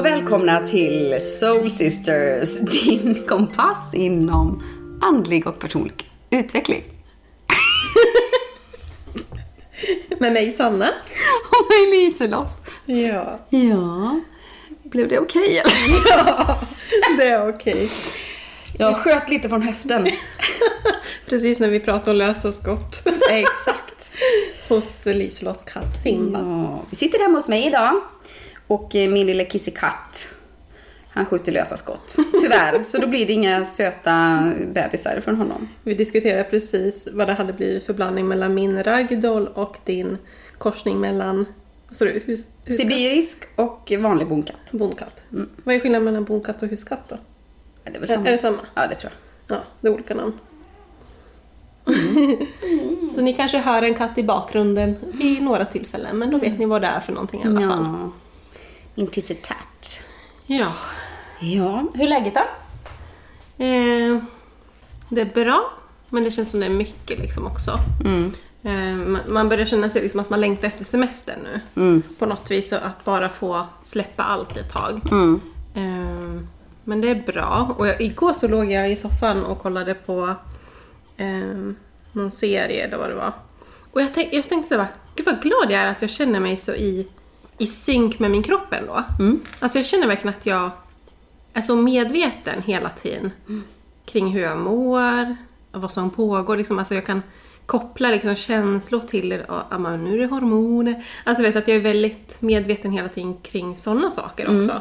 Och 0.00 0.06
välkomna 0.06 0.66
till 0.66 1.20
Soul 1.20 1.70
Sisters, 1.70 2.50
din 2.60 3.26
kompass 3.28 3.94
inom 3.94 4.62
andlig 5.02 5.46
och 5.46 5.58
personlig 5.58 6.10
utveckling. 6.30 6.82
Med 10.18 10.32
mig 10.32 10.52
Sanna. 10.52 10.88
Och 11.50 11.66
mig 11.70 11.98
Liselott. 11.98 12.66
Ja. 12.84 13.38
Ja, 13.48 14.20
blev 14.82 15.08
det 15.08 15.18
okej 15.18 15.58
eller? 15.64 16.02
ja, 16.08 16.56
det 17.16 17.28
är 17.28 17.48
okej. 17.48 17.90
Jag 18.78 18.96
sköt 18.96 19.28
lite 19.28 19.48
från 19.48 19.62
höften. 19.62 20.10
Precis 21.26 21.60
när 21.60 21.68
vi 21.68 21.80
pratade 21.80 22.10
om 22.10 22.16
lösa 22.16 22.52
skott. 22.52 23.06
Exakt. 23.30 24.12
Hos 24.68 25.06
Liselotts 25.06 25.64
katt 25.64 26.02
Simba. 26.02 26.38
Ja, 26.38 26.82
vi 26.90 26.96
sitter 26.96 27.18
hemma 27.18 27.38
hos 27.38 27.48
mig 27.48 27.66
idag 27.66 28.00
och 28.70 28.94
eh, 28.94 29.10
min 29.10 29.26
lilla 29.26 29.44
kissekatt 29.44 30.28
han 31.08 31.26
skjuter 31.26 31.52
lösa 31.52 31.76
skott. 31.76 32.16
Tyvärr, 32.40 32.82
så 32.82 32.98
då 32.98 33.06
blir 33.06 33.26
det 33.26 33.32
inga 33.32 33.64
söta 33.64 34.42
bebisar 34.66 35.20
från 35.20 35.36
honom. 35.36 35.68
Vi 35.82 35.94
diskuterade 35.94 36.44
precis 36.44 37.08
vad 37.12 37.28
det 37.28 37.32
hade 37.32 37.52
blivit 37.52 37.86
för 37.86 37.92
blandning 37.92 38.28
mellan 38.28 38.54
min 38.54 38.82
ragdoll 38.82 39.48
och 39.48 39.76
din 39.84 40.18
korsning 40.58 41.00
mellan 41.00 41.46
du, 41.98 42.06
hus, 42.06 42.26
huskatt 42.26 42.76
Sibirisk 42.76 43.44
och 43.56 43.92
vanlig 43.98 44.28
bonkatt. 44.28 44.72
och 44.72 44.78
bondkatt. 44.78 45.20
Vad 45.64 45.74
är 45.74 45.80
skillnaden 45.80 46.04
mellan 46.04 46.24
bondkatt 46.24 46.62
och 46.62 46.68
huskatt 46.68 47.08
då? 47.08 47.18
Ja, 47.84 47.90
det 47.90 47.96
är 47.96 48.00
väl 48.00 48.08
samma? 48.08 48.26
är 48.26 48.32
det 48.32 48.38
samma? 48.38 48.60
Ja, 48.74 48.86
det 48.86 48.94
tror 48.94 49.12
jag. 49.46 49.56
Ja, 49.56 49.62
det 49.80 49.88
är 49.88 49.94
olika 49.94 50.14
namn. 50.14 50.32
Så 53.14 53.20
ni 53.20 53.34
kanske 53.34 53.58
hör 53.58 53.82
en 53.82 53.94
katt 53.94 54.18
i 54.18 54.22
bakgrunden 54.22 54.96
vid 55.12 55.42
några 55.42 55.64
tillfällen, 55.64 56.18
men 56.18 56.30
då 56.30 56.38
vet 56.38 56.58
ni 56.58 56.66
vad 56.66 56.82
det 56.82 56.88
är 56.88 57.00
för 57.00 57.12
någonting 57.12 57.42
i 57.42 57.46
alla 57.46 57.60
fall. 57.60 57.84
Ja. 58.02 58.10
Tissetatt. 59.10 60.02
Ja. 60.46 60.72
Ja, 61.40 61.84
hur 61.94 62.04
är 62.04 62.08
läget 62.08 62.34
då? 62.34 62.40
Eh, 63.64 64.22
det 65.08 65.20
är 65.20 65.34
bra, 65.44 65.72
men 66.08 66.22
det 66.22 66.30
känns 66.30 66.50
som 66.50 66.60
det 66.60 66.66
är 66.66 66.70
mycket 66.70 67.18
liksom 67.18 67.46
också. 67.46 67.78
Mm. 68.04 68.32
Eh, 68.62 69.20
man- 69.32 69.48
börjar 69.48 69.66
känna 69.66 69.90
sig 69.90 70.02
liksom 70.02 70.20
att 70.20 70.30
man 70.30 70.40
längtar 70.40 70.66
efter 70.68 70.84
semester 70.84 71.38
nu. 71.44 71.60
Mm. 71.82 72.02
På 72.18 72.26
något 72.26 72.50
vis, 72.50 72.68
så 72.70 72.76
att 72.76 73.04
bara 73.04 73.28
få 73.28 73.66
släppa 73.82 74.22
allt 74.22 74.56
ett 74.56 74.72
tag. 74.72 75.00
Mm. 75.10 75.40
Eh, 75.74 76.42
men 76.84 77.00
det 77.00 77.08
är 77.08 77.22
bra. 77.26 77.74
Och 77.78 77.86
jag, 77.88 78.00
igår 78.00 78.32
så 78.32 78.48
låg 78.48 78.72
jag 78.72 78.90
i 78.92 78.96
soffan 78.96 79.44
och 79.44 79.58
kollade 79.58 79.94
på 79.94 80.34
eh, 81.16 81.72
någon 82.12 82.30
serie 82.30 82.84
eller 82.84 82.96
vad 82.96 83.08
det 83.08 83.14
var. 83.14 83.32
Och 83.92 84.02
jag, 84.02 84.14
tänk, 84.14 84.32
jag 84.32 84.44
tänkte 84.48 84.68
så 84.68 84.76
här, 84.76 84.86
gud 85.16 85.26
vad 85.26 85.42
glad 85.42 85.64
jag 85.70 85.72
är 85.82 85.86
att 85.86 86.02
jag 86.02 86.10
känner 86.10 86.40
mig 86.40 86.56
så 86.56 86.72
i, 86.72 87.06
i 87.60 87.66
synk 87.66 88.18
med 88.18 88.30
min 88.30 88.42
kropp 88.42 88.72
ändå. 88.72 89.04
Mm. 89.18 89.40
Alltså 89.58 89.78
jag 89.78 89.86
känner 89.86 90.06
verkligen 90.06 90.36
att 90.36 90.46
jag 90.46 90.70
är 91.52 91.62
så 91.62 91.76
medveten 91.76 92.62
hela 92.62 92.88
tiden 92.88 93.32
kring 94.04 94.28
hur 94.28 94.42
jag 94.42 94.58
mår, 94.58 95.36
vad 95.72 95.92
som 95.92 96.10
pågår. 96.10 96.56
Liksom. 96.56 96.78
Alltså 96.78 96.94
jag 96.94 97.06
kan 97.06 97.22
koppla 97.66 98.08
liksom 98.08 98.34
känslor 98.34 99.00
till 99.00 99.28
det. 99.28 99.44
och, 99.44 99.80
nu 99.80 100.14
är 100.14 100.18
det 100.18 100.26
hormoner. 100.26 101.04
Alltså 101.24 101.42
vet 101.42 101.56
att 101.56 101.68
jag 101.68 101.76
är 101.76 101.80
väldigt 101.80 102.42
medveten 102.42 102.92
hela 102.92 103.08
tiden 103.08 103.36
kring 103.42 103.76
sådana 103.76 104.10
saker 104.10 104.58
också. 104.58 104.80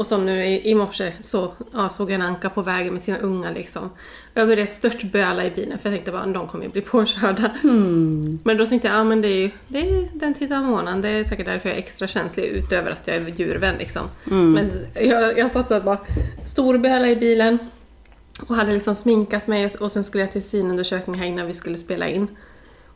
Och 0.00 0.06
som 0.06 0.26
nu 0.26 0.44
i, 0.46 0.70
i 0.70 0.74
morse 0.74 1.12
så 1.20 1.52
ja, 1.72 1.88
såg 1.88 2.10
jag 2.10 2.14
en 2.14 2.22
anka 2.22 2.50
på 2.50 2.62
vägen 2.62 2.92
med 2.92 3.02
sina 3.02 3.18
ungar 3.18 3.54
liksom. 3.54 3.90
Jag 4.34 4.48
började 4.48 4.66
stört 4.70 5.02
böla 5.02 5.44
i 5.44 5.50
bilen 5.50 5.78
för 5.78 5.88
jag 5.88 5.96
tänkte 5.96 6.12
bara 6.12 6.26
de 6.26 6.46
kommer 6.48 6.64
ju 6.64 6.70
bli 6.70 6.80
påkörda. 6.94 7.50
Men 8.44 8.56
då 8.56 8.66
tänkte 8.66 8.88
jag, 8.88 8.96
ja 8.96 9.04
men 9.04 9.20
det 9.22 9.28
är 9.28 9.36
ju 9.38 9.50
det 9.68 9.78
är 9.78 10.08
den 10.12 10.34
tiden 10.34 10.58
av 10.58 10.64
månaden, 10.64 11.00
det 11.00 11.08
är 11.08 11.24
säkert 11.24 11.46
därför 11.46 11.68
jag 11.68 11.76
är 11.78 11.82
extra 11.82 12.06
känslig 12.08 12.44
utöver 12.44 12.90
att 12.90 13.06
jag 13.06 13.16
är 13.16 13.28
djurvän 13.36 13.74
liksom. 13.78 14.02
Men 14.54 14.70
jag, 14.94 15.38
jag 15.38 15.50
satt 15.50 15.68
där 15.68 15.80
bara 15.80 15.98
storböla 16.44 17.08
i 17.08 17.16
bilen 17.16 17.58
och 18.46 18.54
hade 18.56 18.72
liksom 18.72 18.94
sminkat 18.94 19.46
mig 19.46 19.66
och- 19.66 19.82
och 19.82 19.92
sen 19.92 20.04
skulle 20.04 20.22
jag 20.24 20.32
till 20.32 20.42
synundersökning 20.42 21.16
här 21.18 21.26
innan 21.26 21.46
vi 21.46 21.54
skulle 21.54 21.78
spela 21.78 22.08
in. 22.08 22.26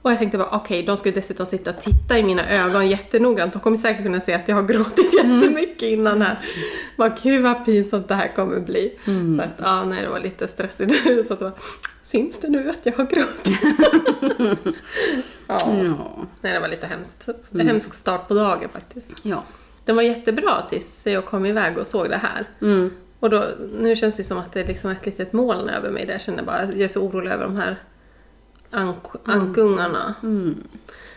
Och 0.04 0.10
jag 0.10 0.18
tänkte 0.18 0.38
bara 0.38 0.48
okej, 0.50 0.82
de 0.82 0.96
ska 0.96 1.10
dessutom 1.10 1.46
sitta 1.46 1.70
och 1.70 1.80
titta 1.80 2.18
i 2.18 2.22
mina 2.22 2.50
ögon 2.50 2.88
jättenoggrant. 2.88 3.52
De 3.52 3.62
kommer 3.62 3.76
säkert 3.76 4.02
kunna 4.02 4.20
se 4.20 4.34
att 4.34 4.48
jag 4.48 4.56
har 4.56 4.62
gråtit 4.62 5.14
jättemycket 5.14 5.82
innan 5.82 6.22
här. 6.22 6.36
Bara 6.96 7.16
gud 7.22 7.42
vad 7.42 7.64
pinsamt 7.64 8.08
det 8.08 8.14
här 8.14 8.32
kommer 8.36 8.60
bli. 8.60 8.98
Så 9.36 9.42
att 9.42 9.50
ja, 9.58 9.84
nej 9.84 10.02
det 10.02 10.08
var 10.08 10.20
lite 10.20 10.48
stressigt. 10.48 10.92
Så 11.26 11.34
att 11.34 11.40
var, 11.40 11.52
syns 12.02 12.40
det 12.40 12.48
nu 12.48 12.70
att 12.70 12.86
jag 12.86 12.92
har 12.92 13.04
gråtit? 13.04 13.60
ja. 15.46 15.58
Ja. 15.84 16.26
Nej, 16.40 16.52
det 16.52 16.60
var 16.60 16.68
lite 16.68 16.86
hemskt. 16.86 17.28
En 17.50 17.68
hemsk 17.68 17.94
start 17.94 18.28
på 18.28 18.34
dagen 18.34 18.68
faktiskt. 18.72 19.26
Ja. 19.26 19.42
Den 19.84 19.96
var 19.96 20.02
jättebra 20.02 20.62
tills 20.70 21.06
jag 21.06 21.24
kom 21.24 21.46
iväg 21.46 21.78
och 21.78 21.86
såg 21.86 22.10
det 22.10 22.20
här. 22.22 22.44
Mm. 22.60 22.90
Och 23.20 23.30
då, 23.30 23.48
nu 23.78 23.96
känns 23.96 24.16
det 24.16 24.24
som 24.24 24.38
att 24.38 24.52
det 24.52 24.60
är 24.60 24.66
liksom 24.66 24.90
ett 24.90 25.06
litet 25.06 25.32
moln 25.32 25.68
över 25.68 25.90
mig 25.90 26.06
där 26.06 26.12
jag 26.12 26.22
känner 26.22 26.42
bara, 26.42 26.64
jag 26.64 26.80
är 26.80 26.88
så 26.88 27.02
orolig 27.02 27.30
över 27.30 27.44
de 27.44 27.56
här 27.56 27.76
ank 28.74 28.98
ankungarna. 29.24 30.14
Mm. 30.22 30.54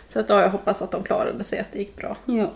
Så 0.08 0.20
att 0.20 0.28
ja, 0.28 0.40
jag 0.40 0.50
hoppas 0.50 0.82
att 0.82 0.90
de 0.92 1.02
klarade 1.02 1.44
sig, 1.44 1.58
att 1.58 1.72
det 1.72 1.78
gick 1.78 1.96
bra. 1.96 2.16
Ja. 2.24 2.50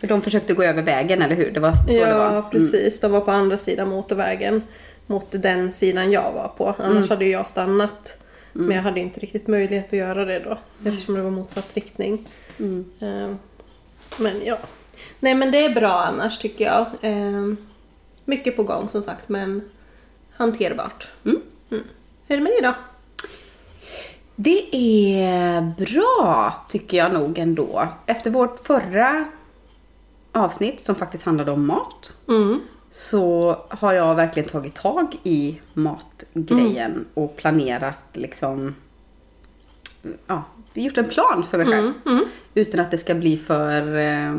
För 0.00 0.06
de 0.06 0.22
försökte 0.22 0.54
gå 0.54 0.62
över 0.62 0.82
vägen, 0.82 1.22
eller 1.22 1.36
hur? 1.36 1.50
Det 1.50 1.60
var 1.60 1.72
så 1.74 1.86
det 1.92 2.00
var. 2.00 2.08
ja, 2.08 2.28
Mm. 2.38 2.50
precis. 2.50 3.00
De 3.00 3.12
var 3.12 3.20
på 3.20 3.30
andra 3.30 3.58
sidan 3.58 3.88
motorvägen. 3.88 4.62
Mot 5.06 5.26
den 5.30 5.72
sidan 5.72 6.12
jag 6.12 6.32
var 6.32 6.48
på. 6.56 6.68
Annars 6.78 6.96
Mm. 6.96 7.08
hade 7.08 7.24
jag 7.24 7.48
stannat. 7.48 8.18
Men 8.52 8.76
jag 8.76 8.82
hade 8.82 9.00
inte 9.00 9.20
riktigt 9.20 9.46
möjlighet 9.46 9.86
att 9.86 9.92
göra 9.92 10.24
det 10.24 10.38
då. 10.38 10.58
Eftersom 10.90 11.14
det 11.14 11.22
var 11.22 11.30
motsatt 11.30 11.68
riktning. 11.74 12.28
Mm. 12.58 12.90
Eh, 13.00 13.34
Men 14.16 14.40
ja. 14.44 14.58
Nej 15.20 15.34
men 15.34 15.50
det 15.50 15.64
är 15.64 15.74
bra 15.74 15.92
annars 15.92 16.38
tycker 16.38 16.64
jag. 16.64 16.86
Eh, 17.00 17.54
Mycket 18.24 18.56
på 18.56 18.62
gång 18.62 18.88
som 18.88 19.02
sagt 19.02 19.28
men 19.28 19.62
hanterbart. 20.32 21.08
Mm. 21.24 21.40
Mm. 21.70 21.82
Hur 22.26 22.34
är 22.34 22.38
det 22.38 22.44
med 22.44 22.52
dig 22.52 22.60
då? 22.62 22.74
Det 24.36 24.76
är 24.76 25.60
bra, 25.78 26.54
tycker 26.68 26.96
jag 26.96 27.12
nog 27.12 27.38
ändå. 27.38 27.88
Efter 28.06 28.30
vårt 28.30 28.58
förra 28.58 29.24
avsnitt, 30.32 30.80
som 30.80 30.94
faktiskt 30.94 31.24
handlade 31.24 31.50
om 31.52 31.66
mat, 31.66 32.14
Mm. 32.28 32.60
så 32.90 33.56
har 33.68 33.92
jag 33.92 34.14
verkligen 34.14 34.48
tagit 34.48 34.74
tag 34.74 35.16
i 35.22 35.60
matgrejen 35.74 37.04
och 37.14 37.36
planerat 37.36 37.98
liksom... 38.12 38.74
Ja, 40.26 40.42
gjort 40.74 40.98
en 40.98 41.08
plan 41.08 41.44
för 41.50 41.58
mig 41.58 41.66
själv. 41.66 41.92
Mm. 42.06 42.16
Mm. 42.18 42.24
Utan 42.54 42.80
att 42.80 42.90
det 42.90 42.98
ska 42.98 43.14
bli 43.14 43.36
för... 43.36 43.96
Eh, 43.96 44.34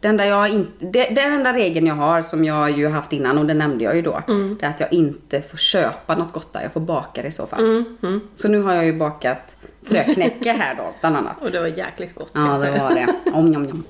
det 0.00 0.08
enda, 0.08 0.26
jag 0.26 0.48
inte, 0.48 0.86
det, 0.86 1.14
den 1.14 1.32
enda 1.32 1.52
regeln 1.52 1.86
jag 1.86 1.94
har, 1.94 2.22
som 2.22 2.44
jag 2.44 2.70
ju 2.70 2.88
haft 2.88 3.12
innan, 3.12 3.38
och 3.38 3.46
det 3.46 3.54
nämnde 3.54 3.84
jag 3.84 3.96
ju 3.96 4.02
då, 4.02 4.22
det 4.60 4.66
är 4.66 4.70
att 4.70 4.80
jag 4.80 4.92
inte 4.92 5.42
får 5.42 5.58
köpa 5.58 6.16
något 6.16 6.32
gott 6.32 6.52
där. 6.52 6.62
Jag 6.62 6.72
får 6.72 6.80
baka 6.80 7.22
det 7.22 7.28
i 7.28 7.32
så 7.32 7.46
fall. 7.46 7.60
Mm. 7.60 7.96
Mm. 8.02 8.20
Så 8.34 8.48
nu 8.48 8.62
har 8.62 8.74
jag 8.74 8.84
ju 8.84 8.98
bakat 8.98 9.56
fröknäcke 9.82 10.52
här 10.52 10.74
då, 10.74 10.94
bland 11.00 11.16
annat. 11.16 11.36
Och 11.42 11.50
det 11.50 11.60
var 11.60 11.66
jäkligt 11.66 12.14
gott 12.14 12.32
Ja, 12.34 12.58
det 12.58 12.70
var 12.70 12.94
det. 12.94 13.14
Om, 13.32 13.56
om, 13.56 13.66
om. 13.66 13.84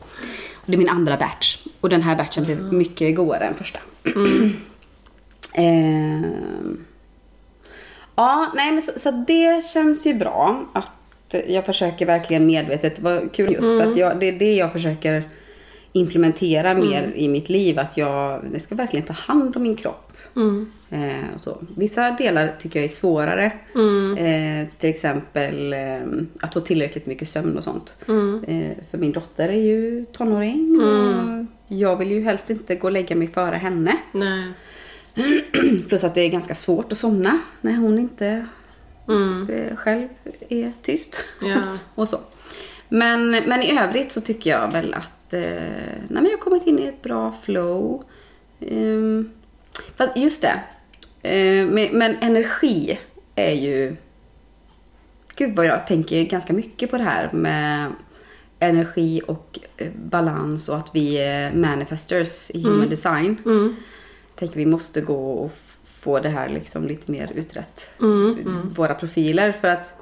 Och 0.54 0.66
det 0.66 0.72
är 0.72 0.78
min 0.78 0.88
andra 0.88 1.16
batch. 1.16 1.66
Och 1.80 1.88
den 1.88 2.02
här 2.02 2.16
batchen 2.16 2.44
blev 2.44 2.72
mycket 2.72 3.16
godare 3.16 3.44
än 3.44 3.54
första. 3.54 3.78
Ehm. 5.54 6.84
ja, 8.14 8.52
nej 8.54 8.72
men 8.72 8.82
så, 8.82 8.98
så 8.98 9.10
det 9.10 9.64
känns 9.64 10.06
ju 10.06 10.14
bra 10.14 10.64
att 10.72 11.34
jag 11.46 11.66
försöker 11.66 12.06
verkligen 12.06 12.46
medvetet, 12.46 12.98
vad 12.98 13.32
kul 13.32 13.52
just 13.52 13.64
för 13.64 13.90
att 13.90 13.96
jag, 13.96 14.20
det 14.20 14.28
är 14.28 14.38
det 14.38 14.54
jag 14.54 14.72
försöker 14.72 15.24
implementera 15.92 16.74
mer 16.74 17.12
i 17.14 17.28
mitt 17.28 17.48
liv. 17.48 17.78
Att 17.78 17.96
jag, 17.96 18.44
jag 18.52 18.62
ska 18.62 18.74
verkligen 18.74 19.06
ta 19.06 19.12
hand 19.12 19.56
om 19.56 19.62
min 19.62 19.76
kropp. 19.76 20.12
Mm. 20.36 20.72
Eh, 20.90 21.34
och 21.34 21.40
så. 21.40 21.58
Vissa 21.76 22.10
delar 22.10 22.52
tycker 22.58 22.78
jag 22.78 22.84
är 22.84 22.88
svårare. 22.88 23.52
Mm. 23.74 24.16
Eh, 24.16 24.68
till 24.78 24.90
exempel 24.90 25.72
eh, 25.72 26.00
att 26.40 26.54
få 26.54 26.60
tillräckligt 26.60 27.06
mycket 27.06 27.28
sömn 27.28 27.56
och 27.56 27.64
sånt. 27.64 27.96
Mm. 28.08 28.44
Eh, 28.44 28.76
för 28.90 28.98
min 28.98 29.12
dotter 29.12 29.48
är 29.48 29.62
ju 29.62 30.04
tonåring 30.12 30.80
och 30.80 31.46
jag 31.68 31.96
vill 31.96 32.10
ju 32.10 32.22
helst 32.22 32.50
inte 32.50 32.74
gå 32.74 32.86
och 32.86 32.92
lägga 32.92 33.16
mig 33.16 33.28
före 33.28 33.56
henne. 33.56 33.96
Nej. 34.12 34.52
Plus 35.88 36.04
att 36.04 36.14
det 36.14 36.20
är 36.20 36.28
ganska 36.28 36.54
svårt 36.54 36.92
att 36.92 36.98
somna 36.98 37.38
när 37.60 37.76
hon 37.76 37.98
inte 37.98 38.46
Mm. 39.08 39.50
eh, 39.50 39.76
själv 39.76 40.08
är 40.48 40.72
tyst. 40.82 41.24
Ja. 41.42 41.62
och 41.94 42.08
så. 42.08 42.18
Men, 42.88 43.30
men 43.30 43.62
i 43.62 43.78
övrigt 43.78 44.12
så 44.12 44.20
tycker 44.20 44.50
jag 44.50 44.72
väl 44.72 44.94
att 44.94 45.12
eh, 45.34 45.40
nej, 46.08 46.22
men 46.22 46.24
jag 46.24 46.32
har 46.32 46.38
kommit 46.38 46.66
in 46.66 46.78
i 46.78 46.86
ett 46.86 47.02
bra 47.02 47.34
flow. 47.42 48.04
Um, 48.60 49.30
fast 49.96 50.16
just 50.16 50.42
det. 50.42 50.60
Eh, 51.22 51.66
men, 51.66 51.98
men 51.98 52.16
energi 52.16 52.98
är 53.34 53.54
ju... 53.54 53.96
Gud 55.36 55.56
vad 55.56 55.66
jag 55.66 55.86
tänker 55.86 56.24
ganska 56.24 56.52
mycket 56.52 56.90
på 56.90 56.96
det 56.96 57.04
här 57.04 57.32
med 57.32 57.92
energi 58.58 59.22
och 59.26 59.58
eh, 59.76 59.88
balans 60.04 60.68
och 60.68 60.76
att 60.76 60.90
vi 60.94 61.18
är 61.18 61.52
manifestors 61.52 62.50
i 62.50 62.62
human 62.62 62.88
design. 62.88 63.36
Mm. 63.44 63.76
Jag 64.28 64.36
tänker 64.36 64.56
vi 64.56 64.66
måste 64.66 65.00
gå 65.00 65.32
och 65.32 65.52
få 65.84 66.20
det 66.20 66.28
här 66.28 66.48
liksom 66.48 66.86
lite 66.86 67.10
mer 67.10 67.32
utrett. 67.34 67.94
Mm. 68.00 68.72
Våra 68.76 68.94
profiler 68.94 69.52
för 69.52 69.68
att 69.68 69.94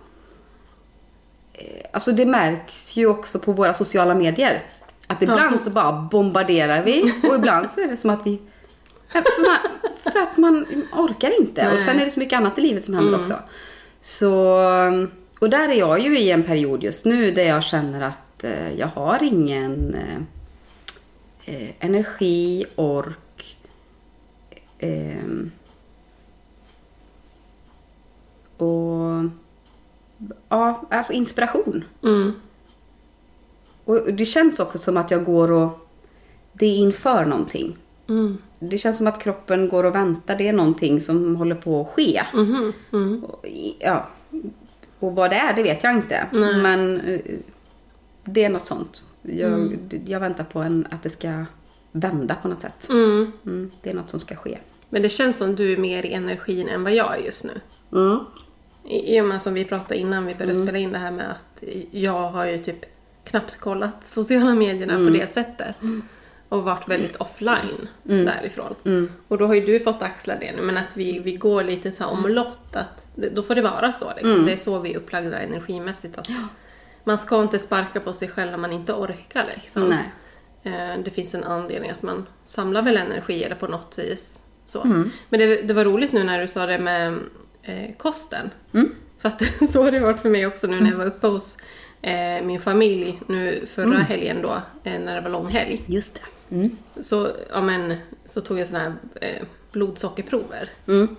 eh, 1.52 1.84
Alltså 1.92 2.12
det 2.12 2.26
märks 2.26 2.96
ju 2.96 3.06
också 3.06 3.38
på 3.38 3.52
våra 3.52 3.74
sociala 3.74 4.14
medier. 4.14 4.64
Att 5.10 5.22
ibland 5.22 5.60
så 5.60 5.70
bara 5.70 5.92
bombarderar 5.92 6.82
vi 6.82 7.14
och 7.28 7.34
ibland 7.34 7.70
så 7.70 7.80
är 7.80 7.88
det 7.88 7.96
som 7.96 8.10
att 8.10 8.26
vi... 8.26 8.40
För, 9.08 9.42
man, 9.46 9.58
för 10.02 10.18
att 10.18 10.36
man 10.36 10.66
orkar 10.92 11.40
inte. 11.40 11.66
Och 11.66 11.74
Nej. 11.74 11.82
sen 11.82 12.00
är 12.00 12.04
det 12.04 12.10
så 12.10 12.20
mycket 12.20 12.36
annat 12.36 12.58
i 12.58 12.60
livet 12.60 12.84
som 12.84 12.94
händer 12.94 13.20
också. 13.20 13.34
Så... 14.00 14.32
Och 15.40 15.50
där 15.50 15.68
är 15.68 15.74
jag 15.74 16.00
ju 16.00 16.18
i 16.18 16.30
en 16.30 16.42
period 16.42 16.84
just 16.84 17.04
nu 17.04 17.30
där 17.30 17.42
jag 17.42 17.64
känner 17.64 18.00
att 18.00 18.44
eh, 18.44 18.74
jag 18.74 18.86
har 18.86 19.22
ingen 19.22 19.94
eh, 19.94 20.16
eh, 21.54 21.70
energi, 21.80 22.64
ork, 22.76 23.56
ehm, 24.78 25.50
och 28.56 29.30
ja, 30.48 30.82
alltså 30.90 31.12
inspiration. 31.12 31.84
Mm. 32.02 32.32
Och 33.88 34.12
det 34.12 34.24
känns 34.24 34.60
också 34.60 34.78
som 34.78 34.96
att 34.96 35.10
jag 35.10 35.24
går 35.24 35.50
och 35.50 35.88
det 36.52 36.66
är 36.66 36.76
inför 36.76 37.24
någonting. 37.24 37.76
Mm. 38.08 38.38
Det 38.58 38.78
känns 38.78 38.98
som 38.98 39.06
att 39.06 39.22
kroppen 39.22 39.68
går 39.68 39.84
och 39.84 39.94
väntar. 39.94 40.36
Det 40.36 40.48
är 40.48 40.52
någonting 40.52 41.00
som 41.00 41.36
håller 41.36 41.54
på 41.54 41.80
att 41.80 41.88
ske. 41.88 42.22
Mhm. 42.34 42.72
Mm. 42.92 43.24
Och, 43.24 43.46
ja, 43.78 44.08
och 44.98 45.14
vad 45.14 45.30
det 45.30 45.36
är, 45.36 45.54
det 45.54 45.62
vet 45.62 45.84
jag 45.84 45.92
inte. 45.92 46.26
Nej. 46.32 46.56
Men 46.62 47.00
eh, 47.00 47.20
det 48.24 48.44
är 48.44 48.48
något 48.50 48.66
sånt. 48.66 49.04
Jag, 49.22 49.52
Mm. 49.52 49.78
jag 50.06 50.20
väntar 50.20 50.44
på 50.44 50.58
en, 50.58 50.86
att 50.90 51.02
det 51.02 51.10
ska 51.10 51.44
vända 51.92 52.34
på 52.34 52.48
något 52.48 52.60
sätt. 52.60 52.88
Mm. 52.88 53.32
Mm, 53.46 53.70
det 53.82 53.90
är 53.90 53.94
något 53.94 54.10
som 54.10 54.20
ska 54.20 54.36
ske. 54.36 54.58
Men 54.88 55.02
det 55.02 55.08
känns 55.08 55.38
som 55.38 55.54
du 55.56 55.72
är 55.72 55.76
mer 55.76 56.06
i 56.06 56.12
energin 56.12 56.68
än 56.68 56.82
vad 56.82 56.94
jag 56.94 57.14
är 57.18 57.24
just 57.24 57.44
nu. 57.44 57.60
Mm. 57.92 58.18
I 58.84 59.16
i 59.16 59.20
och 59.20 59.24
med 59.24 59.42
som 59.42 59.54
vi 59.54 59.64
pratade 59.64 60.00
innan 60.00 60.26
vi 60.26 60.34
började 60.34 60.54
spela 60.56 60.78
in 60.78 60.92
det 60.92 60.98
här 60.98 61.10
med 61.10 61.30
att 61.30 61.62
jag 61.90 62.30
har 62.30 62.46
ju 62.46 62.58
typ 62.64 62.84
knappt 63.28 63.56
kollat 63.60 64.06
sociala 64.06 64.54
medierna 64.54 64.94
på 64.94 65.10
det 65.18 65.26
sättet. 65.30 65.76
Och 66.48 66.62
varit 66.62 66.88
väldigt 66.88 67.16
offline 67.16 67.88
därifrån. 68.24 68.74
Och 69.28 69.38
då 69.38 69.46
har 69.46 69.54
ju 69.54 69.60
du 69.64 69.80
fått 69.80 70.02
axla 70.02 70.34
det 70.40 70.52
nu, 70.56 70.62
men 70.62 70.76
att 70.76 70.96
vi, 70.96 71.18
vi 71.18 71.32
går 71.36 71.64
lite 71.64 71.92
så 71.92 72.04
här 72.04 72.10
omlott. 72.12 72.76
Att 72.76 73.06
det, 73.14 73.28
då 73.28 73.42
får 73.42 73.54
det 73.54 73.62
vara 73.62 73.92
så. 73.92 74.12
Liksom. 74.16 74.44
Det 74.46 74.52
är 74.52 74.56
så 74.56 74.78
vi 74.78 74.92
är 74.92 74.96
upplagda 74.96 75.38
energimässigt. 75.38 76.18
Att 76.18 76.28
Man 77.04 77.18
ska 77.18 77.42
inte 77.42 77.58
sparka 77.58 78.00
på 78.00 78.12
sig 78.12 78.28
själv 78.28 78.50
när 78.50 78.58
man 78.58 78.72
inte 78.72 78.92
orkar. 78.92 79.50
Liksom. 79.54 79.88
Nej. 79.88 80.12
Eh, 80.62 80.98
Det 81.04 81.10
finns 81.10 81.34
en 81.34 81.44
anledning 81.44 81.90
att 81.90 82.02
man 82.02 82.26
samlar 82.44 82.82
väl 82.82 82.96
energi 82.96 83.44
eller 83.44 83.56
på 83.56 83.66
något 83.66 83.98
vis. 83.98 84.42
Så. 84.66 84.84
Men 85.28 85.40
det, 85.40 85.62
det 85.62 85.74
var 85.74 85.84
roligt 85.84 86.12
nu 86.12 86.24
när 86.24 86.40
du 86.40 86.48
sa 86.48 86.66
det 86.66 86.78
med 86.78 87.18
eh, 87.62 87.96
kosten. 87.96 88.50
För 89.18 89.28
att 89.28 89.42
så 89.70 89.82
har 89.82 89.90
det 89.90 90.00
varit 90.00 90.20
för 90.20 90.30
mig 90.30 90.46
också 90.46 90.66
nu 90.66 90.80
när 90.80 90.90
jag 90.90 90.98
var 90.98 91.06
uppe 91.06 91.26
hos 91.26 91.56
eh, 92.02 92.42
min 92.42 92.60
familj 92.60 93.20
nu 93.26 93.66
förra 93.74 93.98
helgen 93.98 94.42
då, 94.42 94.62
eh, 94.84 95.00
när 95.00 95.14
det 95.14 95.20
var 95.20 95.30
långhelg. 95.30 95.82
Just 95.86 96.14
det. 96.14 96.54
Mm. 96.54 96.76
Så, 97.00 97.30
ja, 97.50 97.60
men, 97.60 97.96
så 98.24 98.40
tog 98.40 98.58
jag 98.58 98.66
såna 98.66 98.78
här 98.78 98.92
eh, 99.20 99.42
blodsockerprover. 99.72 100.70
Mm. 100.86 101.16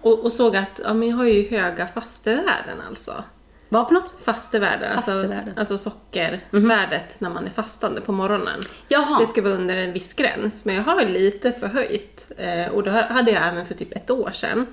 Och, 0.00 0.24
och 0.24 0.32
såg 0.32 0.56
att 0.56 0.80
ja, 0.84 0.94
men 0.94 1.08
jag 1.08 1.16
har 1.16 1.24
ju 1.24 1.48
höga 1.48 1.86
fastevärden 1.86 2.80
alltså. 2.88 3.24
Vad 3.68 3.88
för 3.88 3.94
något? 3.94 4.16
Fastevärden, 4.22 4.92
alltså, 4.92 5.32
alltså 5.56 5.78
sockervärdet 5.78 7.20
när 7.20 7.30
man 7.30 7.46
är 7.46 7.50
fastande 7.50 8.00
på 8.00 8.12
morgonen. 8.12 8.60
Jaha. 8.88 9.18
Det 9.20 9.26
ska 9.26 9.42
vara 9.42 9.52
under 9.52 9.76
en 9.76 9.92
viss 9.92 10.14
gräns, 10.14 10.64
men 10.64 10.74
jag 10.74 10.82
har 10.82 10.96
väl 10.96 11.12
lite 11.12 11.52
förhöjt. 11.52 12.32
Eh, 12.36 12.68
och 12.68 12.82
det 12.82 12.90
hade 12.90 13.30
jag 13.30 13.48
även 13.48 13.66
för 13.66 13.74
typ 13.74 13.96
ett 13.96 14.10
år 14.10 14.30
sedan. 14.34 14.66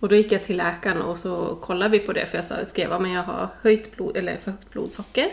Och 0.00 0.08
då 0.08 0.16
gick 0.16 0.32
jag 0.32 0.44
till 0.44 0.56
läkaren 0.56 1.02
och 1.02 1.18
så 1.18 1.58
kollade 1.60 1.90
vi 1.90 1.98
på 1.98 2.12
det, 2.12 2.26
för 2.26 2.44
jag 2.58 2.66
skrev 2.66 2.92
att 2.92 3.10
jag 3.10 3.22
har 3.22 3.48
höjt 3.62 3.96
blod, 3.96 4.16
eller 4.16 4.36
för 4.36 4.50
högt 4.50 4.70
blodsocker. 4.70 5.30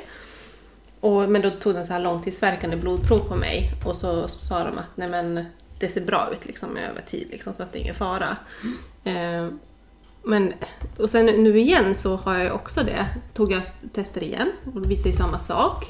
Och, 1.00 1.30
men 1.30 1.42
då 1.42 1.50
tog 1.50 1.74
den 1.74 1.86
så 1.86 1.94
här 1.94 2.00
långtidsverkande 2.00 2.78
blodprov 2.78 3.20
på 3.20 3.36
mig 3.36 3.72
och 3.86 3.96
så 3.96 4.28
sa 4.28 4.64
de 4.64 4.78
att 4.78 4.98
nej 4.98 5.10
men 5.10 5.46
det 5.80 5.88
ser 5.88 6.02
bra 6.02 6.30
ut 6.34 6.46
liksom 6.46 6.78
över 6.78 7.02
tid 7.02 7.28
liksom, 7.32 7.54
så 7.54 7.64
att 7.64 7.74
det 7.74 7.80
är 7.80 7.82
ingen 7.82 7.96
fara. 7.96 8.38
Eh, 9.04 9.48
men, 10.24 10.54
och 10.98 11.10
sen 11.10 11.26
nu 11.26 11.60
igen 11.60 11.96
så 11.96 12.16
har 12.16 12.38
jag 12.38 12.56
också 12.56 12.84
det. 12.84 13.08
Tog 13.34 13.52
jag 13.52 13.62
tester 13.94 14.24
igen 14.24 14.52
och 14.74 14.82
det 14.82 14.88
visar 14.88 15.10
ju 15.10 15.16
samma 15.16 15.40
sak. 15.40 15.88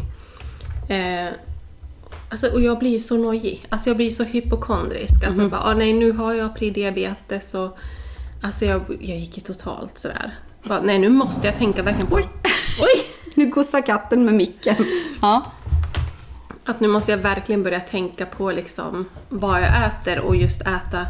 Eh, 0.90 1.30
alltså, 2.30 2.48
och 2.48 2.62
jag 2.62 2.80
blir 2.80 2.90
ju 2.90 3.00
så 3.00 3.18
nojig. 3.18 3.66
Alltså 3.70 3.90
jag 3.90 3.98
blir 3.98 4.12
så 4.12 4.24
hypokondrisk. 4.24 5.24
Alltså 5.24 5.50
bara, 5.50 5.62
ah, 5.62 5.74
nej 5.74 5.94
nu 5.94 6.12
har 6.12 6.34
jag 6.34 6.56
prediabetes 6.56 7.54
och 7.54 7.78
alltså 8.44 8.66
jag, 8.66 8.82
jag 8.90 9.18
gick 9.18 9.38
ju 9.38 9.44
totalt 9.44 10.00
sådär. 10.00 10.38
Bara, 10.64 10.82
nej 10.82 11.00
nu 11.00 11.10
måste 11.10 11.48
jag 11.48 11.58
tänka 11.58 11.84
verkligen 11.84 12.10
på... 12.10 12.16
Oj. 12.16 12.30
Oj! 12.80 13.06
Nu 13.36 13.46
gossar 13.46 13.82
katten 13.82 14.26
med 14.26 14.34
micken. 14.34 14.76
Ja. 15.22 15.52
Att 16.66 16.80
nu 16.80 16.88
måste 16.88 17.12
jag 17.12 17.18
verkligen 17.18 17.64
börja 17.64 17.80
tänka 17.80 18.26
på 18.26 18.52
liksom 18.52 19.06
vad 19.30 19.62
jag 19.62 19.86
äter 19.86 20.20
och 20.20 20.36
just 20.36 20.62
äta 20.62 21.08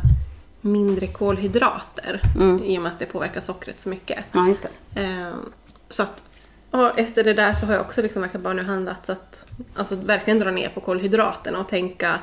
mindre 0.62 1.08
kolhydrater. 1.08 2.22
I 2.64 2.78
och 2.78 2.82
med 2.82 2.92
att 2.92 3.00
det 3.00 3.06
påverkar 3.06 3.42
sockret 3.42 3.80
så 3.82 3.90
mycket. 3.90 4.26
ja, 4.32 4.48
just 4.48 4.68
det. 4.94 5.02
Eh, 5.02 5.34
så 5.90 6.04
att 6.04 6.22
och 6.72 7.00
efter 7.00 7.24
det 7.24 7.34
där 7.34 7.54
så 7.54 7.66
har 7.66 7.74
jag 7.74 7.82
också 7.82 8.02
liksom 8.02 8.22
verkligen 8.22 8.44
bara 8.44 8.54
nu 8.54 8.64
handlat 8.64 9.06
så 9.06 9.12
att 9.12 9.46
alltså 9.76 9.96
verkligen 9.96 10.40
dra 10.40 10.52
ner 10.52 10.70
på 10.70 10.82
kolhydraterna 10.82 11.60
och 11.60 11.68
tänka 11.68 12.20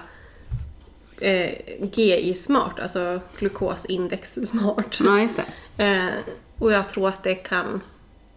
eh, 1.21 1.51
GI 1.93 2.35
smart, 2.35 2.81
alltså 2.81 3.21
glukosindex 3.39 4.35
smart. 4.35 4.99
Ja, 5.05 5.21
just 5.21 5.43
det. 5.77 5.85
Eh, 5.85 6.35
och 6.59 6.73
jag 6.73 6.89
tror 6.89 7.09
att 7.09 7.23
det 7.23 7.35
kan, 7.35 7.81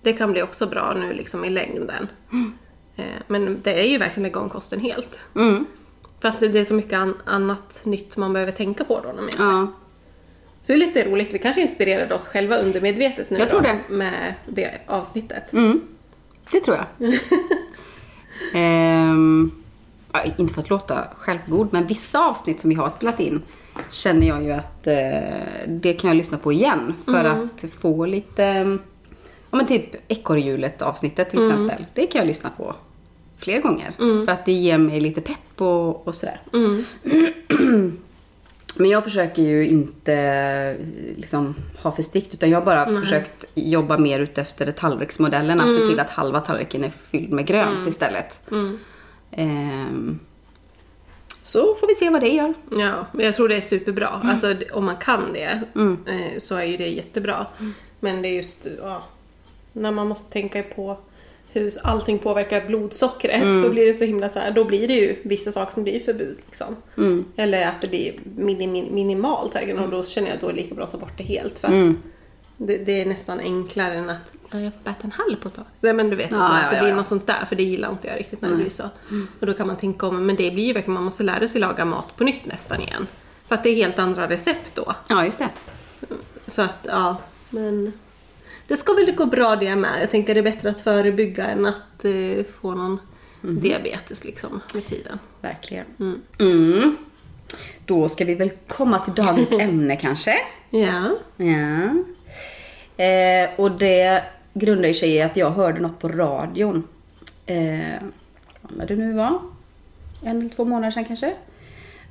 det 0.02 0.14
kan 0.14 0.32
bli 0.32 0.42
också 0.42 0.68
bra 0.68 0.94
nu 0.94 1.14
liksom 1.14 1.46
i 1.46 1.50
längden. 1.50 2.08
Eh, 2.96 3.06
men 3.28 3.62
det 3.64 3.74
är 3.74 3.88
ju 3.88 3.98
verkligen 3.98 4.26
igång 4.26 4.50
kosten 4.50 4.80
helt. 4.80 5.20
Mm. 5.36 5.66
För 6.22 6.28
att 6.28 6.40
det, 6.40 6.48
det 6.48 6.60
är 6.60 6.64
så 6.64 6.74
mycket 6.74 6.94
an, 6.94 7.22
annat 7.26 7.82
nytt 7.86 8.18
man 8.18 8.34
behöver 8.34 8.52
tänka 8.52 8.84
på 8.84 9.02
då. 9.04 9.30
Ja. 9.38 9.68
Så 10.62 10.72
det 10.72 10.76
är 10.76 10.78
lite 10.78 11.10
roligt, 11.10 11.34
vi 11.34 11.40
kanske 11.40 11.62
inspirerade 11.62 12.16
oss 12.16 12.28
själva 12.28 12.58
undermedvetet 12.58 13.30
nu 13.30 13.40
Jag 13.40 13.50
tror 13.50 13.62
då, 13.62 13.68
det. 13.68 13.94
med 13.94 14.34
det 14.46 14.72
avsnittet. 14.88 15.54
Mm. 15.54 15.82
Det 16.52 16.60
tror 16.60 16.78
jag. 16.78 16.86
Ja, 16.98 17.18
inte 20.38 20.54
för 20.54 20.62
att 20.62 20.70
låta 20.70 21.08
självgod, 21.18 21.68
men 21.72 21.88
vissa 21.88 22.30
avsnitt 22.30 22.60
som 22.60 22.70
vi 22.70 22.76
har 22.76 22.90
spelat 22.90 23.20
in 23.20 23.42
känner 23.92 24.28
jag 24.28 24.44
ju 24.44 24.52
att 24.52 24.88
eh, 24.88 25.68
det 25.68 25.94
kan 25.94 26.08
jag 26.08 26.18
lyssna 26.18 26.38
på 26.38 26.52
igen 26.52 26.94
för 27.06 27.24
att 27.26 27.66
få 27.80 28.06
lite, 28.06 28.44
ja 29.52 29.58
men 29.58 29.66
typ 29.66 29.96
ekorrhjulet 30.08 30.82
avsnittet 30.82 31.30
till 31.30 31.48
exempel. 31.48 31.86
Det 31.94 32.08
kan 32.08 32.20
jag 32.20 32.28
lyssna 32.28 32.50
på 32.58 32.76
fler 33.38 33.62
gånger 33.62 33.94
för 34.26 34.32
att 34.32 34.46
det 34.46 34.52
ger 34.52 34.78
mig 34.78 35.02
lite 35.02 35.22
pepp 35.22 35.62
och, 35.62 36.08
och 36.08 36.16
sådär. 36.16 36.42
Men 38.76 38.90
jag 38.90 39.04
försöker 39.04 39.42
ju 39.42 39.68
inte 39.68 40.14
eh, 40.14 40.76
liksom, 41.18 41.56
ha 41.84 41.92
för 41.92 42.04
strikt 42.04 42.34
utan 42.34 42.50
jag 42.50 42.60
har 42.60 42.66
bara 42.66 43.02
försökt 43.02 43.46
jobba 43.56 43.98
mer 43.98 44.20
utefter 44.20 44.72
tallriksmodellen. 44.72 45.62
Att 45.62 45.76
se 45.76 45.88
till 45.88 46.00
att 46.00 46.10
halva 46.10 46.40
tallriken 46.40 46.84
är 46.84 46.90
fylld 46.90 47.32
med 47.32 47.46
grönt 47.46 47.88
istället. 47.88 48.42
Ehm, 49.36 50.20
så 51.42 51.76
får 51.76 51.88
vi 51.88 51.96
se 51.96 52.10
vad 52.10 52.22
det 52.22 52.30
gör. 52.30 52.54
Ja, 52.72 53.06
men 53.12 53.26
jag 53.26 53.36
tror 53.36 53.48
det 53.48 53.56
är 53.56 53.62
superbra. 53.62 54.22
Alltså 54.24 54.54
d- 54.54 54.66
om 54.74 54.86
man 54.86 54.98
kan 54.98 55.34
det 55.34 55.62
eh, 56.08 56.40
så 56.40 56.56
är 56.56 56.64
ju 56.64 56.78
det 56.78 56.88
jättebra. 56.88 57.46
Men 58.00 58.22
det 58.22 58.28
är 58.28 58.34
just 58.34 58.68
ja, 58.82 59.04
när 59.74 59.92
man 59.92 60.08
måste 60.08 60.34
tänka 60.34 60.64
på 60.64 60.98
hur 61.52 61.72
allting 61.84 62.20
påverkar 62.20 62.68
blodsockret 62.68 63.42
så 63.64 63.70
blir 63.70 63.86
det 63.86 63.94
så 63.94 64.06
himla 64.06 64.30
så 64.30 64.40
här, 64.40 64.52
då 64.52 64.64
blir 64.66 64.88
det 64.88 64.94
ju 64.94 65.16
vissa 65.24 65.52
saker 65.52 65.74
som 65.74 65.84
blir 65.84 66.00
förbud 66.00 66.38
liksom. 66.46 66.76
Eller 67.36 67.66
att 67.68 67.82
det 67.82 67.88
blir 67.90 68.14
mini, 68.38 68.68
mini, 68.68 68.92
minimalt 68.92 69.56
och 69.56 69.90
då 69.90 70.04
känner 70.04 70.28
jag 70.28 70.36
att 70.36 70.42
då 70.42 70.48
är 70.48 70.54
det 70.54 70.62
lika 70.62 70.76
bra 70.76 70.84
att 70.84 70.92
ta 70.92 70.98
bort 70.98 71.18
det 71.18 71.24
helt 71.24 71.60
för 71.60 71.68
att 71.68 71.74
det, 72.58 72.78
det 72.78 73.02
är 73.02 73.06
nästan 73.06 73.40
enklare 73.40 73.94
än 73.94 74.10
att 74.10 74.34
ja, 74.52 74.60
jag 74.60 74.74
får 74.74 74.80
bara 74.84 74.92
äta 74.92 75.04
en 75.04 75.12
halv 75.12 75.36
potatis. 75.36 75.82
Nej, 75.82 75.94
men 75.94 76.10
du 76.10 76.16
vet, 76.16 76.32
Ja, 76.32 76.38
alltså, 76.38 76.54
ja, 76.54 76.60
att 76.64 76.70
det 76.70 76.76
ja, 76.76 76.82
blir 76.82 76.90
ja. 76.90 76.96
något 76.96 77.08
sånt 77.08 77.28
där 77.28 77.46
för 77.46 77.56
det 77.56 77.64
gillar 77.64 77.92
inte 77.92 78.08
jag 78.08 78.20
riktigt 78.20 78.42
när 78.42 78.50
det 78.50 78.56
blir 78.56 78.70
så. 78.70 78.84
Och 79.40 79.46
då 79.46 79.54
kan 79.54 79.68
man 79.68 79.78
tänka 79.78 80.08
om, 80.08 80.26
men 80.26 80.36
det 80.36 80.52
blir 80.52 80.64
ju 80.66 80.74
verkligen, 80.74 80.94
man 80.94 81.04
måste 81.04 81.24
lära 81.24 81.48
sig 81.48 81.62
laga 81.62 81.86
mat 81.86 82.18
på 82.18 82.24
nytt 82.24 82.46
nästan 82.46 82.82
igen. 82.82 83.08
För 83.48 83.56
att 83.56 83.64
det 83.64 83.70
är 83.70 83.76
helt 83.76 84.00
andra 84.00 84.30
recept 84.30 84.76
då. 84.76 84.96
Ja, 85.08 85.26
just 85.26 85.40
det. 85.40 85.50
Så 86.48 86.62
att, 86.62 86.80
ja, 86.88 87.18
men 87.50 87.94
det 88.68 88.78
ska 88.78 88.94
väl 88.94 89.16
gå 89.16 89.26
bra 89.26 89.56
det 89.56 89.76
med. 89.76 90.02
Jag 90.02 90.12
tänker 90.12 90.34
det 90.34 90.40
är 90.40 90.44
bättre 90.44 90.70
att 90.70 90.80
förebygga 90.80 91.46
än 91.46 91.66
att 91.66 92.06
eh, 92.06 92.46
få 92.62 92.76
någon 92.76 93.00
diabetes 93.42 94.24
liksom 94.24 94.62
med 94.74 94.86
tiden. 94.86 95.20
Verkligen. 95.42 95.86
Mm. 96.40 96.98
Då 97.86 98.10
ska 98.10 98.26
vi 98.26 98.36
väl 98.36 98.52
komma 98.68 99.00
till 99.00 99.14
dagens 99.14 99.52
ämne 99.60 99.96
kanske. 99.96 100.36
Ja. 100.70 101.18
Ja. 101.36 102.04
Eh, 102.98 103.50
och 103.56 103.72
det 103.72 104.24
grundar 104.54 104.94
sig 104.94 105.10
i 105.10 105.22
att 105.22 105.38
jag 105.38 105.50
hörde 105.50 105.80
något 105.80 106.00
på 106.00 106.10
radion. 106.10 106.88
Eh, 107.46 108.02
när 108.70 108.86
det 108.88 108.96
nu 108.96 109.14
var. 109.14 109.40
En 110.24 110.40
eller 110.40 110.50
två 110.50 110.66
månader 110.66 110.92
sedan 110.92 111.06
kanske. 111.06 111.34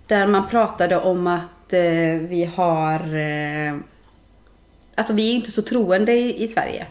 Där 0.06 0.26
man 0.26 0.48
pratade 0.48 0.96
om 0.96 1.26
att 1.26 1.72
eh, 1.72 2.28
vi 2.28 2.50
har... 2.56 3.14
Eh, 3.14 3.74
alltså 4.94 5.14
vi 5.14 5.30
är 5.30 5.34
inte 5.34 5.52
så 5.52 5.62
troende 5.62 6.12
i, 6.12 6.42
i 6.44 6.48
Sverige 6.48 6.86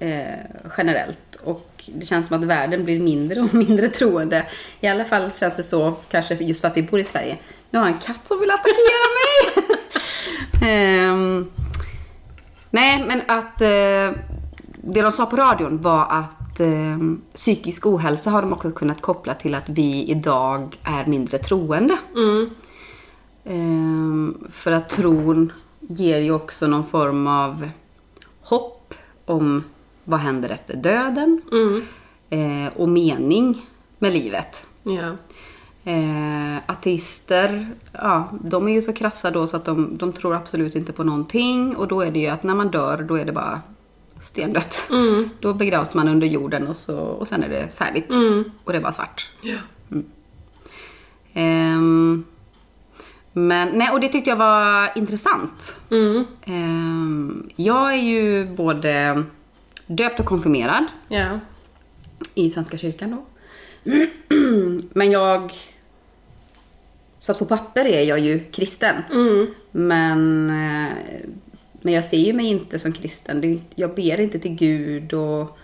eh, 0.00 0.38
generellt. 0.78 1.36
Och 1.44 1.90
det 1.94 2.06
känns 2.06 2.26
som 2.26 2.40
att 2.40 2.44
världen 2.44 2.84
blir 2.84 3.00
mindre 3.00 3.40
och 3.40 3.54
mindre 3.68 3.88
troende. 3.88 4.46
I 4.80 4.88
alla 4.88 5.04
fall 5.04 5.32
känns 5.32 5.56
det 5.56 5.62
så, 5.62 5.94
kanske 6.10 6.34
just 6.34 6.60
för 6.60 6.68
att 6.68 6.76
vi 6.76 6.82
bor 6.82 7.00
i 7.00 7.04
Sverige. 7.04 7.38
Nu 7.70 7.78
har 7.78 7.86
jag 7.86 7.94
en 7.94 8.00
katt 8.00 8.28
som 8.28 8.40
vill 8.40 8.50
attackera 8.50 9.08
mig! 9.18 9.78
Ehm, 10.64 11.50
nej, 12.72 13.04
men 13.06 13.20
att 13.28 13.60
eh, 13.60 14.20
det 14.82 15.02
de 15.02 15.12
sa 15.12 15.26
på 15.26 15.36
radion 15.36 15.80
var 15.80 16.06
att 16.10 16.60
eh, 16.60 16.98
psykisk 17.34 17.86
ohälsa 17.86 18.30
har 18.30 18.42
de 18.42 18.52
också 18.52 18.70
kunnat 18.70 19.00
koppla 19.00 19.34
till 19.34 19.54
att 19.54 19.68
vi 19.68 20.04
idag 20.10 20.80
är 20.82 21.06
mindre 21.06 21.38
troende. 21.38 21.98
Ehm, 23.44 24.46
för 24.52 24.72
att 24.72 24.88
tron 24.88 25.52
ger 25.80 26.18
ju 26.18 26.32
också 26.32 26.66
någon 26.66 26.86
form 26.86 27.26
av 27.26 27.68
hopp 28.40 28.94
om 29.24 29.64
vad 30.04 30.20
händer 30.20 30.48
efter 30.48 30.76
döden 30.76 31.42
eh, 32.30 32.72
och 32.76 32.88
mening 32.88 33.66
med 33.98 34.12
livet. 34.12 34.66
Ja. 34.82 35.16
Eh, 35.84 36.56
ateister, 36.66 37.66
ja, 37.92 38.30
de 38.44 38.68
är 38.68 38.72
ju 38.72 38.82
så 38.82 38.92
krassa 38.92 39.30
då 39.30 39.46
så 39.46 39.56
att 39.56 39.64
de, 39.64 39.96
de 39.98 40.12
tror 40.12 40.34
absolut 40.34 40.74
inte 40.74 40.92
på 40.92 41.04
någonting 41.04 41.76
och 41.76 41.88
då 41.88 42.00
är 42.00 42.10
det 42.10 42.18
ju 42.18 42.26
att 42.26 42.42
när 42.42 42.54
man 42.54 42.70
dör 42.70 43.02
då 43.08 43.14
är 43.14 43.24
det 43.24 43.32
bara 43.32 43.60
stendött. 44.20 44.90
Då 45.40 45.54
begravs 45.54 45.94
man 45.94 46.08
under 46.08 46.26
jorden 46.26 46.68
och, 46.68 46.76
så, 46.76 46.98
och 46.98 47.28
sen 47.28 47.42
är 47.42 47.48
det 47.48 47.68
färdigt. 47.76 48.10
Och 48.64 48.72
det 48.72 48.78
är 48.78 48.82
bara 48.82 48.92
svart. 48.92 49.30
Ja. 49.42 49.58
Ehm, 51.34 52.24
men, 53.32 53.68
nej, 53.78 53.90
och 53.92 54.00
det 54.00 54.08
tyckte 54.08 54.30
jag 54.30 54.36
var 54.36 54.90
intressant. 54.98 55.80
Ehm, 56.44 57.48
jag 57.56 57.92
är 57.92 58.02
ju 58.02 58.46
både 58.46 59.24
döpt 59.86 60.20
och 60.20 60.26
konfirmerad 60.26 60.84
Ja. 61.08 61.40
i 62.34 62.50
Svenska 62.50 62.78
kyrkan 62.78 63.10
då. 63.10 63.22
Men 64.92 65.10
jag... 65.10 65.52
Så 67.22 67.32
att 67.32 67.38
på 67.38 67.44
papper 67.44 67.84
är 67.84 68.02
jag 68.02 68.18
ju 68.18 68.40
kristen. 68.50 68.94
Men, 69.70 70.50
eh, 70.50 70.92
men 71.80 71.94
jag 71.94 72.04
ser 72.04 72.16
ju 72.16 72.32
mig 72.32 72.46
inte 72.46 72.78
som 72.78 72.92
kristen. 72.92 73.60
Jag 73.74 73.94
ber 73.94 74.20
inte 74.20 74.38
till 74.38 74.54
Gud 74.54 75.12
och, 75.12 75.58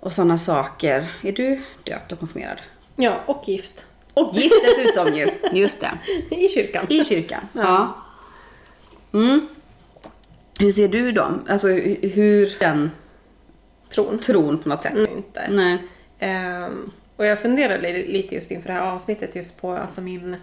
och 0.00 0.12
sådana 0.12 0.38
saker. 0.38 1.06
Är 1.22 1.32
du 1.32 1.60
döpt 1.84 2.12
och 2.12 2.18
konfirmerad? 2.18 2.58
ja, 2.96 3.20
och 3.26 3.48
gift. 3.48 3.86
Och 4.14 4.34
gift 4.36 4.54
dessutom 4.64 5.14
ju. 5.14 5.28
Just 5.52 5.80
det. 5.80 5.90
I 6.36 6.48
kyrkan. 6.48 6.86
I 6.88 7.04
kyrkan. 7.04 7.40
Ja. 7.52 7.96
Mm. 9.12 9.48
Hur 10.60 10.72
ser 10.72 10.88
du 10.88 11.12
då? 11.12 11.28
Alltså 11.48 11.68
hu- 11.68 12.08
hur 12.08 12.56
den 12.60 12.90
Tron. 13.94 14.18
tron 14.18 14.58
på 14.58 14.68
något 14.68 14.82
sätt? 14.82 14.92
Mm, 14.94 15.16
inte. 15.16 15.46
Nej. 15.50 15.78
Ehm, 16.18 16.90
och 17.18 17.26
jag 17.26 17.40
funderar 17.40 17.78
li- 17.78 18.12
lite 18.12 18.34
just 18.34 18.50
inför 18.50 18.68
det 18.68 18.74
här 18.74 18.92
avsnittet 18.94 19.36
just 19.36 19.60
på 19.60 19.72
alltså 19.72 20.00
min 20.00 20.36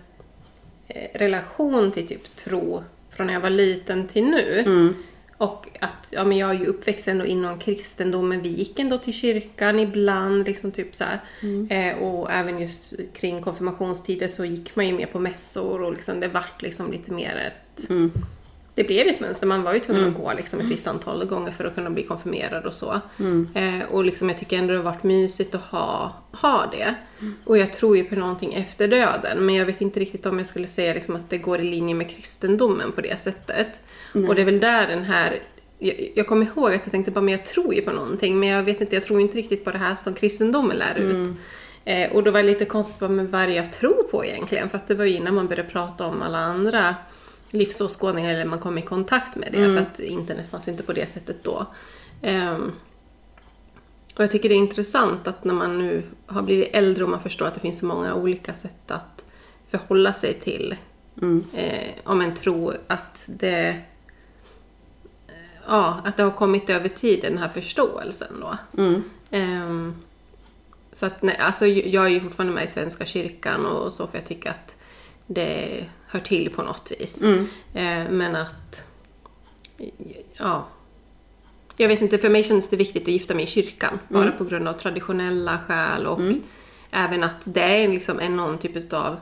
eh, 0.88 1.08
relation 1.14 1.92
till 1.92 2.08
typ 2.08 2.36
tro 2.36 2.84
från 3.10 3.28
när 3.28 3.34
jag 3.34 3.42
var 3.42 3.50
liten 3.50 4.08
till 4.08 4.24
nu. 4.26 4.60
Mm. 4.60 4.96
Och 5.38 5.68
att 5.80 6.08
ja, 6.12 6.24
men 6.24 6.38
jag 6.38 6.50
är 6.50 6.60
ju 6.60 6.66
uppväxt 6.66 7.08
ändå 7.08 7.26
inom 7.26 7.60
kristendomen. 7.60 8.42
Vi 8.42 8.50
gick 8.50 8.80
ändå 8.80 8.98
till 8.98 9.14
kyrkan 9.14 9.80
ibland. 9.80 10.46
Liksom 10.48 10.72
typ 10.72 10.96
så 10.96 11.04
här. 11.04 11.20
Mm. 11.42 11.68
Eh, 11.72 12.04
och 12.04 12.32
även 12.32 12.60
just 12.60 12.94
kring 13.14 13.42
konfirmationstider 13.42 14.28
så 14.28 14.46
gick 14.46 14.76
man 14.76 14.88
ju 14.88 14.94
med 14.94 15.12
på 15.12 15.20
mässor 15.20 15.82
och 15.82 15.94
liksom, 15.94 16.20
det 16.20 16.28
vart 16.28 16.62
liksom 16.62 16.92
lite 16.92 17.12
mer 17.12 17.36
ett... 17.36 17.90
Mm. 17.90 18.12
Det 18.76 18.84
blev 18.84 19.08
ju 19.08 19.14
ett 19.14 19.20
mönster. 19.20 19.48
Man 19.48 19.64
var 19.64 19.74
ju 19.74 19.80
tvungen 19.80 20.08
att 20.10 20.16
gå 20.16 20.34
liksom 20.34 20.60
ett 20.60 20.66
visst 20.66 20.88
antal 20.88 21.26
gånger 21.26 21.52
för 21.52 21.66
att 21.66 21.76
kunna 21.76 21.90
bli 21.90 22.04
konfirmerad 22.04 22.66
och 22.66 22.74
så. 22.74 23.00
Eh, 23.56 23.86
och 23.92 24.04
liksom, 24.04 24.30
jag 24.30 24.40
tycker 24.40 24.58
ändå 24.58 24.74
det 24.74 24.80
har 24.80 24.84
varit 24.84 25.04
mysigt 25.04 25.56
att 25.56 25.62
ha, 25.62 26.16
ha 26.32 26.66
det. 26.72 26.96
Och 27.46 27.58
jag 27.58 27.74
tror 27.74 27.98
ju 27.98 28.04
på 28.04 28.16
någonting 28.16 28.54
efter 28.54 28.88
döden. 28.88 29.46
Men 29.46 29.56
jag 29.56 29.66
vet 29.66 29.82
inte 29.82 30.00
riktigt 30.00 30.26
om 30.26 30.38
jag 30.38 30.48
skulle 30.48 30.68
säga 30.68 30.94
liksom 30.94 31.16
att 31.16 31.30
det 31.30 31.38
går 31.38 31.60
i 31.60 31.64
linje 31.64 31.96
med 31.96 32.10
kristendomen 32.10 32.92
på 32.92 33.02
det 33.02 33.20
sättet. 33.20 33.80
Och 34.28 34.36
det 34.36 34.42
är 34.42 34.46
väl 34.46 34.60
där 34.60 34.88
den 34.88 35.04
här... 35.04 35.40
Jag, 35.80 36.12
jag 36.16 36.28
kommer 36.28 36.46
ihåg 36.46 36.74
att 36.74 36.82
jag 36.84 36.92
tänkte 36.92 37.12
bara, 37.12 37.22
men 37.22 37.32
jag 37.32 37.46
tror 37.46 37.74
ju 37.76 37.82
på 37.82 37.92
någonting. 37.92 38.40
Men 38.40 38.50
jag 38.50 38.64
vet 38.64 38.82
inte, 38.82 38.96
jag 38.96 39.04
tror 39.04 39.20
inte 39.22 39.38
riktigt 39.38 39.64
på 39.64 39.72
det 39.72 39.78
här 39.78 39.96
som 39.96 40.14
kristendomen 40.14 40.78
lär 40.78 40.96
ut. 40.96 41.30
Eh, 41.86 42.12
och 42.12 42.24
då 42.24 42.32
var 42.32 42.42
det 42.42 42.48
lite 42.50 42.66
konstigt, 42.66 43.00
bara, 43.00 43.10
men 43.10 43.32
vad 43.32 43.42
är 43.42 43.48
det 43.48 43.54
jag 43.54 43.74
tror 43.74 44.04
på 44.04 44.26
egentligen? 44.26 44.70
För 44.70 44.78
att 44.78 44.88
det 44.88 44.96
var 44.96 45.06
ju 45.06 45.14
innan 45.14 45.36
man 45.36 45.48
började 45.48 45.70
prata 45.70 46.06
om 46.08 46.22
alla 46.22 46.38
andra 46.38 46.96
livsåskådningar 47.50 48.30
eller 48.30 48.46
man 48.46 48.60
kom 48.60 48.78
i 48.78 48.82
kontakt 48.82 49.36
med 49.36 49.52
det. 49.52 49.58
För 49.58 49.78
att 49.78 50.00
internet 50.00 50.48
fanns 50.48 50.68
inte 50.68 50.84
på 50.84 50.94
det 50.94 51.10
sättet 51.10 51.44
då. 51.44 51.66
Ehm, 52.22 52.72
och 54.16 54.24
jag 54.24 54.32
tycker 54.32 54.50
det 54.50 54.56
är 54.56 54.58
intressant 54.58 55.28
att 55.28 55.44
när 55.44 55.54
man 55.54 55.78
nu 55.78 56.04
har 56.26 56.42
blivit 56.42 56.70
äldre 56.74 57.04
och 57.04 57.10
man 57.10 57.22
förstår 57.22 57.46
att 57.46 57.54
det 57.54 57.60
finns 57.60 57.80
så 57.80 57.86
många 57.86 58.16
olika 58.16 58.54
sätt 58.54 58.92
att 58.92 59.26
förhålla 59.70 60.14
sig 60.14 60.34
till 60.34 60.76
eh, 61.54 61.94
om 62.04 62.22
en 62.22 62.36
tro, 62.36 62.74
att 62.88 63.24
det 63.26 63.82
ja, 65.68 66.02
att 66.04 66.18
det 66.18 66.24
har 66.24 66.32
kommit 66.32 66.70
över 66.70 66.90
tid, 66.90 67.20
den 67.22 67.38
här 67.38 67.50
förståelsen 67.50 68.40
då. 68.42 68.58
Ehm, 69.32 69.96
så 70.94 71.06
att 71.06 71.22
nej, 71.22 71.38
alltså 71.38 71.66
jag 71.66 72.06
är 72.06 72.10
ju 72.10 72.20
fortfarande 72.20 72.54
med 72.54 72.64
i 72.64 72.68
Svenska 72.68 73.06
kyrkan 73.06 73.66
och 73.66 73.94
så 73.94 74.08
för 74.08 74.18
jag 74.18 74.28
tycker 74.28 74.50
att 74.50 74.76
det 75.28 75.86
hör 76.08 76.20
till 76.20 76.50
på 76.50 76.64
något 76.64 76.92
vis. 77.00 77.22
Eh, 77.74 78.10
men 78.10 78.36
att, 78.36 78.88
ja. 80.38 80.68
Jag 81.78 81.88
vet 81.88 82.02
inte, 82.02 82.18
för 82.18 82.30
mig 82.30 82.44
känns 82.44 82.70
det 82.70 82.78
viktigt 82.78 83.02
att 83.04 83.08
gifta 83.08 83.34
mig 83.34 83.44
i 83.44 83.48
kyrkan. 83.48 84.00
Bara 84.08 84.32
på 84.32 84.44
grund 84.44 84.68
av 84.68 84.74
traditionella 84.74 85.60
skäl 85.68 86.08
och 86.08 86.20
även 86.92 87.24
att 87.24 87.42
det 87.44 87.84
är 87.84 87.88
liksom 87.88 88.20
en 88.20 88.36
någon 88.36 88.58
typ 88.58 88.94
av 88.94 89.16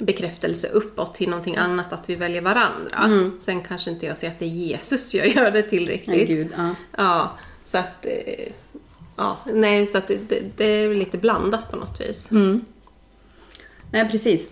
bekräftelse 0.00 0.68
uppåt 0.68 1.14
till 1.14 1.28
någonting 1.30 1.56
annat, 1.56 1.92
att 1.92 2.10
vi 2.10 2.14
väljer 2.14 2.40
varandra. 2.42 3.30
Sen 3.38 3.62
kanske 3.62 3.90
inte 3.90 4.06
jag 4.06 4.18
ser 4.18 4.28
att 4.28 4.38
det 4.38 4.44
är 4.44 4.48
Jesus 4.48 5.14
jag 5.14 5.28
gör 5.34 5.50
det 5.50 5.62
tillräckligt. 5.62 6.16
Nej, 6.16 6.26
gud, 6.26 6.48
ja. 6.56 6.74
Ja, 6.96 7.38
så 7.64 7.78
att... 7.78 8.06
eh, 8.06 8.52
Ja, 9.16 9.38
nej, 9.52 9.86
så 9.86 9.98
att 9.98 10.08
det, 10.08 10.40
det, 10.56 10.64
är 10.64 10.94
lite 10.94 11.18
blandat 11.18 11.70
på 11.70 11.76
något 11.76 12.00
vis. 12.00 12.28
Nej, 13.90 14.08
precis. 14.10 14.50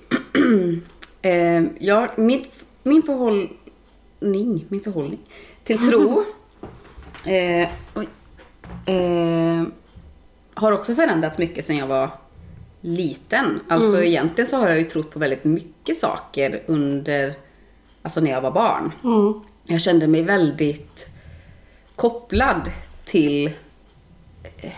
eh, 1.23 1.65
ja, 1.79 2.09
min, 2.17 2.45
min 2.83 3.03
förhållning, 3.03 4.65
min 4.69 4.81
förhållning 4.81 5.19
till 5.65 5.79
tro 5.79 6.25
eh, 7.27 7.69
oj, 7.95 8.09
eh, 8.87 9.63
har 10.55 10.73
också 10.73 10.95
förändrats 10.95 11.39
mycket 11.39 11.65
sedan 11.65 11.77
jag 11.77 11.87
var 11.87 12.11
liten. 12.81 13.61
Alltså 13.69 14.03
egentligen 14.03 14.51
så 14.51 14.57
har 14.57 14.69
jag 14.69 14.79
ju 14.79 14.85
trott 14.85 15.11
på 15.11 15.19
väldigt 15.19 15.45
mycket 15.45 15.99
saker 15.99 16.63
under, 16.67 17.35
alltså 18.03 18.21
när 18.21 18.31
jag 18.31 18.41
var 18.41 18.51
barn. 18.51 18.93
Jag 19.65 19.81
kände 19.81 20.07
mig 20.07 20.23
väldigt 20.23 21.09
kopplad 21.97 22.71
till 23.05 23.47
eh, 24.61 24.73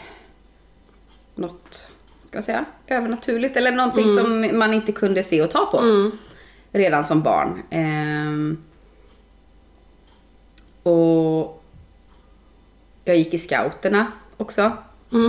något, 1.35 1.92
ska 2.25 2.37
jag 2.37 2.44
säga, 2.44 2.64
övernaturligt 2.87 3.56
eller 3.56 3.73
någonting 3.73 4.16
som 4.18 4.59
man 4.59 4.75
inte 4.75 4.92
kunde 4.92 5.23
se 5.23 5.42
och 5.42 5.50
ta 5.50 5.66
på 5.66 6.11
redan 6.73 7.07
som 7.07 7.23
barn. 7.23 7.62
Ehm, 7.71 8.59
och 10.83 11.62
jag 13.05 13.17
gick 13.17 13.35
i 13.35 13.39
scouterna 13.39 14.07
också. 14.37 14.73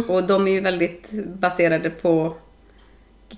Och 0.07 0.23
de 0.23 0.47
är 0.47 0.51
ju 0.51 0.61
väldigt 0.61 1.11
baserade 1.11 1.89
på 1.89 2.35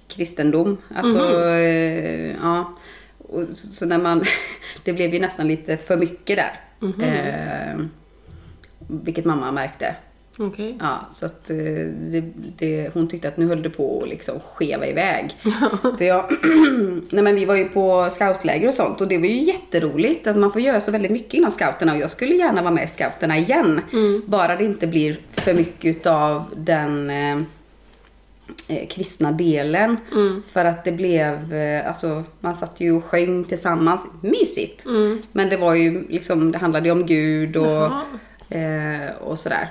kristendom. 0.07 0.77
Alltså, 0.95 1.49
eh, 1.49 2.35
ja. 2.41 2.73
Och 3.17 3.43
så, 3.53 3.67
så 3.67 3.85
när 3.85 3.97
man, 3.97 4.23
det 4.83 4.93
blev 4.93 5.13
ju 5.13 5.19
nästan 5.19 5.47
lite 5.47 5.77
för 5.77 5.97
mycket 5.97 6.37
där. 6.37 6.59
Ehm, 7.01 7.89
vilket 8.87 9.25
mamma 9.25 9.51
märkte. 9.51 9.95
Okej. 10.37 10.77
Ja, 10.79 11.07
så 11.11 11.25
att 11.25 11.49
eh, 11.49 11.55
det, 11.55 12.23
det, 12.57 12.93
hon 12.93 13.07
tyckte 13.07 13.27
att 13.27 13.37
nu 13.37 13.47
höll 13.47 13.61
det 13.61 13.69
på 13.69 14.03
att 14.03 14.09
liksom 14.09 14.39
skeva 14.39 14.87
iväg. 14.87 15.35
För 15.97 16.03
jag, 16.03 16.25
nej 17.09 17.23
men 17.23 17.35
vi 17.35 17.45
var 17.45 17.55
ju 17.55 17.65
på 17.65 18.07
scoutläger 18.11 18.67
och 18.67 18.73
sånt 18.73 19.01
och 19.01 19.07
det 19.07 19.17
var 19.17 19.25
ju 19.25 19.43
jätteroligt 19.43 20.27
att 20.27 20.37
man 20.37 20.51
får 20.51 20.61
göra 20.61 20.81
så 20.81 20.91
väldigt 20.91 21.11
mycket 21.11 21.33
inom 21.33 21.51
scouterna 21.51 21.93
och 21.93 21.99
jag 21.99 22.09
skulle 22.11 22.35
gärna 22.35 22.61
vara 22.61 22.73
med 22.73 22.83
i 22.83 22.87
scouterna 22.87 23.37
igen. 23.37 23.81
Bara 24.25 24.55
det 24.55 24.63
inte 24.63 24.87
blir 24.87 25.17
för 25.31 25.53
mycket 25.53 25.95
utav 25.95 26.43
den 26.55 27.09
eh, 27.09 27.37
eh, 28.69 28.87
kristna 28.89 29.31
delen. 29.31 29.97
För 30.51 30.65
att 30.65 30.83
det 30.83 30.91
blev, 30.91 31.53
eh, 31.53 31.87
alltså 31.87 32.23
man 32.39 32.55
satt 32.55 32.79
ju 32.79 32.91
och 32.91 33.05
sjöng 33.05 33.43
tillsammans, 33.43 34.07
mysigt. 34.21 34.85
Men 35.31 35.49
det 35.49 35.57
var 35.57 35.73
ju 35.75 36.07
liksom, 36.09 36.51
det 36.51 36.57
handlade 36.57 36.85
ju 36.87 36.91
om 36.91 37.05
Gud 37.05 37.57
och, 37.57 37.91
eh, 38.55 39.11
och 39.21 39.39
sådär. 39.39 39.69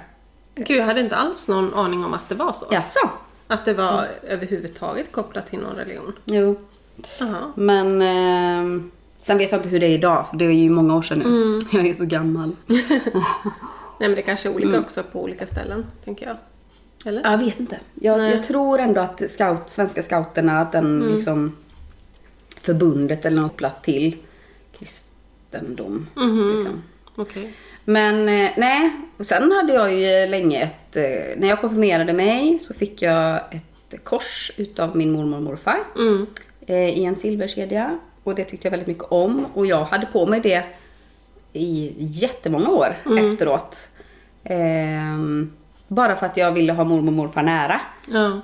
Gud, 0.55 0.77
jag 0.81 0.85
hade 0.85 1.01
inte 1.01 1.17
alls 1.17 1.49
någon 1.49 1.75
aning 1.75 2.05
om 2.05 2.15
att 2.15 2.29
det 2.29 2.35
var 2.35 2.53
så. 2.53 2.67
Jaså? 2.71 3.11
Att 3.47 3.65
det 3.65 3.75
var 3.75 4.09
överhuvudtaget 4.29 5.13
kopplat 5.13 5.47
till 5.47 5.59
någon 5.59 5.77
religion. 5.77 6.13
Jo. 6.25 6.57
Jaha. 7.19 7.53
Men, 7.55 8.03
eh, 8.03 8.83
Sen 9.21 9.39
vet 9.39 9.51
jag 9.53 9.59
inte 9.59 9.69
hur 9.69 9.81
det 9.81 9.87
är 9.87 9.91
idag, 9.91 10.27
för 10.31 10.37
det 10.37 10.45
är 10.45 10.51
ju 10.51 10.71
många 10.71 10.97
år 10.97 11.03
sedan 11.03 11.19
nu. 11.19 11.59
Jag 11.79 11.87
är 11.87 11.95
så 11.95 12.05
gammal. 12.05 12.57
Nej 12.67 14.09
men 14.09 14.15
det 14.15 14.23
kanske 14.23 14.49
är 14.49 14.55
olika 14.55 14.69
Mm. 14.71 14.81
också 14.85 15.03
på 15.03 15.23
olika 15.23 15.47
ställen, 15.47 15.87
tänker 16.05 16.27
jag. 16.27 16.37
Eller? 17.05 17.31
Jag 17.31 17.39
vet 17.39 17.61
inte. 17.61 17.79
Jag, 17.95 18.31
jag 18.31 18.43
tror 18.43 18.79
ändå 18.81 19.01
att 19.01 19.31
scout, 19.31 19.71
svenska 19.71 20.03
scouterna, 20.03 20.61
att 20.61 20.73
den 20.73 21.03
Mm. 21.03 21.15
liksom 21.15 21.57
förbundet 22.61 23.25
eller 23.25 23.43
något 23.43 23.57
platt 23.57 23.85
till 23.85 24.17
kristendom. 24.79 26.07
Mhm. 26.15 26.53
Liksom. 26.55 26.83
Okej. 27.17 27.55
Men 27.85 28.29
eh, 28.29 28.51
nej, 28.57 28.91
och 29.19 29.27
sen 29.27 29.53
hade 29.53 29.73
jag 29.75 29.95
ju 29.95 30.27
länge 30.27 30.63
ett, 30.63 30.97
eh, 30.97 31.37
när 31.41 31.49
jag 31.49 31.61
konfirmerade 31.61 32.13
mig 32.13 32.59
så 32.59 32.75
fick 32.75 33.03
jag 33.03 33.41
ett 33.51 34.05
kors 34.05 34.51
utav 34.57 34.97
min 34.97 35.13
mormor 35.13 35.37
och 35.37 35.43
morfar 35.43 35.79
Mm. 35.97 36.27
eh, 36.67 36.99
i 36.99 37.05
en 37.05 37.17
silverkedja. 37.17 37.99
Och 38.25 38.35
det 38.35 38.45
tyckte 38.45 38.67
jag 38.67 38.71
väldigt 38.71 38.89
mycket 38.89 39.05
om. 39.05 39.47
Och 39.55 39.67
jag 39.67 39.85
hade 39.85 40.07
på 40.07 40.27
mig 40.27 40.41
det 40.41 40.65
i 41.53 41.95
jättemånga 41.99 42.69
år 42.71 42.97
efteråt. 43.19 43.89
Ehm, 44.45 45.53
bara 45.89 46.17
för 46.17 46.27
att 46.27 46.37
jag 46.37 46.53
ville 46.53 46.73
ha 46.73 46.85
mormor 46.85 47.07
och 47.09 47.13
morfar 47.13 47.43
nära. 47.43 47.81
Ja. 48.13 48.41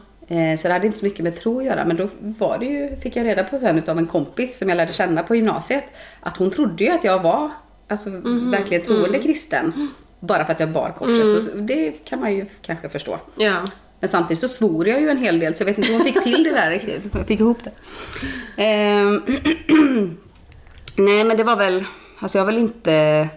Så 0.58 0.68
det 0.68 0.72
hade 0.74 0.86
inte 0.86 0.98
så 0.98 1.04
mycket 1.04 1.24
med 1.24 1.36
tro 1.36 1.58
att 1.58 1.64
göra. 1.64 1.84
Men 1.84 1.96
då 1.96 2.08
var 2.20 2.58
det 2.58 2.64
ju, 2.64 2.96
fick 2.96 3.16
jag 3.16 3.26
reda 3.26 3.44
på 3.44 3.58
sen 3.58 3.78
utav 3.78 3.98
en 3.98 4.06
kompis 4.06 4.58
som 4.58 4.68
jag 4.68 4.76
lärde 4.76 4.92
känna 4.92 5.22
på 5.22 5.36
gymnasiet. 5.36 5.84
Att 6.20 6.36
hon 6.36 6.50
trodde 6.50 6.84
ju 6.84 6.90
att 6.90 7.04
jag 7.04 7.22
var 7.22 7.50
alltså, 7.88 8.10
verkligen 8.50 8.84
troende 8.84 9.18
kristen. 9.18 9.90
Bara 10.20 10.44
för 10.44 10.52
att 10.52 10.60
jag 10.60 10.68
bar 10.68 10.94
korset. 10.98 11.54
Och 11.54 11.62
det 11.62 11.92
kan 11.92 12.20
man 12.20 12.34
ju 12.34 12.46
kanske 12.62 12.88
förstå. 12.88 13.18
Ja. 13.36 13.64
Men 14.00 14.10
samtidigt 14.10 14.40
så 14.40 14.48
svor 14.48 14.88
jag 14.88 15.00
ju 15.00 15.08
en 15.08 15.18
hel 15.18 15.38
del 15.38 15.54
så 15.54 15.62
jag 15.62 15.66
vet 15.66 15.78
inte 15.78 15.90
om 15.90 15.96
hon 15.96 16.04
fick 16.04 16.22
till 16.22 16.44
det 16.44 16.50
där 16.50 16.70
riktigt. 16.70 17.14
Jag 17.14 17.26
fick 17.26 17.40
ihop 17.40 17.58
det. 17.64 17.72
Ehm, 18.56 19.22
Nej 20.96 21.24
men 21.24 21.36
det 21.36 21.44
var 21.44 21.56
väl, 21.56 21.84
alltså 22.18 22.38
jag 22.38 22.44
har 22.44 22.52
väl 22.52 22.62
inte 22.62 23.28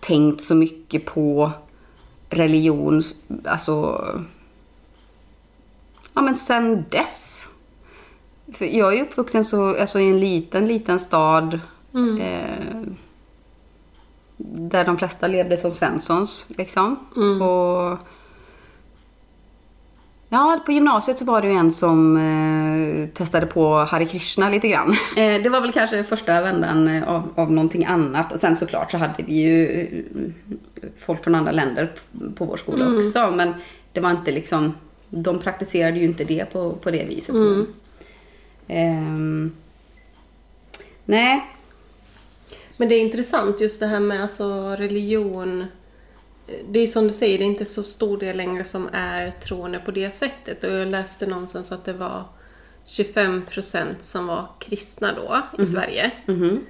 tänkt 0.00 0.42
så 0.42 0.54
mycket 0.54 1.04
på 1.04 1.52
religion, 2.30 3.02
alltså 3.44 4.04
Ja 6.14 6.22
men 6.22 6.36
sen 6.36 6.84
dess. 6.90 7.48
För 8.52 8.64
jag 8.64 8.92
är 8.92 8.96
ju 8.96 9.02
uppvuxen 9.02 9.44
så, 9.44 9.80
alltså 9.80 10.00
i 10.00 10.08
en 10.10 10.20
liten, 10.20 10.68
liten 10.68 10.98
stad. 10.98 11.60
Eh, 12.20 12.80
där 14.52 14.84
de 14.84 14.98
flesta 14.98 15.28
levde 15.28 15.56
som 15.56 15.70
Svenssons 15.70 16.46
liksom. 16.48 16.96
Och 17.42 17.98
Ja, 20.34 20.62
på 20.66 20.72
gymnasiet 20.72 21.18
så 21.18 21.24
var 21.24 21.42
det 21.42 21.48
ju 21.48 21.54
en 21.54 21.72
som 21.72 22.16
eh, 22.16 23.08
testade 23.08 23.46
på 23.46 23.78
Hare 23.78 24.04
Krishna 24.04 24.48
lite 24.48 24.68
grann. 24.68 24.96
Eh, 25.16 25.42
det 25.42 25.48
var 25.48 25.60
väl 25.60 25.72
kanske 25.72 26.04
första 26.04 26.42
vändan 26.42 26.88
eh, 26.88 27.08
av, 27.08 27.32
av 27.34 27.52
någonting 27.52 27.84
annat. 27.84 28.32
Och 28.32 28.38
sen 28.38 28.56
såklart 28.56 28.90
så 28.90 28.98
hade 28.98 29.22
vi 29.26 29.34
ju 29.34 29.80
eh, 29.82 30.30
folk 30.96 31.24
från 31.24 31.34
andra 31.34 31.52
länder 31.52 31.92
på 32.34 32.44
vår 32.44 32.56
skola 32.56 32.96
också. 32.96 33.30
Men 33.30 33.54
det 33.92 34.00
var 34.00 34.10
inte 34.10 34.32
liksom, 34.32 34.74
de 35.08 35.38
praktiserade 35.38 35.98
ju 35.98 36.04
inte 36.04 36.24
det 36.24 36.52
på, 36.52 36.72
på 36.72 36.90
det 36.90 37.04
viset. 37.04 37.34
Mm. 37.34 37.66
Ehm, 38.68 39.52
nej, 41.04 41.53
Men 42.78 42.88
det 42.88 42.94
är 42.94 43.00
intressant 43.00 43.60
just 43.60 43.80
det 43.80 43.86
här 43.86 44.00
med 44.00 44.22
alltså 44.22 44.76
religion. 44.78 45.66
Det 46.68 46.80
är 46.80 46.86
som 46.86 47.06
du 47.06 47.12
säger, 47.12 47.38
det 47.38 47.44
är 47.44 47.46
inte 47.46 47.64
så 47.64 47.82
stor 47.82 48.18
del 48.18 48.36
längre 48.36 48.64
som 48.64 48.88
är 48.92 49.30
troende 49.30 49.78
på 49.78 49.90
det 49.90 50.10
sättet. 50.10 50.64
Och 50.64 50.70
jag 50.70 50.88
läste 50.88 51.26
någonstans 51.26 51.72
att 51.72 51.84
det 51.84 51.92
var 51.92 52.24
25% 52.86 53.84
som 54.02 54.26
var 54.26 54.46
kristna 54.58 55.12
då 55.12 55.42
i 55.62 55.66
Sverige. 55.66 56.10
mhm. 56.26 56.66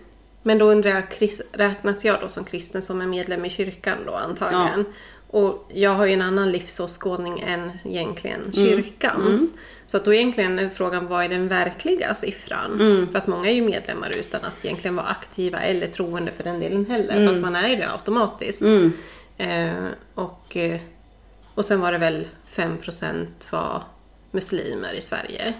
Men 0.47 0.59
då 0.59 0.71
undrar 0.71 0.91
jag, 0.91 1.31
räknas 1.53 2.05
jag 2.05 2.21
då 2.21 2.29
som 2.29 2.45
kristen 2.45 2.83
som 2.83 3.01
är 3.01 3.07
medlem 3.07 3.45
i 3.45 3.51
kyrkan 3.51 3.99
då 4.07 4.13
antagligen? 4.15 4.85
Och 5.31 5.71
jag 5.75 5.91
har 5.91 6.07
ju 6.07 6.13
en 6.13 6.23
annan 6.23 6.53
livsåskådning 6.53 7.41
än 7.41 7.73
egentligen 7.85 8.53
kyrkans. 8.53 9.53
Så 9.87 9.97
att 9.97 10.05
då 10.05 10.15
egentligen 10.15 10.59
är 10.59 10.69
frågan, 10.69 11.07
vad 11.07 11.25
är 11.25 11.29
den 11.29 11.49
verkliga 11.49 12.15
siffran? 12.15 12.79
För 13.13 13.19
att 13.19 13.27
många 13.27 13.51
är 13.51 13.55
ju 13.55 13.63
medlemmar 13.63 14.11
utan 14.19 14.45
att 14.45 14.65
egentligen 14.65 14.97
vara 14.97 15.07
aktiva 15.07 15.61
eller 15.61 15.87
troende 15.87 16.31
för 16.33 16.45
den 16.45 16.61
delen 16.61 16.87
heller. 16.87 17.15
För 17.29 17.35
att 17.37 17.41
man 17.43 17.57
är 17.57 17.69
ju 17.69 17.77
det 17.77 17.91
automatiskt. 17.93 18.63
Eh, 19.37 19.87
och, 20.15 20.57
eh, 20.57 20.81
och 21.55 21.65
sen 21.65 21.81
var 21.81 21.93
det 21.93 21.99
väl 21.99 22.27
5% 22.51 23.27
var 23.51 23.83
muslimer 24.31 24.93
i 24.93 25.01
Sverige. 25.01 25.55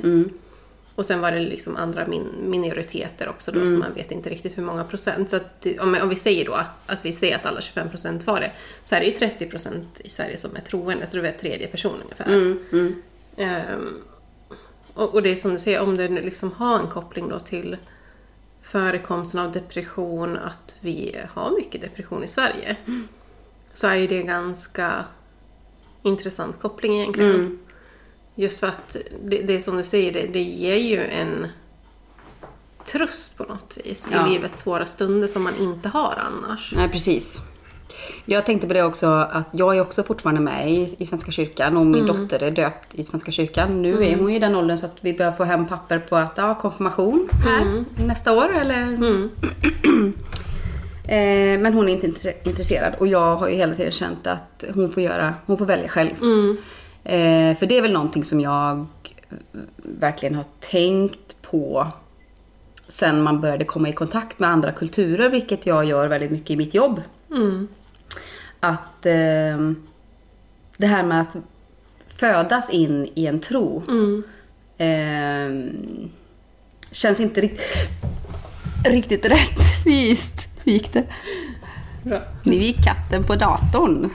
Och 0.97 1.07
sen 1.07 1.21
var 1.21 1.31
det 1.33 1.41
liksom 1.41 1.77
andra 1.77 2.07
min- 2.07 2.35
minoriteter 2.51 3.29
också 3.29 3.53
då, 3.53 3.67
så 3.67 3.73
man 3.73 3.95
vet 3.95 4.11
inte 4.13 4.31
riktigt 4.31 4.59
hur 4.59 4.63
många 4.63 4.85
procent. 4.85 5.31
Så 5.31 5.37
att, 5.37 5.67
om, 5.81 5.95
om 6.03 6.09
vi 6.09 6.17
säger 6.17 6.45
då 6.45 6.59
att 6.87 7.05
vi 7.05 7.13
säger 7.13 7.37
att 7.37 7.47
alla 7.47 7.61
25 7.61 7.91
procent 7.91 8.27
var 8.27 8.41
det, 8.41 8.51
så 8.85 8.95
är 8.95 9.01
det 9.01 9.07
ju 9.07 9.13
30 9.13 9.47
procent 9.47 10.01
i 10.05 10.11
Sverige 10.11 10.37
som 10.37 10.57
är 10.57 10.61
troende, 10.61 11.07
så 11.07 11.17
det 11.17 11.29
är 11.29 11.33
tredje 11.33 11.67
person 11.67 12.01
ungefär. 12.03 12.25
Ehm, 13.37 14.03
och, 14.95 15.15
och 15.15 15.23
det 15.23 15.31
är 15.31 15.37
som 15.37 15.53
du 15.53 15.59
säger, 15.59 15.81
om 15.81 15.97
det 15.97 16.09
nu 16.09 16.23
liksom 16.23 16.53
har 16.53 16.79
en 16.79 16.89
koppling 16.89 17.29
då 17.29 17.39
till 17.41 17.77
förekomsten 18.63 19.41
av 19.41 19.53
depression, 19.53 20.37
att 20.37 20.77
vi 20.81 21.17
har 21.35 21.51
mycket 21.51 21.81
depression 21.81 22.25
i 22.25 22.29
Sverige, 22.29 22.77
så 23.73 23.87
är 23.87 23.95
ju 23.95 24.07
det 24.07 24.19
en 24.21 24.27
ganska 24.27 25.05
intressant 26.03 26.61
koppling 26.61 27.01
egentligen. 27.01 27.59
Just 28.35 28.61
för 28.61 28.67
att 28.67 28.97
det, 29.23 29.43
det 29.43 29.61
som 29.61 29.77
du 29.77 29.85
säger, 29.85 30.13
det, 30.13 30.27
det 30.27 30.43
ger 30.43 30.77
ju 30.77 31.05
en 31.05 31.47
tröst 32.87 33.39
på 33.39 33.45
något 33.45 33.79
vis 33.85 34.11
i 34.11 34.15
Ja. 34.15 34.27
livets 34.27 34.59
svåra 34.59 34.87
stunder 34.87 35.29
som 35.29 35.43
man 35.43 35.57
inte 35.57 35.89
har 35.89 36.15
annars. 36.27 36.73
Nej, 36.77 36.89
precis. 36.89 37.41
Jag 38.27 38.47
tänkte 38.47 38.67
på 38.67 38.73
det 38.75 38.83
också 38.83 39.07
att 39.07 39.47
jag 39.53 39.77
är 39.77 39.81
också 39.81 40.03
fortfarande 40.03 40.41
med 40.41 40.71
i, 40.71 40.95
i 40.99 41.07
Svenska 41.07 41.33
kyrkan 41.33 41.77
och 41.77 41.87
min 41.87 42.07
dotter 42.07 42.43
är 42.43 42.51
döpt 42.51 42.95
i 42.95 43.05
Svenska 43.05 43.33
kyrkan. 43.33 43.83
Nu 43.83 44.05
är 44.05 44.17
hon 44.19 44.31
i 44.31 44.39
den 44.39 44.55
åldern 44.57 44.79
så 44.79 44.87
att 44.87 44.97
vi 45.01 45.15
börjar 45.15 45.33
få 45.33 45.45
hem 45.45 45.67
papper 45.67 45.99
på 45.99 46.17
att 46.17 46.33
ja, 46.37 46.55
konfirmation 46.55 47.29
här 47.45 47.85
nästa 48.07 48.33
år 48.33 48.55
eller? 48.55 48.99
Eh, 51.09 51.61
men 51.61 51.75
hon 51.75 51.89
är 51.89 51.93
inte 51.93 52.07
intre- 52.07 52.49
intresserad 52.49 52.95
och 52.99 53.07
jag 53.07 53.37
har 53.37 53.49
ju 53.49 53.55
hela 53.57 53.75
tiden 53.75 53.93
känt 53.93 54.27
att 54.27 54.65
hon 54.75 54.93
får 54.93 55.03
göra, 55.03 55.35
hon 55.47 55.59
får 55.59 55.67
välja 55.67 55.89
själv. 55.89 56.11
Eh, 57.05 57.57
för 57.57 57.67
det 57.67 57.79
är 57.79 57.83
väl 57.83 57.93
någonting 57.93 58.25
som 58.25 58.41
jag 58.41 58.87
verkligen 59.83 60.35
har 60.35 60.45
tänkt 60.61 61.43
på 61.43 61.87
sen 62.89 63.23
man 63.23 63.41
började 63.41 63.65
komma 63.65 63.89
i 63.89 63.93
kontakt 63.93 64.39
med 64.39 64.51
andra 64.51 64.73
kulturer, 64.73 65.29
vilket 65.31 65.67
jag 65.67 65.85
gör 65.85 66.09
väldigt 66.09 66.31
mycket 66.31 66.51
i 66.51 66.57
mitt 66.57 66.75
jobb. 66.75 67.03
Att 68.65 69.07
eh, 69.07 69.73
det 70.77 70.87
här 70.87 71.03
med 71.03 71.21
att 71.21 71.37
födas 72.17 72.71
in 72.71 73.09
i 73.15 73.27
en 73.27 73.41
tro 73.41 73.83
eh, 74.79 75.71
känns 76.91 77.21
inte 77.21 77.41
riktigt, 77.41 77.91
riktigt 78.85 79.25
rättvist. 79.25 80.49
Hur 80.65 80.73
gick 80.73 80.93
det? 80.93 81.05
Bra. 82.03 82.23
Nu 82.43 82.55
gick 82.55 82.85
katten 82.85 83.25
på 83.25 83.35
datorn. 83.35 84.11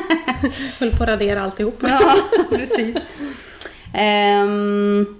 Höll 0.80 0.90
på 0.90 1.02
att 1.02 1.08
radera 1.08 1.42
alltihop. 1.42 1.78
Ja, 1.82 2.14
precis. 2.50 2.96
Ehm, 3.94 5.16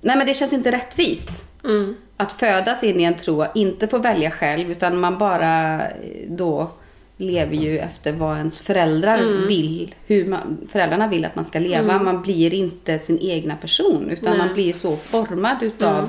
nej 0.00 0.16
men 0.16 0.26
det 0.26 0.34
känns 0.34 0.52
inte 0.52 0.72
rättvist. 0.72 1.30
Mm. 1.64 1.94
Att 2.16 2.32
födas 2.32 2.84
in 2.84 3.00
i 3.00 3.04
en 3.04 3.16
tro, 3.16 3.44
inte 3.54 3.88
få 3.88 3.98
välja 3.98 4.30
själv 4.30 4.70
utan 4.70 5.00
man 5.00 5.18
bara 5.18 5.82
eh, 5.82 6.28
då 6.28 6.70
lever 7.16 7.56
ju 7.56 7.78
efter 7.78 8.12
vad 8.12 8.36
ens 8.38 8.60
föräldrar 8.60 9.46
vill. 9.48 9.94
Hur 10.06 10.26
man, 10.26 10.58
föräldrarna 10.72 11.08
vill 11.08 11.24
att 11.24 11.36
man 11.36 11.44
ska 11.44 11.58
leva. 11.58 12.02
Man 12.02 12.22
blir 12.22 12.54
inte 12.54 12.98
sin 12.98 13.18
egna 13.18 13.56
person 13.56 14.10
utan 14.10 14.30
Nej. 14.36 14.38
man 14.46 14.54
blir 14.54 14.72
så 14.72 14.96
formad 14.96 15.56
utav 15.62 16.08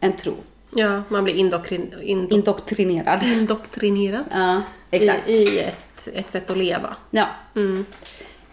en 0.00 0.12
tro. 0.12 0.34
Ja, 0.74 1.02
man 1.08 1.24
blir 1.24 1.34
indoktrin, 1.34 1.94
indo, 2.02 2.34
Indoktrinerad. 2.34 3.22
indoktrinerad 3.22 4.24
Ja, 4.30 4.62
exakt. 4.90 5.28
i, 5.28 5.32
i 5.32 5.58
ett, 5.58 6.08
ett 6.14 6.30
sätt 6.30 6.50
att 6.50 6.58
leva. 6.58 6.96
Ja. 7.10 7.26
Mm. 7.56 7.84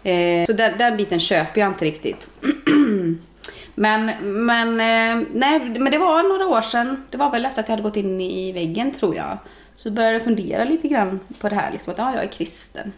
Eh, 0.02 0.46
så 0.46 0.52
den, 0.52 0.78
den 0.78 0.96
biten 0.96 1.20
köper 1.20 1.60
jag 1.60 1.70
inte 1.70 1.84
riktigt. 1.84 2.30
men, 3.78 4.06
men, 4.46 4.68
eh, 4.68 5.26
nej, 5.32 5.60
men 5.60 5.92
det 5.92 5.98
var 5.98 6.22
några 6.22 6.46
år 6.46 6.62
sedan. 6.62 7.04
Det 7.10 7.16
var 7.16 7.30
väl 7.30 7.44
efter 7.44 7.60
att 7.60 7.68
jag 7.68 7.72
hade 7.72 7.88
gått 7.88 7.96
in 7.96 8.20
i 8.20 8.52
väggen 8.52 8.90
tror 8.90 9.16
jag. 9.16 9.38
Så 9.76 9.90
började 9.90 10.14
jag 10.14 10.24
fundera 10.24 10.64
lite 10.64 10.88
grann 10.88 11.20
på 11.38 11.48
det 11.48 11.54
här. 11.54 11.72
Liksom, 11.72 11.92
att 11.92 11.98
ja, 11.98 12.14
jag 12.14 12.24
är 12.24 12.28
kristen. 12.28 12.92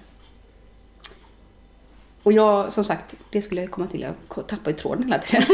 Och 2.23 2.33
jag, 2.33 2.73
som 2.73 2.85
sagt, 2.85 3.15
det 3.31 3.43
skulle 3.43 3.61
jag 3.61 3.71
komma 3.71 3.87
till. 3.87 4.01
Jag 4.01 4.47
tappar 4.47 4.71
ju 4.71 4.77
tråden 4.77 5.05
hela 5.05 5.19
tiden. 5.19 5.47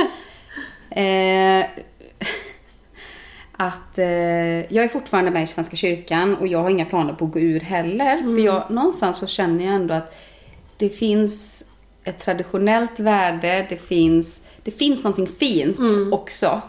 eh, 0.91 1.67
att 3.53 3.99
eh, 3.99 4.75
jag 4.75 4.85
är 4.85 4.89
fortfarande 4.89 5.31
med 5.31 5.43
i 5.43 5.47
Svenska 5.47 5.77
kyrkan 5.77 6.35
och 6.37 6.47
jag 6.47 6.63
har 6.63 6.71
inga 6.71 6.85
planer 6.85 7.13
på 7.13 7.25
att 7.25 7.33
gå 7.33 7.41
ur 7.41 7.61
heller. 7.61 8.23
För 8.23 8.45
jag, 8.45 8.71
någonstans 8.71 9.19
så 9.19 9.27
känner 9.27 9.65
jag 9.65 9.75
ändå 9.75 9.95
att 9.95 10.17
det 10.77 10.89
finns 10.89 11.65
ett 12.05 12.19
traditionellt 12.19 13.01
värde, 13.01 13.67
det 13.69 13.77
finns, 13.77 14.43
det 14.64 14.70
finns 14.70 15.05
någonting 15.05 15.27
fint 15.38 15.79
också. 16.12 16.61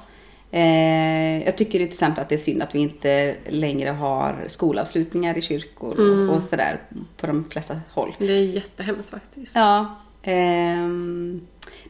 Eh, 0.51 1.43
jag 1.45 1.57
tycker 1.57 1.71
till 1.71 1.81
exempel 1.87 2.21
att 2.21 2.29
det 2.29 2.35
är 2.35 2.39
synd 2.39 2.61
att 2.61 2.75
vi 2.75 2.79
inte 2.79 3.35
längre 3.49 3.89
har 3.89 4.43
skolavslutningar 4.47 5.37
i 5.37 5.41
kyrkor 5.41 5.99
Mm. 5.99 6.29
och, 6.29 6.43
sådär 6.43 6.79
på 7.17 7.27
de 7.27 7.45
flesta 7.45 7.79
håll. 7.91 8.15
Det 8.19 8.25
är 8.33 8.41
jättehemskt 8.43 9.09
faktiskt. 9.11 9.55
Ja. 9.55 9.95
ehm, 10.23 11.41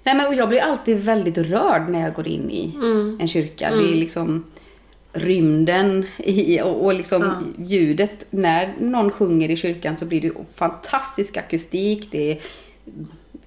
nej 0.03 0.15
men 0.15 0.27
och 0.27 0.33
jag 0.35 0.49
blir 0.49 0.59
alltid 0.59 0.97
väldigt 0.97 1.37
rörd 1.37 1.89
när 1.89 2.01
jag 2.01 2.13
går 2.13 2.27
in 2.27 2.49
i 2.51 2.71
Mm. 2.75 3.17
en 3.21 3.27
kyrka. 3.27 3.69
Det 3.75 3.91
är 3.91 3.95
liksom 3.95 4.43
rymden 5.13 6.05
i, 6.17 6.61
och, 6.61 6.85
och 6.85 6.93
liksom 6.93 7.21
Ja. 7.57 7.63
ljudet. 7.65 8.25
När 8.29 8.73
någon 8.79 9.11
sjunger 9.11 9.49
i 9.51 9.55
kyrkan 9.55 9.97
så 9.97 10.05
blir 10.05 10.21
det 10.21 10.31
fantastisk 10.55 11.37
akustik. 11.37 12.07
Det 12.11 12.31
är 12.31 12.37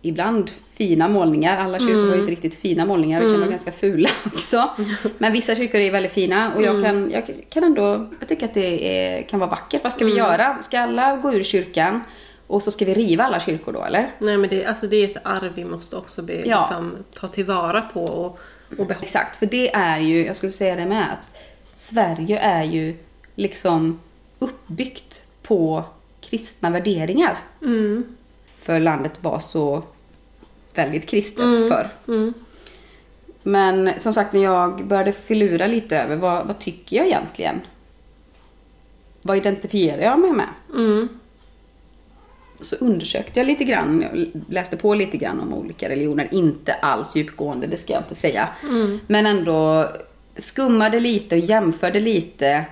ibland 0.02 0.50
fina 0.74 1.08
målningar. 1.08 1.58
Alla 1.58 1.78
kyrkor 1.78 2.06
har 2.08 2.14
ju 2.14 2.20
inte 2.20 2.32
riktigt 2.32 2.54
fina 2.54 2.86
målningar. 2.86 3.20
Det 3.20 3.30
kan 3.30 3.40
vara 3.40 3.50
ganska 3.50 3.72
fula 3.72 4.08
också. 4.26 4.70
Men 5.18 5.32
vissa 5.32 5.54
kyrkor 5.54 5.80
är 5.80 5.92
väldigt 5.92 6.12
fina 6.12 6.54
och 6.54 6.62
jag 6.62 6.82
kan, 6.84 7.10
jag 7.10 7.30
kan 7.50 7.64
ändå, 7.64 8.06
jag 8.18 8.28
tycker 8.28 8.44
att 8.44 8.54
det 8.54 8.98
är, 8.98 9.22
kan 9.22 9.40
vara 9.40 9.50
vackert. 9.50 9.82
Vad 9.84 9.92
ska 9.92 10.04
vi 10.04 10.16
göra? 10.16 10.58
Ska 10.62 10.80
alla 10.80 11.16
gå 11.16 11.34
ur 11.34 11.42
kyrkan? 11.42 12.00
Och 12.46 12.62
så 12.62 12.70
ska 12.70 12.84
vi 12.84 12.94
riva 12.94 13.24
alla 13.24 13.40
kyrkor 13.40 13.72
då 13.72 13.84
eller? 13.84 14.10
Nej 14.18 14.36
men 14.38 14.50
det, 14.50 14.64
alltså 14.66 14.86
det 14.86 14.96
är 14.96 15.04
ett 15.04 15.16
arv 15.22 15.52
vi 15.54 15.64
måste 15.64 15.96
också 15.96 16.22
be, 16.22 16.42
Ja. 16.46 16.60
liksom, 16.60 16.92
ta 17.14 17.28
tillvara 17.28 17.80
på 17.80 18.02
och, 18.04 18.38
och 18.78 18.86
behålla. 18.86 18.94
Exakt, 19.02 19.36
för 19.36 19.46
det 19.46 19.74
är 19.74 20.00
ju, 20.00 20.26
jag 20.26 20.36
skulle 20.36 20.52
säga 20.52 20.76
det 20.76 20.86
med, 20.86 21.02
att 21.02 21.40
Sverige 21.74 22.38
är 22.38 22.64
ju 22.64 22.94
liksom 23.34 24.00
uppbyggt 24.38 25.24
på 25.42 25.84
kristna 26.20 26.70
värderingar. 26.70 27.38
Mm. 27.62 28.16
För 28.68 28.80
landet 28.80 29.12
var 29.20 29.38
så 29.38 29.82
väldigt 30.74 31.06
kristet 31.06 31.44
förr. 31.44 31.88
Mm. 32.08 32.34
Men 33.42 33.90
som 33.98 34.14
sagt, 34.14 34.32
när 34.32 34.42
jag 34.42 34.86
började 34.86 35.12
filura 35.12 35.66
lite 35.66 35.98
över 35.98 36.16
vad, 36.16 36.46
vad 36.46 36.58
tycker 36.58 36.96
jag 36.96 37.06
egentligen? 37.06 37.60
Vad 39.22 39.36
identifierar 39.36 40.02
jag 40.02 40.18
mig 40.18 40.32
med? 40.32 40.48
Mm. 40.74 41.08
Så 42.60 42.76
undersökte 42.76 43.40
jag 43.40 43.46
lite 43.46 43.64
grann, 43.64 44.02
jag 44.12 44.42
läste 44.48 44.76
på 44.76 44.94
lite 44.94 45.16
grann 45.16 45.40
om 45.40 45.54
olika 45.54 45.88
religioner. 45.88 46.28
Inte 46.30 46.72
alls 46.74 47.16
djupgående, 47.16 47.66
det 47.66 47.76
ska 47.76 47.92
jag 47.92 48.02
inte 48.02 48.14
säga. 48.14 48.48
Men 49.06 49.26
ändå 49.26 49.88
skummade 50.36 51.00
lite 51.00 51.34
och 51.34 51.40
jämförde 51.40 52.00
lite 52.00 52.64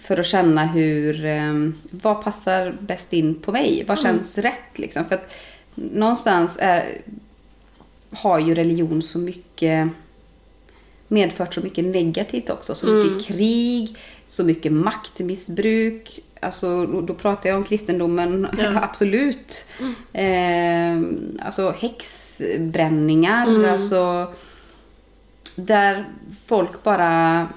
för 0.00 0.20
att 0.20 0.26
känna 0.26 0.66
hur, 0.66 1.24
eh, 1.24 1.70
vad 1.90 2.22
passar 2.22 2.74
bäst 2.80 3.12
in 3.12 3.34
på 3.34 3.52
mig? 3.52 3.84
Vad 3.88 3.98
känns 3.98 4.38
rätt 4.38 4.78
liksom? 4.78 5.04
För 5.04 5.14
att 5.14 5.32
någonstans 5.74 6.58
är, 6.60 6.84
har 8.10 8.38
ju 8.38 8.54
religion 8.54 9.02
så 9.02 9.18
mycket 9.18 9.88
medfört 11.08 11.54
så 11.54 11.60
mycket 11.60 11.84
negativt 11.84 12.50
också. 12.50 12.74
Så 12.74 12.86
mycket 12.86 13.26
krig, 13.26 13.96
så 14.26 14.44
mycket 14.44 14.72
maktmissbruk. 14.72 16.20
Alltså, 16.40 16.86
då, 16.86 17.14
pratar 17.14 17.48
jag 17.48 17.56
om 17.56 17.64
kristendomen, 17.64 18.48
absolut. 18.74 19.66
Eh, 20.12 21.00
alltså 21.46 21.74
häxbränningar, 21.78 23.64
alltså 23.64 24.32
där 25.56 26.08
folk 26.46 26.82
bara 26.82 27.48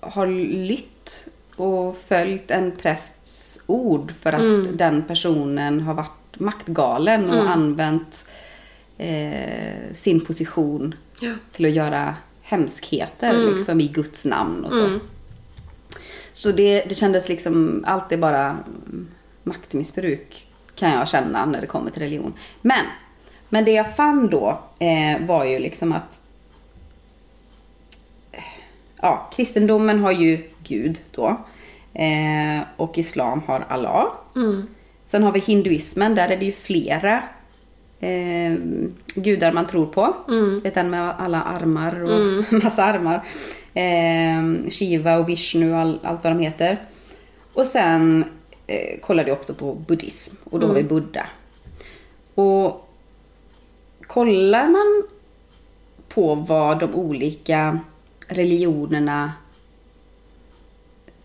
har 0.00 0.26
lytt 0.66 1.28
och 1.60 1.96
följt 1.96 2.50
en 2.50 2.72
prästs 2.72 3.60
ord 3.66 4.12
för 4.12 4.32
att 4.32 4.78
den 4.78 5.02
personen 5.02 5.80
har 5.80 5.94
varit 5.94 6.38
maktgalen 6.40 7.30
och 7.30 7.50
använt 7.50 8.24
eh, 8.98 9.94
sin 9.94 10.20
position 10.20 10.94
Ja. 11.20 11.34
till 11.52 11.64
att 11.64 11.70
göra 11.72 12.14
hemskheter 12.42 13.52
liksom, 13.52 13.80
i 13.80 13.88
Guds 13.88 14.24
namn 14.24 14.64
och 14.64 14.72
så. 14.72 14.98
Så 16.32 16.52
det, 16.52 16.84
det 16.88 16.94
kändes 16.94 17.28
liksom, 17.28 17.84
allt 17.86 18.12
är 18.12 18.16
bara 18.16 18.46
mm, 18.46 19.08
maktmissbruk 19.42 20.48
kan 20.74 20.90
jag 20.90 21.08
känna 21.08 21.46
när 21.46 21.60
det 21.60 21.66
kommer 21.66 21.90
till 21.90 22.02
religion. 22.02 22.32
Men, 22.62 22.84
men 23.48 23.64
det 23.64 23.70
jag 23.72 23.96
fann 23.96 24.30
då 24.30 24.60
eh, 24.78 25.26
var 25.26 25.44
ju 25.44 25.58
liksom 25.58 25.92
att 25.92 26.20
eh, 28.32 28.42
ja, 29.02 29.30
kristendomen 29.36 30.00
har 30.00 30.12
ju 30.12 30.50
Gud 30.64 31.00
då. 31.12 31.36
Eh, 31.94 32.62
och 32.76 32.98
islam 32.98 33.42
har 33.46 33.64
Allah. 33.68 34.06
Mm. 34.36 34.66
Sen 35.06 35.22
har 35.22 35.32
vi 35.32 35.40
hinduismen, 35.40 36.14
där 36.14 36.28
är 36.28 36.36
det 36.36 36.44
ju 36.44 36.52
flera 36.52 37.22
eh, 38.00 38.54
gudar 39.14 39.52
man 39.52 39.66
tror 39.66 39.86
på. 39.86 40.14
Mm. 40.28 40.60
Vet 40.60 40.74
den 40.74 40.90
med 40.90 41.14
alla 41.18 41.42
armar 41.42 42.04
och 42.04 42.52
massa 42.62 42.84
armar. 42.84 43.24
Eh, 43.74 44.70
Shiva 44.70 45.18
och 45.18 45.28
Vishnu 45.28 45.72
och 45.72 45.78
all, 45.78 45.98
allt 46.02 46.24
vad 46.24 46.32
de 46.32 46.38
heter. 46.38 46.78
Och 47.54 47.66
sen 47.66 48.24
eh, 48.66 49.00
kollade 49.00 49.28
jag 49.28 49.38
också 49.38 49.54
på 49.54 49.74
buddhism 49.74 50.36
och 50.44 50.60
då 50.60 50.66
har 50.66 50.74
vi 50.74 50.82
Buddha. 50.82 51.26
Och 52.34 52.88
kollar 54.06 54.68
man 54.68 55.02
på 56.08 56.34
vad 56.34 56.80
de 56.80 56.94
olika 56.94 57.80
religionerna 58.28 59.32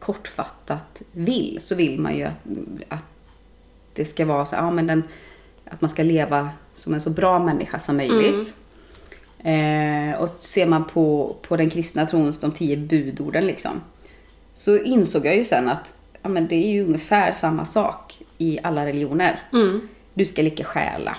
kortfattat 0.06 1.02
vill 1.12 1.58
så 1.62 1.76
vill 1.76 2.00
man 2.00 2.18
ju 2.18 2.24
att, 2.24 2.40
att 2.90 3.06
det 3.94 4.06
ska 4.06 4.26
vara 4.26 4.46
så 4.46 4.56
ja, 4.56 4.72
men 4.72 4.88
den, 4.88 5.04
att 5.66 5.82
man 5.82 5.90
ska 5.90 6.04
leva 6.04 6.50
som 6.74 6.94
en 6.94 7.02
så 7.02 7.10
bra 7.10 7.40
människa 7.40 7.80
som 7.80 7.98
möjligt. 7.98 8.56
Eh, 9.44 10.22
och 10.22 10.36
ser 10.40 10.66
man 10.66 10.86
på, 10.86 11.36
på 11.42 11.58
den 11.58 11.70
kristna 11.70 12.06
trons 12.06 12.40
de 12.40 12.52
tio 12.52 12.78
budorden 12.78 13.48
liksom, 13.48 13.82
så 14.54 14.78
insåg 14.78 15.26
jag 15.26 15.36
ju 15.36 15.44
sen 15.44 15.70
att 15.70 15.94
ja, 16.22 16.30
men 16.30 16.48
det 16.48 16.56
är 16.56 16.72
ju 16.72 16.86
ungefär 16.86 17.32
samma 17.32 17.66
sak 17.66 18.22
i 18.38 18.60
alla 18.64 18.86
religioner. 18.86 19.40
Mm. 19.54 19.88
Du 20.14 20.26
ska 20.26 20.42
icke 20.42 20.64
stjäla. 20.64 21.18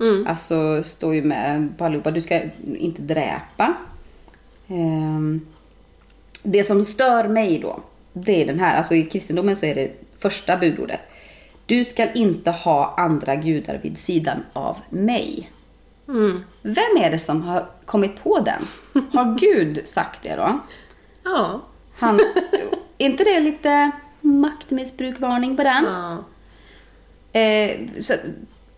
Mm. 0.00 0.26
Alltså 0.26 0.82
står 0.82 1.14
ju 1.14 1.22
med 1.22 1.78
på 1.78 1.84
allihopa. 1.84 2.10
Du 2.10 2.20
ska 2.20 2.40
inte 2.78 3.02
dräpa. 3.02 3.74
Ehm, 4.68 5.46
det 6.42 6.64
som 6.64 6.84
stör 6.84 7.28
mig 7.28 7.58
då, 7.58 7.80
det 8.12 8.42
är 8.42 8.46
den 8.46 8.60
här. 8.60 8.76
Alltså 8.76 8.94
i 8.94 9.04
kristendomen 9.04 9.56
så 9.56 9.66
är 9.66 9.74
det 9.74 9.90
första 10.18 10.56
budordet. 10.56 11.00
Du 11.66 11.84
ska 11.84 12.12
inte 12.12 12.50
ha 12.50 12.94
andra 12.96 13.36
gudar 13.36 13.80
vid 13.82 13.98
sidan 13.98 14.44
av 14.52 14.76
mig. 14.88 15.50
Mm. 16.08 16.44
Vem 16.62 16.96
är 17.00 17.10
det 17.10 17.18
som 17.18 17.42
har 17.42 17.66
kommit 17.84 18.22
på 18.22 18.40
den? 18.40 18.68
Har 19.12 19.38
Gud 19.40 19.88
sagt 19.88 20.22
det 20.22 20.36
då? 20.36 20.60
Ja. 21.24 21.60
Hans, 21.98 22.36
är 22.98 23.06
inte 23.06 23.24
det 23.24 23.40
lite 23.40 23.90
maktmissbrukvarning 24.20 25.56
på 25.56 25.62
den? 25.62 25.84
ja. 25.84 26.24
Eh, 27.32 27.80
så 28.00 28.14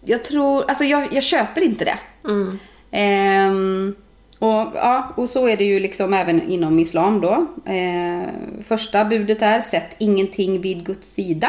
jag 0.05 0.25
tror, 0.25 0.64
alltså 0.68 0.85
jag, 0.85 1.12
jag 1.12 1.23
köper 1.23 1.61
inte 1.61 1.85
det. 1.85 1.99
Mm. 2.25 2.59
Ehm, 2.90 3.95
och, 4.42 4.72
ja, 4.74 5.12
och 5.16 5.28
så 5.28 5.48
är 5.48 5.57
det 5.57 5.64
ju 5.64 5.81
liksom 5.81 6.14
även 6.14 6.50
inom 6.50 6.78
islam 6.78 7.20
då. 7.20 7.46
Eh, 7.72 8.28
första 8.64 9.05
budet 9.05 9.42
är 9.42 9.61
sätt 9.61 9.96
ingenting 9.98 10.61
vid 10.61 10.87
Guds 10.87 11.09
sida. 11.09 11.48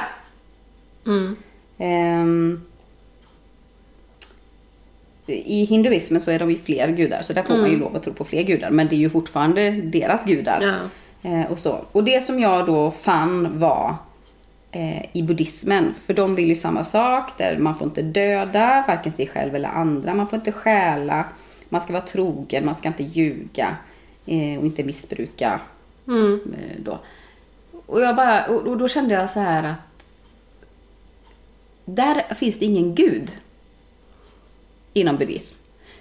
Mm. 1.05 1.35
Ehm, 1.77 2.61
I 5.25 5.65
hinduismen 5.65 6.21
så 6.21 6.31
är 6.31 6.39
de 6.39 6.51
ju 6.51 6.57
fler 6.57 6.87
gudar, 6.87 7.21
så 7.21 7.33
där 7.33 7.43
får 7.43 7.57
man 7.57 7.69
ju 7.69 7.77
lov 7.77 7.95
att 7.95 8.03
tro 8.03 8.13
på 8.13 8.25
fler 8.25 8.43
gudar. 8.43 8.71
Men 8.71 8.87
det 8.87 8.95
är 8.95 8.97
ju 8.97 9.09
fortfarande 9.09 9.71
deras 9.71 10.25
gudar. 10.25 10.61
Ja. 10.61 11.29
Eh, 11.29 11.51
och, 11.51 11.59
så. 11.59 11.85
och 11.91 12.03
det 12.03 12.23
som 12.23 12.39
jag 12.39 12.65
då 12.65 12.91
fann 12.91 13.59
var 13.59 13.95
eh, 14.71 15.05
i 15.13 15.23
buddhismen, 15.23 15.93
för 16.05 16.13
de 16.13 16.35
vill 16.35 16.49
ju 16.49 16.55
samma 16.55 16.83
sak, 16.83 17.37
där 17.37 17.57
man 17.57 17.77
får 17.77 17.87
inte 17.87 18.01
döda 18.01 18.83
varken 18.87 19.11
sig 19.11 19.27
själv 19.27 19.55
eller 19.55 19.69
andra, 19.69 20.13
man 20.13 20.27
får 20.27 20.37
inte 20.37 20.51
stjäla, 20.51 21.25
man 21.69 21.81
ska 21.81 21.93
vara 21.93 22.05
trogen, 22.05 22.65
man 22.65 22.75
ska 22.75 22.87
inte 22.87 23.03
ljuga 23.03 23.75
eh, 24.25 24.59
och 24.59 24.65
inte 24.65 24.83
missbruka 24.83 25.59
Mm. 26.07 26.39
eh, 26.53 26.81
då. 26.83 26.99
Och, 27.85 28.01
jag 28.01 28.15
bara, 28.15 28.45
och, 28.47 28.67
och 28.67 28.77
då 28.77 28.87
kände 28.87 29.13
jag 29.13 29.29
så 29.29 29.39
här 29.39 29.63
att 29.63 29.75
där 31.85 32.35
finns 32.35 32.59
det 32.59 32.65
ingen 32.65 32.95
gud 32.95 33.31
inom 34.93 35.17
buddhism. 35.17 35.57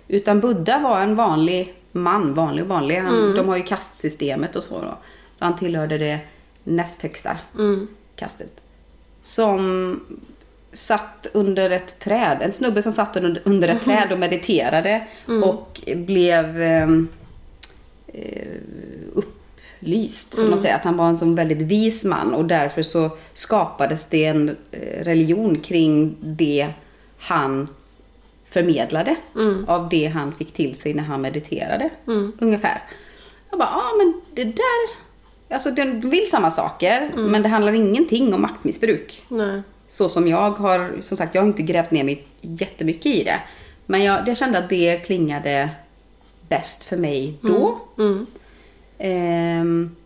Utan 0.08 0.40
Buddha 0.40 0.78
var 0.78 1.00
en 1.00 1.16
vanlig 1.16 1.74
man, 1.92 2.34
vanlig 2.34 2.62
och 2.62 2.68
vanlig. 2.68 2.96
Han, 2.96 3.34
De 3.34 3.48
har 3.48 3.56
ju 3.56 3.62
kastsystemet 3.62 4.56
och 4.56 4.64
så 4.64 4.82
då. 4.82 4.98
Så 5.34 5.44
han 5.44 5.56
tillhörde 5.58 5.98
det 5.98 6.20
näst 6.64 7.02
högsta 7.02 7.38
Mm. 7.54 7.88
kastet. 8.16 8.60
Som 9.22 10.00
satt 10.72 11.26
under 11.32 11.70
ett 11.70 11.98
träd. 11.98 12.38
En 12.40 12.52
snubbe 12.52 12.82
som 12.82 12.92
satt 12.92 13.16
under, 13.16 13.42
under 13.44 13.68
ett 13.68 13.84
träd 13.84 14.12
och 14.12 14.18
mediterade 14.18 15.06
och 15.44 15.80
blev 15.96 16.62
ehm, 16.62 17.08
eh, 18.06 18.46
upplyst. 19.14 20.34
Som 20.34 20.50
man 20.50 20.58
säger, 20.58 20.74
att 20.74 20.84
han 20.84 20.96
var 20.96 21.08
en 21.08 21.18
sån 21.18 21.34
väldigt 21.34 21.62
vis 21.62 22.04
man 22.04 22.34
och 22.34 22.44
därför 22.44 22.82
så 22.82 23.10
skapades 23.32 24.06
det 24.06 24.24
en 24.24 24.56
eh, 24.70 25.04
religion 25.04 25.60
kring 25.60 26.16
det 26.20 26.68
han 27.18 27.68
förmedlade 28.48 29.16
av 29.66 29.88
det 29.88 30.06
han 30.06 30.32
fick 30.32 30.52
till 30.52 30.74
sig 30.74 30.94
när 30.94 31.02
han 31.02 31.20
mediterade. 31.20 31.90
Ungefär. 32.38 32.82
Jag 33.50 33.58
bara, 33.58 33.68
ja 33.68 33.76
ah, 33.76 33.96
men 33.98 34.20
det 34.34 34.44
där, 34.44 34.88
alltså 35.54 35.70
den 35.70 36.10
vill 36.10 36.30
samma 36.30 36.50
saker, 36.50 37.10
men 37.16 37.42
det 37.42 37.48
handlar 37.48 37.72
ingenting 37.72 38.34
om 38.34 38.42
maktmissbruk. 38.42 39.24
Nej. 39.28 39.62
Så 39.92 40.08
som 40.08 40.28
jag 40.28 40.50
har, 40.50 40.96
som 41.00 41.16
sagt, 41.16 41.34
jag 41.34 41.42
har 41.42 41.46
inte 41.46 41.62
grävt 41.62 41.90
ner 41.90 42.04
mig 42.04 42.24
jättemycket 42.40 43.06
i 43.06 43.24
det. 43.24 43.40
Men 43.86 44.02
jag, 44.02 44.28
jag 44.28 44.36
kände 44.36 44.58
att 44.58 44.68
det 44.68 44.96
klingade 44.96 45.70
bäst 46.48 46.84
för 46.84 46.96
mig 46.96 47.38
då. 47.40 47.78
Mm. 47.98 48.26
Ehm, 48.98 49.96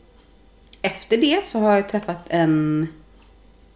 efter 0.83 1.17
det 1.17 1.45
så 1.45 1.59
har 1.59 1.75
jag 1.75 1.89
träffat 1.89 2.27
en 2.29 2.89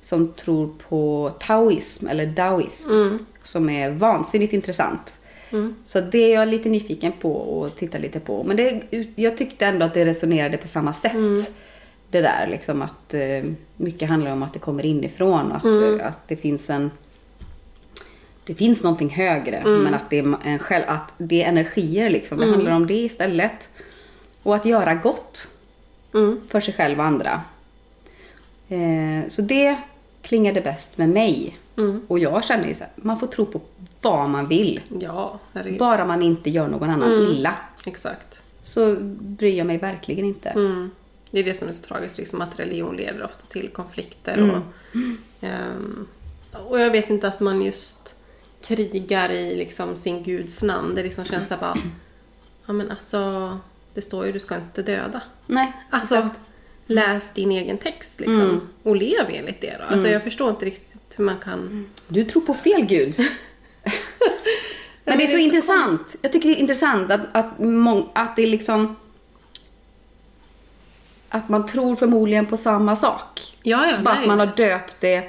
som 0.03 0.33
tror 0.33 0.75
på 0.88 1.33
taoism 1.40 2.07
eller 2.09 2.27
daoism. 2.27 2.92
Mm. 2.92 3.27
Som 3.42 3.70
är 3.70 3.90
vansinnigt 3.90 4.53
intressant. 4.53 5.14
Så 5.85 6.01
det 6.01 6.18
är 6.18 6.35
jag 6.35 6.49
lite 6.49 6.68
nyfiken 6.68 7.12
på 7.20 7.33
och 7.33 7.77
tittar 7.77 7.99
lite 7.99 8.20
på. 8.20 8.44
Men 8.44 8.57
det, 8.57 8.83
jag 9.16 9.37
tyckte 9.37 9.66
ändå 9.66 9.87
att 9.87 9.94
det 9.94 10.05
resonerade 10.05 10.57
på 10.57 10.68
samma 10.68 10.92
sätt. 10.92 11.12
Det 12.11 12.20
där 12.20 12.46
liksom 12.51 12.83
att 12.83 13.14
eh, 13.14 13.44
mycket 13.77 14.09
handlar 14.09 14.31
om 14.33 14.42
att 14.42 14.53
det 14.53 14.59
kommer 14.59 14.87
inifrån 14.87 15.51
och 15.53 15.57
att, 15.57 15.64
eh, 16.01 16.07
att 16.07 16.29
det 16.29 16.37
finns 16.37 16.70
en 16.70 16.90
det 18.44 18.55
finns 18.55 18.83
någonting 18.83 19.11
högre, 19.11 19.62
men 19.64 19.94
att 19.94 20.11
det, 20.11 20.18
är 20.18 20.37
en 20.44 20.59
själv, 20.59 20.85
att 20.88 21.12
det 21.18 21.42
är 21.42 21.49
energier 21.49 22.11
liksom. 22.11 22.38
Det 22.38 22.46
handlar 22.51 22.73
om 22.77 22.87
det 22.87 22.94
istället. 22.94 23.68
Och 24.42 24.55
att 24.55 24.64
göra 24.64 24.94
gott 24.94 25.49
Mm. 26.14 26.40
för 26.49 26.61
sig 26.61 26.75
själv 26.75 26.99
och 26.99 27.05
andra. 27.05 27.40
Eh, 28.68 29.29
så 29.29 29.42
det 29.42 29.77
klingade 30.23 30.61
bäst 30.61 30.99
med 30.99 31.09
mig. 31.09 31.59
Mm. 31.77 32.03
Och 32.09 32.18
jag 32.18 32.44
känner 32.44 32.68
ju 32.68 32.75
så 32.75 32.85
här, 32.85 32.92
man 32.96 33.20
får 33.20 33.27
tro 33.27 33.46
på 33.46 33.61
vad 34.01 34.29
man 34.31 34.49
vill. 34.49 34.81
Ja. 35.01 35.38
Bara 35.79 36.05
man 36.05 36.23
inte 36.23 36.51
gör 36.51 36.68
någon 36.68 36.90
annan 36.90 37.12
illa. 37.12 37.55
Exakt. 37.87 38.42
Så 38.62 38.96
bryr 39.20 39.55
jag 39.59 39.66
mig 39.66 39.79
verkligen 39.79 40.25
inte. 40.25 40.53
Mm. 41.33 41.45
Det 41.45 41.51
är 41.51 41.55
det 41.55 41.55
som 41.59 41.69
är 41.69 41.73
så 41.73 41.87
tragiskt, 41.87 42.19
liksom, 42.19 42.40
att 42.40 42.59
religion 42.59 42.97
leder 42.97 43.25
ofta 43.25 43.47
till 43.49 43.69
konflikter. 43.69 44.35
Mm. 44.38 44.51
Och, 44.51 44.62
ehm, 45.40 46.07
och 46.69 46.81
jag 46.81 46.90
vet 46.90 47.11
inte 47.11 47.29
att 47.29 47.40
man 47.40 47.62
just 47.62 48.14
krigar 48.62 49.31
i 49.31 49.57
liksom, 49.57 49.97
sin 49.97 50.23
guds 50.23 50.62
namn. 50.62 50.95
Det 50.95 51.03
liksom 51.03 51.25
känns 51.25 51.49
så 51.49 51.55
här 51.55 51.61
bara, 51.61 51.77
ja 52.66 52.73
men 52.73 52.90
alltså, 52.90 53.59
det 53.95 54.03
står 54.03 54.27
ju 54.27 54.33
du 54.33 54.40
ska 54.40 54.57
inte 54.57 54.83
döda. 54.83 55.23
Nej, 55.47 55.73
Alltså, 55.90 56.14
exakt. 56.16 56.40
läs 56.87 57.35
din 57.35 57.53
egen 57.53 57.79
text 57.79 58.21
liksom, 58.21 58.40
Mm. 58.40 58.61
och 58.83 58.97
lev 58.97 59.27
enligt 59.29 59.61
det 59.61 59.77
då. 59.79 59.85
Alltså 59.85 60.09
jag 60.09 60.23
förstår 60.23 60.51
inte 60.51 60.64
riktigt 60.64 61.01
hur 61.16 61.25
man 61.25 61.38
kan... 61.38 61.87
Du 62.09 62.25
tror 62.25 62.43
på 62.43 62.55
fel 62.55 62.87
gud. 62.87 63.16
Men 65.05 65.19
det 65.19 65.25
är 65.25 65.29
så 65.29 65.37
intressant. 65.37 66.16
Jag 66.23 66.33
tycker 66.33 66.49
det 66.49 66.55
är 66.55 66.61
intressant 66.61 67.11
att, 67.12 67.21
att, 67.33 67.47
att 68.14 68.37
det 68.37 68.43
är 68.43 68.47
liksom... 68.47 68.97
Att 71.31 71.49
man 71.49 71.66
tror 71.66 71.97
förmodligen 71.97 72.47
på 72.47 72.57
samma 72.57 72.97
sak. 72.97 73.40
Ja, 73.62 73.87
ja, 73.87 73.97
Bara 74.05 74.14
nej. 74.14 74.23
att 74.23 74.27
man 74.29 74.38
har 74.38 74.47
döpt 74.57 74.95
det 75.01 75.23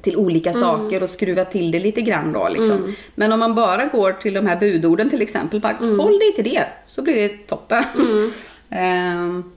till 0.00 0.16
olika 0.16 0.52
saker 0.52 1.02
och 1.02 1.10
skruvat 1.10 1.52
till 1.52 1.70
det 1.70 1.80
lite 1.80 2.02
grann 2.02 2.32
då 2.32 2.48
liksom. 2.48 2.94
Men 3.14 3.32
om 3.32 3.40
man 3.40 3.54
bara 3.54 3.84
går 3.86 4.12
till 4.12 4.34
de 4.34 4.46
här 4.46 4.56
budorden 4.56 5.10
till 5.10 5.22
exempel, 5.22 5.60
bara 5.60 5.72
håll 5.76 6.18
dig 6.18 6.32
till 6.36 6.44
det, 6.44 6.66
så 6.86 7.02
blir 7.02 7.14
det 7.14 7.28
toppen. 7.46 7.84
Ehm, 8.70 9.52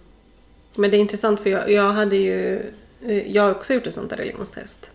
Men 0.75 0.91
det 0.91 0.97
är 0.97 0.99
intressant 0.99 1.39
för 1.41 1.49
jag, 1.49 1.71
jag 1.71 1.91
hade 1.91 2.15
ju... 2.15 2.55
eh, 3.05 3.31
Jag 3.31 3.43
har 3.43 3.51
också 3.51 3.73
gjort 3.73 3.87
ett 3.87 3.93
sånt 3.93 4.09
där 4.09 4.17
religionstest. 4.17 4.91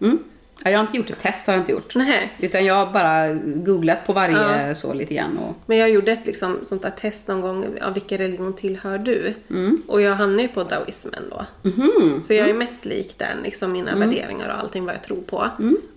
Mm. 0.57 0.62
ja, 0.64 0.71
jag 0.71 0.79
har 0.79 0.85
inte 0.87 0.97
gjort 0.97 1.11
ett 1.11 1.19
test, 1.19 1.47
har 1.47 1.55
jag 1.55 1.61
inte 1.62 1.73
gjort. 1.73 1.95
Nej. 1.95 2.33
Utan 2.38 2.64
jag 2.64 2.75
har 2.75 2.92
bara 2.92 3.35
googlat 3.45 4.07
på 4.07 4.12
varje 4.12 4.75
så 4.75 4.95
lite 4.95 5.14
grann. 5.14 5.38
Och, 5.38 5.55
Men 5.66 5.79
jag 5.79 5.90
gjorde 5.90 6.12
ett 6.12 6.27
liksom, 6.27 6.59
sånt 6.64 6.83
där 6.83 6.90
test 6.90 7.29
någon 7.29 7.40
gång 7.40 7.79
av 7.83 7.95
vilken 7.95 8.19
religion 8.19 8.53
tillhör 8.53 8.99
du? 8.99 9.35
Mm. 9.51 9.83
Och 9.88 10.01
jag 10.03 10.14
hamnade 10.14 10.42
ju 10.42 10.49
på 10.49 10.64
daoismen 10.64 11.23
då. 11.31 11.71
Mhm. 11.71 12.21
Så 12.21 12.35
jag 12.35 12.49
är 12.49 12.55
mest 12.55 12.85
lik 12.85 13.14
den, 13.19 13.42
liksom 13.42 13.73
mina 13.73 13.92
Mm. 13.92 14.09
värderingar 14.09 14.49
och 14.49 14.59
allting 14.62 14.85
vad 14.87 14.95
jag 14.95 15.03
tror 15.03 15.23
på. 15.23 15.49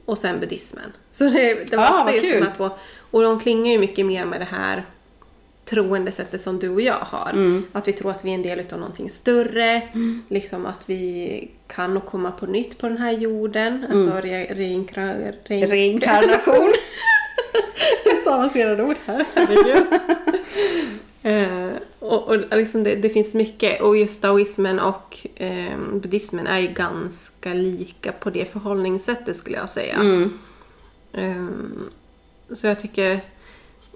Och 0.05 0.17
sen 0.17 0.39
buddhismen. 0.39 0.91
Så 1.11 1.23
det, 1.23 1.53
det 1.71 1.77
var 1.77 1.83
Ah, 1.85 2.01
också 2.03 2.11
de 2.21 2.41
här 2.41 2.53
två. 2.57 2.69
Och 3.11 3.21
de 3.21 3.39
klingar 3.39 3.71
ju 3.71 3.79
mycket 3.79 4.05
mer 4.05 4.25
med 4.25 4.41
det 4.41 4.47
här 4.51 4.85
troende 5.69 6.11
sättet 6.11 6.41
som 6.41 6.59
du 6.59 6.69
och 6.69 6.81
jag 6.81 6.99
har. 7.01 7.29
Mm. 7.29 7.63
Att 7.71 7.87
vi 7.87 7.93
tror 7.93 8.11
att 8.11 8.25
vi 8.25 8.29
är 8.29 8.35
en 8.35 8.41
del 8.41 8.59
av 8.59 8.79
någonting 8.79 9.09
större. 9.09 9.81
Liksom 10.29 10.65
att 10.65 10.83
vi 10.85 11.51
kan 11.67 11.93
nog 11.93 12.05
komma 12.05 12.31
på 12.31 12.45
nytt 12.45 12.77
på 12.77 12.87
den 12.87 12.97
här 12.97 13.11
jorden. 13.11 13.85
Alltså 13.91 14.11
re, 14.21 14.45
reinkra, 14.45 15.13
re, 15.13 15.33
Reinkarnation. 15.47 16.73
så 18.23 18.33
avancerade 18.33 18.83
ord 18.83 18.97
här, 19.05 19.25
herregud. 19.33 19.87
eh, 21.23 21.81
och 21.99 22.27
och 22.27 22.57
liksom 22.57 22.83
det, 22.83 22.95
det 22.95 23.09
finns 23.09 23.35
mycket, 23.35 23.81
och 23.81 23.97
just 23.97 24.21
daoismen 24.21 24.79
och 24.79 25.27
eh, 25.35 25.77
buddhismen 25.93 26.47
är 26.47 26.59
ju 26.59 26.67
ganska 26.67 27.53
lika 27.53 28.11
på 28.11 28.29
det 28.29 28.51
förhållningssättet 28.51 29.37
skulle 29.37 29.57
jag 29.57 29.69
säga. 29.69 29.95
Mm. 29.95 30.39
Eh, 31.13 32.55
så 32.55 32.67
jag 32.67 32.81
tycker, 32.81 33.21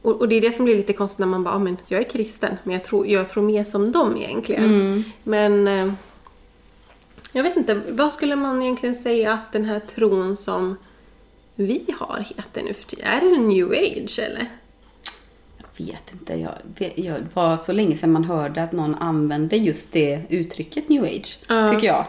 och, 0.03 0.11
och 0.21 0.27
det 0.27 0.35
är 0.35 0.41
det 0.41 0.51
som 0.51 0.65
blir 0.65 0.75
lite 0.75 0.93
konstigt 0.93 1.19
när 1.19 1.27
man 1.27 1.43
bara, 1.43 1.55
ah, 1.55 1.59
men 1.59 1.77
jag 1.87 1.99
är 1.99 2.09
kristen, 2.09 2.57
men 2.63 2.73
jag 2.73 2.83
tror, 2.83 3.07
jag 3.07 3.29
tror 3.29 3.43
mer 3.43 3.63
som 3.63 3.91
dem 3.91 4.17
egentligen. 4.17 5.03
Men 5.23 5.67
eh, 5.67 5.93
jag 7.31 7.43
vet 7.43 7.57
inte, 7.57 7.81
vad 7.89 8.13
skulle 8.13 8.35
man 8.35 8.61
egentligen 8.61 8.95
säga 8.95 9.33
att 9.33 9.51
den 9.51 9.65
här 9.65 9.79
tron 9.79 10.37
som 10.37 10.77
vi 11.55 11.85
har 11.99 12.25
heter 12.35 12.63
nu 12.63 12.73
för 12.73 12.83
tiden? 12.83 13.05
Är 13.07 13.21
det 13.21 13.37
new 13.37 13.71
age 13.71 14.19
eller? 14.19 14.49
Jag 15.57 15.85
vet 15.85 16.13
inte. 16.13 16.33
Jag, 16.35 16.53
jag, 16.95 17.17
var 17.33 17.57
så 17.57 17.73
länge 17.73 17.95
sedan 17.95 18.11
man 18.11 18.23
hörde 18.23 18.63
att 18.63 18.71
någon 18.71 18.95
använde 18.95 19.57
just 19.57 19.91
det 19.91 20.21
uttrycket 20.29 20.89
new 20.89 21.03
age. 21.03 21.39
Ja. 21.47 21.67
Tycker 21.67 21.87
jag. 21.87 22.05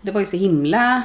Det 0.00 0.10
var 0.10 0.20
ju 0.20 0.26
så 0.26 0.36
himla... 0.36 1.02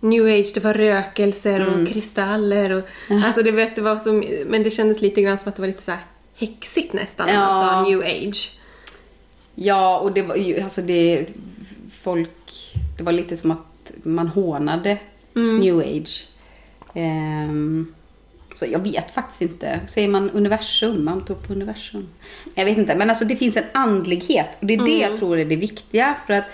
New 0.00 0.26
age, 0.26 0.50
det 0.54 0.60
var 0.64 0.74
rökelser 0.74 1.60
Mm. 1.60 1.82
och 1.82 1.88
kristaller 1.88 2.70
och... 2.72 2.82
Alltså 3.24 3.42
det, 3.42 3.50
vet, 3.50 3.76
det 3.76 3.82
var 3.82 3.98
så, 3.98 4.24
men 4.46 4.62
det 4.62 4.70
kändes 4.70 5.00
lite 5.00 5.22
grann 5.22 5.38
som 5.38 5.48
att 5.48 5.56
det 5.56 5.62
var 5.62 5.66
lite 5.66 5.82
så 5.82 5.90
här 5.90 6.00
häxigt 6.36 6.92
nästan 6.92 7.26
när 7.26 7.38
man 7.38 7.62
Ja. 7.66 7.68
sa 7.70 7.82
new 7.90 8.00
age. 8.00 8.50
Ja, 9.54 9.98
och 9.98 10.12
det 10.12 10.22
var 10.22 10.36
ju... 10.36 10.60
Alltså 10.60 10.82
det... 10.82 11.26
Folk... 12.02 12.74
Det 12.98 13.02
var 13.04 13.12
lite 13.12 13.36
som 13.36 13.50
att 13.50 13.92
man 14.02 14.28
hånade 14.28 14.98
new 15.34 15.78
age. 15.78 16.26
Ehm, 16.94 17.94
så 18.54 18.66
jag 18.66 18.78
vet 18.78 19.10
faktiskt 19.14 19.42
inte. 19.42 19.80
Säger 19.86 20.08
man 20.08 20.30
universum? 20.30 21.04
Man 21.04 21.24
tror 21.24 21.36
på 21.36 21.52
universum. 21.52 22.08
Jag 22.54 22.64
vet 22.64 22.78
inte. 22.78 22.94
Men 22.96 23.10
alltså 23.10 23.24
det 23.24 23.36
finns 23.36 23.56
en 23.56 23.64
andlighet. 23.72 24.46
Och 24.60 24.66
det 24.66 24.74
är 24.74 24.84
det 24.86 24.98
jag 24.98 25.18
tror 25.18 25.38
är 25.38 25.44
det 25.44 25.56
viktiga. 25.56 26.16
För 26.26 26.32
att, 26.34 26.44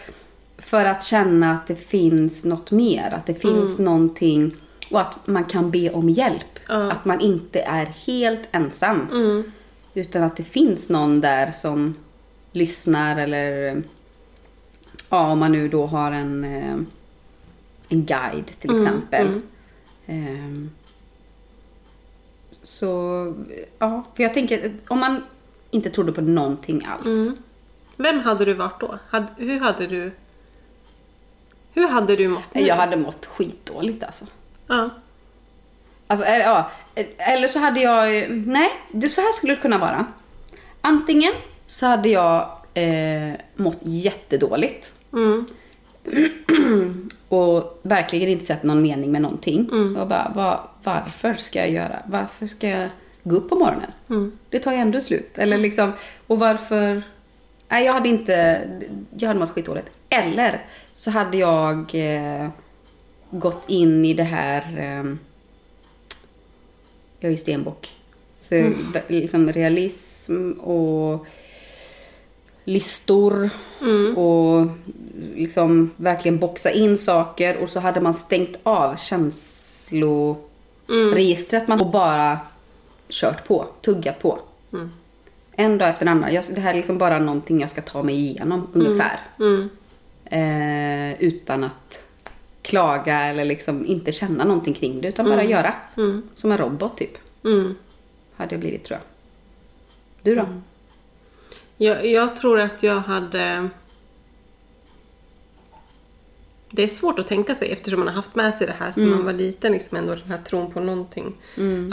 för 0.65 0.85
att 0.85 1.05
känna 1.05 1.53
att 1.53 1.67
det 1.67 1.77
finns 1.77 2.45
något 2.45 2.71
mer. 2.71 3.15
Att 3.15 3.27
det 3.27 3.35
finns 3.35 3.79
någonting. 3.79 4.57
Och 4.91 5.01
att 5.01 5.27
man 5.27 5.45
kan 5.45 5.71
be 5.71 5.91
om 5.91 6.09
hjälp. 6.09 6.59
Ja. 6.69 6.91
Att 6.93 7.05
man 7.05 7.21
inte 7.21 7.61
är 7.61 7.85
helt 7.87 8.49
ensam. 8.53 9.09
Mm. 9.13 9.53
Utan 9.95 10.23
att 10.23 10.37
det 10.37 10.43
finns 10.43 10.89
någon 10.89 11.21
där 11.21 11.51
som 11.51 11.95
lyssnar 12.53 13.17
eller 13.17 13.83
ja, 15.11 15.33
om 15.33 15.39
man 15.39 15.53
nu 15.53 15.69
då 15.69 15.87
har 15.87 16.13
en, 16.13 16.45
eh, 16.45 16.77
en 17.89 18.05
guide 18.05 18.47
till 18.61 18.71
Mm, 18.71 18.83
exempel. 18.83 19.41
Ehm, 20.07 20.71
så 22.63 23.35
ja, 23.79 24.05
för 24.17 24.23
jag 24.23 24.35
tänker 24.35 24.73
om 24.89 25.01
man 25.01 25.23
inte 25.71 25.91
trodde 25.91 26.13
på 26.13 26.21
någonting 26.21 26.87
alls. 26.87 27.29
Mm. 27.29 27.43
Vem 27.97 28.21
hade 28.21 28.45
du 28.45 28.55
varit 28.55 28.81
då? 28.81 28.99
Hade, 29.09 29.27
hur 29.37 29.61
hade 29.61 29.87
du... 29.87 30.13
Hur 31.75 31.89
hade 31.89 32.17
du 32.17 32.29
mått 32.29 32.55
nu? 32.55 32.61
Jag 32.61 32.75
hade 32.77 32.97
mått 32.97 33.27
skitdåligt 33.27 34.05
alltså. 34.05 34.25
Ja. 34.67 34.91
Alltså, 36.07 36.27
eh, 36.27 36.39
ja, 36.39 36.71
eller 37.19 37.49
så 37.49 37.59
hade 37.59 37.81
jag, 37.81 38.31
nej, 38.31 38.71
det, 38.93 39.09
så 39.09 39.21
här 39.21 39.33
skulle 39.33 39.55
det 39.55 39.61
kunna 39.61 39.79
vara. 39.79 40.07
Antingen 40.81 41.33
så 41.67 41.87
hade 41.87 42.09
jag 42.09 42.49
eh, 42.75 43.33
mått 43.57 43.79
jättedåligt 43.83 44.93
Mm. 45.13 45.47
och 47.29 47.81
verkligen 47.83 48.29
inte 48.29 48.45
sett 48.45 48.63
någon 48.63 48.83
mening 48.83 49.13
med 49.13 49.23
någonting. 49.23 49.71
Och 49.99 50.07
bara, 50.09 50.33
vad, 50.35 50.59
varför 50.83 51.35
ska 51.35 51.59
jag 51.59 51.71
göra? 51.71 51.97
Varför 52.07 52.47
ska 52.47 52.69
jag 52.69 52.89
gå 53.23 53.37
upp 53.37 53.49
på 53.49 53.57
morgonen? 53.57 53.91
Mm. 54.11 54.33
Det 54.49 54.59
tar 54.59 54.73
ju 54.73 54.79
ändå 54.79 55.01
slut. 55.01 55.39
Eller 55.39 55.59
liksom, 55.59 55.93
och 56.27 56.39
varför? 56.39 57.03
Nej, 57.69 57.85
jag 57.85 57.93
hade 57.93 58.09
inte, 58.09 58.61
jag 59.17 59.29
hade 59.29 59.41
mått 59.41 59.51
skitdåligt. 59.51 59.89
Eller 60.09 60.65
så 60.95 61.11
hade 61.11 61.39
jag 61.39 61.91
eh, 61.95 62.49
gått 63.31 63.71
in 63.71 64.05
i 64.05 64.15
det 64.15 64.23
här, 64.23 64.63
eh, 64.79 65.05
jag 67.21 67.29
är 67.29 67.31
ju 67.31 67.37
stenbock. 67.37 67.93
Så 68.41 68.55
be- 68.93 69.03
liksom 69.09 69.53
realism 69.53 70.51
och 70.53 71.27
listor 72.65 73.51
och 74.17 74.67
liksom 75.35 75.91
verkligen 75.97 76.39
boxa 76.39 76.71
in 76.71 76.97
saker 76.97 77.57
och 77.63 77.69
så 77.69 77.81
hade 77.81 78.01
man 78.01 78.15
stängt 78.15 78.59
av 78.63 78.97
känsloregistret 78.97 81.69
man 81.69 81.81
och 81.81 81.91
bara 81.91 82.39
kört 83.09 83.47
på, 83.47 83.65
tuggat 83.83 84.19
på. 84.23 84.39
En 85.57 85.79
dag 85.79 85.89
efter 85.89 86.07
en 86.07 86.13
annan. 86.13 86.35
Jag, 86.35 86.45
det 86.55 86.61
här 86.61 86.71
är 86.71 86.75
liksom 86.77 86.99
bara 86.99 87.19
någonting 87.19 87.61
jag 87.61 87.71
ska 87.71 87.81
ta 87.81 88.03
mig 88.03 88.15
igenom 88.15 88.69
ungefär. 88.73 89.21
Mm. 90.25 91.11
Eh, 91.11 91.23
utan 91.23 91.65
att 91.65 92.05
klaga 92.63 93.21
eller 93.21 93.45
liksom 93.45 93.87
inte 93.87 94.13
känna 94.13 94.45
någonting 94.45 94.75
kring 94.75 95.01
det. 95.01 95.09
Utan 95.09 95.27
bara 95.27 95.45
göra. 95.45 95.75
Mm. 95.97 96.23
Som 96.35 96.53
en 96.53 96.59
robot 96.59 96.99
typ. 96.99 97.19
Mm. 97.45 97.75
Hade 98.37 98.55
jag 98.55 98.61
blivit 98.61 98.85
tror 98.85 98.99
jag. 98.99 99.07
Du 100.23 100.35
då? 100.41 100.47
Jag, 101.77 102.07
jag 102.07 102.37
tror 102.37 102.61
att 102.61 102.83
jag 102.83 103.01
hade... 103.01 103.69
Det 106.71 106.83
är 106.83 106.89
svårt 106.89 107.19
att 107.19 107.29
tänka 107.29 107.55
sig 107.55 107.71
eftersom 107.71 108.01
man 108.01 108.09
har 108.09 108.15
haft 108.15 108.35
med 108.35 108.55
sig 108.55 108.67
det 108.67 108.77
här 108.79 108.93
sedan 108.93 109.11
man 109.11 109.25
var 109.25 109.33
liten, 109.33 109.73
liksom 109.73 109.99
ändå 109.99 110.15
den 110.15 110.31
här 110.31 110.39
tron 110.39 110.73
på 110.73 110.81
någonting 110.81 111.35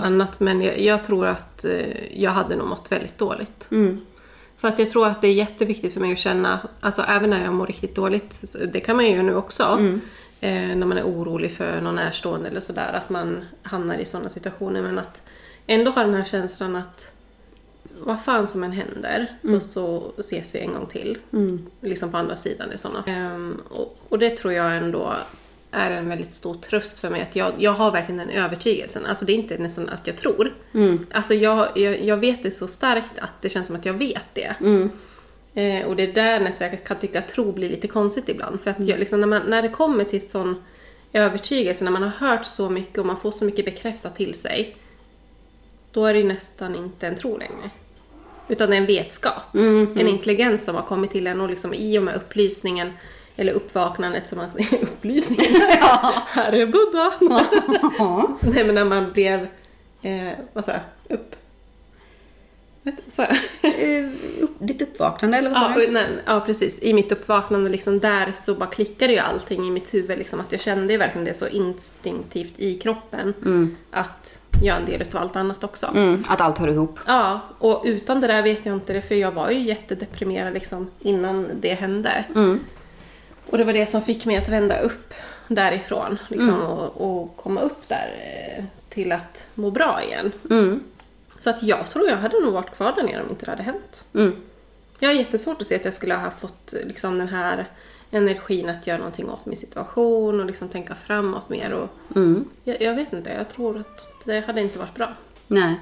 annat. 0.02 0.40
Men 0.40 0.62
jag, 0.62 0.80
jag 0.80 1.04
tror 1.04 1.28
att 1.28 1.66
eh, 1.66 2.22
jag 2.22 2.32
hade 2.32 2.56
nog 2.56 2.68
mått 2.68 2.92
väldigt 2.92 3.18
dåligt. 3.18 3.68
Mm. 4.62 4.68
För 4.68 4.68
att 4.68 4.80
jag 4.80 4.90
tror 4.90 5.08
att 5.08 5.22
det 5.22 5.28
är 5.28 5.34
jätteviktigt 5.34 5.94
för 5.94 6.00
mig 6.00 6.12
att 6.12 6.18
känna, 6.20 6.60
alltså 6.80 7.02
även 7.02 7.30
när 7.30 7.44
jag 7.44 7.54
mår 7.54 7.68
riktigt 7.68 7.96
dåligt, 7.96 8.56
det 8.74 8.80
kan 8.80 8.96
man 8.96 9.06
ju 9.06 9.12
göra 9.12 9.24
nu 9.24 9.36
också, 9.36 9.64
eh, 10.40 10.76
när 10.76 10.86
man 10.86 10.98
är 10.98 11.04
orolig 11.04 11.52
för 11.52 11.82
någon 11.82 11.96
närstående 11.96 12.50
eller 12.50 12.60
sådär, 12.60 12.94
att 12.94 13.10
man 13.10 13.46
hamnar 13.64 13.98
i 13.98 14.06
sådana 14.06 14.30
situationer. 14.30 14.82
Men 14.82 15.00
att 15.00 15.24
ändå 15.68 15.92
ha 15.92 16.04
den 16.04 16.14
här 16.14 16.24
känslan 16.24 16.76
att 16.76 17.12
vad 18.00 18.22
fan 18.22 18.48
som 18.48 18.64
än 18.64 18.72
händer 18.72 19.28
så, 19.42 19.60
så 19.60 20.12
ses 20.18 20.56
vi 20.56 20.60
en 20.60 20.74
gång 20.74 20.86
till. 20.86 21.18
Liksom 21.82 22.12
på 22.12 22.18
andra 22.18 22.36
sidan 22.36 22.72
i 22.72 22.78
sådana. 22.78 23.04
Ehm, 23.08 23.62
och, 23.70 23.98
och 24.10 24.20
det 24.20 24.30
tror 24.30 24.54
jag 24.54 24.78
ändå 24.78 25.16
är 25.72 25.92
en 25.92 26.10
väldigt 26.10 26.34
stor 26.34 26.56
tröst 26.56 27.00
för 27.00 27.10
mig. 27.10 27.22
Att 27.22 27.36
jag, 27.36 27.54
jag 27.58 27.72
har 27.72 27.92
verkligen 27.92 28.18
den 28.18 28.30
övertygelsen. 28.30 29.06
Alltså 29.06 29.26
det 29.26 29.32
är 29.32 29.36
inte 29.36 29.58
nästan 29.58 29.90
att 29.90 30.08
jag 30.08 30.18
tror. 30.18 30.54
Alltså 31.12 31.34
jag, 31.34 31.78
jag, 31.78 32.02
jag 32.06 32.18
vet 32.18 32.44
det 32.44 32.52
så 32.52 32.68
starkt 32.68 33.20
att 33.20 33.42
det 33.42 33.50
känns 33.50 33.68
som 33.68 33.76
att 33.76 33.86
jag 33.86 33.94
vet 33.94 34.26
det. 34.34 34.56
Eh, 35.54 35.88
och 35.88 35.96
det 35.96 36.04
är 36.04 36.14
där 36.14 36.40
nästan 36.40 36.70
jag 36.70 36.84
kan 36.84 36.98
tycka 36.98 37.20
att 37.20 37.28
tro 37.28 37.52
blir 37.52 37.70
lite 37.70 37.88
konstigt 37.88 38.30
ibland. 38.30 38.62
För 38.62 38.72
att 38.72 38.80
jag, 38.80 39.00
liksom, 39.00 39.20
när, 39.20 39.28
man, 39.28 39.42
när 39.48 39.62
det 39.62 39.70
kommer 39.70 40.04
till 40.04 40.30
sån 40.30 40.64
övertygelse, 41.14 41.84
när 41.84 41.92
man 41.92 42.04
har 42.04 42.28
hört 42.28 42.46
så 42.46 42.70
mycket 42.70 42.98
och 42.98 43.06
man 43.06 43.20
får 43.20 43.32
så 43.32 43.46
mycket 43.46 43.66
bekräftat 43.66 44.16
till 44.16 44.34
sig. 44.34 44.76
Då 45.92 46.06
är 46.06 46.14
det 46.14 46.24
nästan 46.24 46.76
inte 46.76 47.08
en 47.08 47.16
tro 47.16 47.38
längre. 47.38 47.70
Utan 48.48 48.70
det 48.70 48.76
är 48.76 48.82
en 48.82 48.88
vetskap. 48.88 49.56
En 49.96 50.08
intelligens 50.08 50.66
som 50.66 50.76
har 50.76 50.82
kommit 50.84 51.12
till 51.12 51.28
en 51.28 51.42
och 51.42 51.50
liksom 51.50 51.74
i 51.74 52.00
och 52.00 52.04
med 52.04 52.16
upplysningen 52.16 52.94
eller 53.36 53.54
uppvaknandet 53.54 54.28
som 54.28 54.38
man 54.38 54.50
upplysningen. 54.82 55.62
Här 56.28 56.54
är 56.54 56.66
Buddha! 56.66 57.14
Nej 58.54 58.64
men 58.66 58.76
när 58.76 58.86
man 58.86 59.12
blev, 59.12 59.48
eh, 60.02 60.32
vad 60.54 60.66
sa 60.66 60.72
jag, 60.72 61.16
upp... 61.18 61.36
Vet, 62.84 62.96
jag? 63.18 63.28
Eh, 63.62 64.10
upp- 64.42 64.56
ditt 64.60 64.82
uppvaknande 64.82 65.38
eller 65.38 65.50
vad 65.50 65.60
sa 65.60 65.70
Ja, 65.72 65.76
du? 65.86 65.92
nej, 65.92 66.08
ja, 66.26 66.40
precis. 66.40 66.80
I 66.82 66.94
mitt 66.94 67.12
uppvaknande 67.12 67.70
liksom 67.70 68.00
där 68.00 68.34
så 68.36 68.54
bara 68.56 68.70
klickade 68.70 69.14
ju 69.14 69.20
allting 69.20 69.68
i 69.68 69.72
mitt 69.72 69.94
huvud. 69.94 70.18
Liksom, 70.18 70.40
att 70.40 70.52
jag 70.52 70.62
kände 70.62 70.94
ju 70.94 71.00
verkligen 71.00 71.26
det 71.26 71.34
så 71.34 71.48
instinktivt 71.48 72.54
i 72.58 72.76
kroppen. 72.80 73.34
Att 73.92 74.40
jag 74.64 74.76
är 74.76 74.80
en 74.80 74.86
del 74.86 75.02
av 75.02 75.22
allt 75.22 75.36
annat 75.36 75.64
också. 75.64 75.88
Mm, 75.96 76.24
att 76.28 76.42
allt 76.42 76.58
hör 76.58 76.68
ihop. 76.68 77.00
Ja, 77.08 77.40
och 77.58 77.82
utan 77.86 78.22
det 78.22 78.28
där 78.28 78.42
vet 78.44 78.66
jag 78.66 78.76
inte 78.76 78.94
det 78.94 79.02
för 79.02 79.16
jag 79.16 79.32
var 79.32 79.50
ju 79.50 79.60
jättedeprimerad 79.60 80.54
liksom 80.54 80.92
innan 81.00 81.48
det 81.62 81.74
hände. 81.74 82.26
Och 83.52 83.58
det 83.58 83.64
var 83.64 83.74
det 83.74 83.86
som 83.86 84.02
fick 84.02 84.26
mig 84.26 84.38
att 84.38 84.50
vända 84.50 84.80
upp 84.80 85.14
därifrån 85.48 86.18
liksom, 86.28 86.62
och, 86.62 87.22
och 87.22 87.36
komma 87.38 87.62
upp 87.62 87.88
där 87.88 88.10
eh, 88.58 88.64
till 88.90 89.12
att 89.12 89.50
må 89.56 89.72
bra 89.72 90.04
igen. 90.04 90.32
Mm. 90.50 90.84
Så 91.40 91.50
att 91.50 91.64
jag 91.64 91.90
tror 91.90 92.10
jag 92.10 92.18
hade 92.18 92.40
nog 92.40 92.54
varit 92.54 92.76
kvar 92.76 92.94
där 92.96 93.04
nere 93.04 93.24
om 93.24 93.30
inte 93.30 93.46
det 93.46 93.52
hade 93.52 93.64
hänt. 93.64 94.04
Mm. 94.14 94.36
Jag 95.00 95.10
har 95.10 95.14
jättesvårt 95.14 95.62
att 95.62 95.68
se 95.68 95.76
att 95.76 95.86
jag 95.86 95.94
skulle 95.94 96.16
ha 96.16 96.32
fått 96.32 96.74
liksom, 96.86 97.18
den 97.18 97.28
här 97.28 97.66
energin 98.12 98.70
att 98.70 98.88
göra 98.88 98.98
någonting 98.98 99.30
åt 99.30 99.46
min 99.46 99.58
situation 99.58 100.40
och 100.40 100.46
liksom 100.46 100.70
tänka 100.70 100.96
framåt 100.96 101.50
mer. 101.50 101.74
Och, 101.74 101.90
Mm. 102.16 102.46
jag, 102.64 102.82
jag 102.82 102.96
vet 102.96 103.14
inte, 103.14 103.30
jag 103.30 103.50
tror 103.50 103.78
att 103.80 104.08
det 104.26 104.40
hade 104.40 104.62
inte 104.62 104.80
varit 104.80 104.96
bra. 104.96 105.14
Nej. 105.48 105.76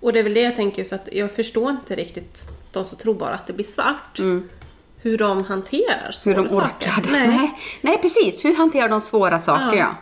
Och 0.00 0.12
det 0.12 0.18
är 0.18 0.22
väl 0.22 0.34
det 0.34 0.40
jag 0.42 0.56
tänker, 0.56 0.84
så 0.84 0.94
att 0.94 1.08
jag 1.12 1.32
förstår 1.32 1.70
inte 1.70 1.94
riktigt 1.96 2.48
de 2.72 2.84
som 2.84 2.98
tror 2.98 3.14
bara 3.14 3.34
att 3.34 3.46
det 3.46 3.52
blir 3.52 3.64
svart. 3.64 4.18
Hur 5.02 5.18
de 5.18 5.44
hanterar 5.44 6.04
Hur 6.06 6.12
svåra 6.12 6.34
de 6.42 6.50
saker. 6.50 6.86
orkar. 6.90 7.12
Nej. 7.12 7.28
Nej. 7.28 7.54
Nej, 7.80 7.98
precis. 7.98 8.44
Hur 8.44 8.56
hanterar 8.56 8.88
de 8.88 9.00
svåra 9.00 9.38
saker, 9.38 9.76
ja. 9.76 9.76
Ja. 9.76 9.94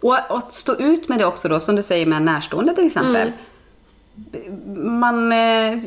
Och 0.00 0.36
att 0.36 0.52
stå 0.52 0.76
ut 0.76 1.08
med 1.08 1.18
det 1.18 1.24
också 1.24 1.48
då, 1.48 1.60
som 1.60 1.76
du 1.76 1.82
säger 1.82 2.06
med 2.06 2.22
närstående 2.22 2.74
till 2.74 2.86
exempel. 2.86 3.32
Man 4.76 5.32
eh, 5.32 5.78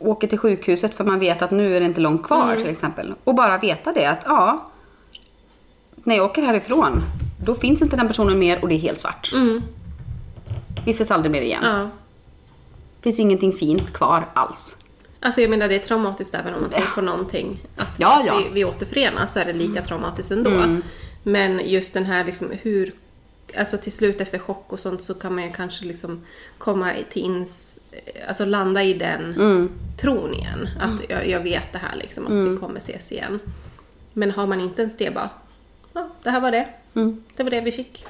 åker 0.00 0.28
till 0.28 0.38
sjukhuset 0.38 0.94
för 0.94 1.04
man 1.04 1.18
vet 1.18 1.42
att 1.42 1.50
nu 1.50 1.76
är 1.76 1.80
det 1.80 1.86
inte 1.86 2.00
långt 2.00 2.22
kvar 2.22 2.56
till 2.56 2.66
exempel. 2.68 3.14
Och 3.24 3.34
bara 3.34 3.58
veta 3.58 3.92
det 3.92 4.06
att 4.06 4.22
ja, 4.24 4.70
när 5.94 6.16
jag 6.16 6.24
åker 6.24 6.42
härifrån, 6.42 7.02
då 7.44 7.54
finns 7.54 7.82
inte 7.82 7.96
den 7.96 8.08
personen 8.08 8.38
mer 8.38 8.62
och 8.62 8.68
det 8.68 8.74
är 8.74 8.78
helt 8.78 8.98
svart. 8.98 9.30
Mm. 9.32 9.62
Vi 10.84 10.90
ses 10.90 11.10
aldrig 11.10 11.32
mer 11.32 11.42
igen. 11.42 11.62
Ja. 11.64 11.88
finns 13.02 13.18
ingenting 13.18 13.52
fint 13.52 13.92
kvar 13.92 14.24
alls. 14.34 14.81
Alltså 15.24 15.40
jag 15.40 15.50
menar 15.50 15.68
det 15.68 15.74
är 15.74 15.78
traumatiskt 15.78 16.34
även 16.34 16.54
om 16.54 16.60
man 16.60 16.70
tror 16.70 16.94
på 16.94 17.00
någonting. 17.00 17.60
Att 17.76 17.88
Ja, 17.98 18.22
ja. 18.26 18.36
Vi, 18.38 18.54
vi 18.54 18.64
återförenas 18.64 19.32
så 19.32 19.40
är 19.40 19.44
det 19.44 19.52
lika 19.52 19.82
traumatiskt 19.82 20.32
ändå. 20.32 20.80
Men 21.22 21.68
just 21.68 21.94
den 21.94 22.04
här 22.04 22.24
liksom 22.24 22.52
hur... 22.62 22.94
Alltså 23.56 23.78
till 23.78 23.92
slut 23.92 24.20
efter 24.20 24.38
chock 24.38 24.72
och 24.72 24.80
sånt 24.80 25.02
så 25.02 25.14
kan 25.14 25.34
man 25.34 25.44
ju 25.44 25.52
kanske 25.52 25.84
liksom 25.84 26.20
komma 26.58 26.92
till 27.10 27.22
ins... 27.22 27.80
Alltså 28.28 28.44
landa 28.44 28.82
i 28.82 28.94
den 28.94 29.70
tron 30.00 30.34
igen. 30.34 30.68
Att 30.80 31.10
jag, 31.10 31.28
jag 31.28 31.40
vet 31.40 31.72
det 31.72 31.78
här 31.78 31.96
liksom, 31.96 32.26
att 32.26 32.52
vi 32.52 32.56
kommer 32.56 32.78
ses 32.78 33.12
igen. 33.12 33.40
Men 34.12 34.30
har 34.30 34.46
man 34.46 34.60
inte 34.60 34.82
ens 34.82 34.96
det 34.96 35.14
bara... 35.14 35.30
Ja, 35.92 36.08
det 36.22 36.30
här 36.30 36.40
var 36.40 36.50
det. 36.50 36.68
Det 37.36 37.42
var 37.42 37.50
det 37.50 37.60
vi 37.60 37.72
fick. 37.72 38.04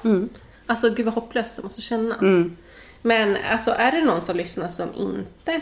Alltså 0.67 0.91
gud 0.91 1.05
vad 1.05 1.15
hopplöst 1.15 1.57
det 1.57 1.63
måste 1.63 1.83
kännas. 1.83 2.21
Men 3.03 3.37
alltså 3.51 3.71
är 3.71 3.93
det 3.93 4.05
någon 4.05 4.23
som 4.23 4.37
lyssnar 4.37 4.69
som 4.69 4.89
inte 4.95 5.61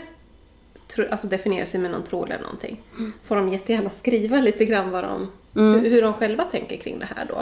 alltså 1.11 1.27
definierar 1.27 1.65
sig 1.65 1.79
med 1.79 1.91
någon 1.91 2.03
tro 2.03 2.25
eller 2.25 2.39
någonting. 2.39 2.81
Får 3.23 3.35
de 3.35 3.49
jättegärna 3.49 3.89
skriva 3.89 4.37
lite 4.41 4.65
grann 4.65 4.91
vad 4.91 5.03
de, 5.03 5.27
hur, 5.53 5.89
hur 5.89 6.01
de 6.01 6.13
själva 6.13 6.43
tänker 6.43 6.77
kring 6.77 6.99
det 6.99 7.07
här 7.15 7.25
då. 7.29 7.35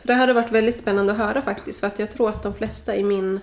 För 0.00 0.06
det 0.06 0.14
hade 0.14 0.32
varit 0.32 0.52
väldigt 0.52 0.78
spännande 0.78 1.12
att 1.12 1.18
höra 1.18 1.42
faktiskt. 1.42 1.80
För 1.80 1.86
att 1.86 1.98
jag 1.98 2.10
tror 2.10 2.28
att 2.28 2.42
de 2.42 2.54
flesta 2.54 2.96
i 2.96 3.04
min 3.04 3.40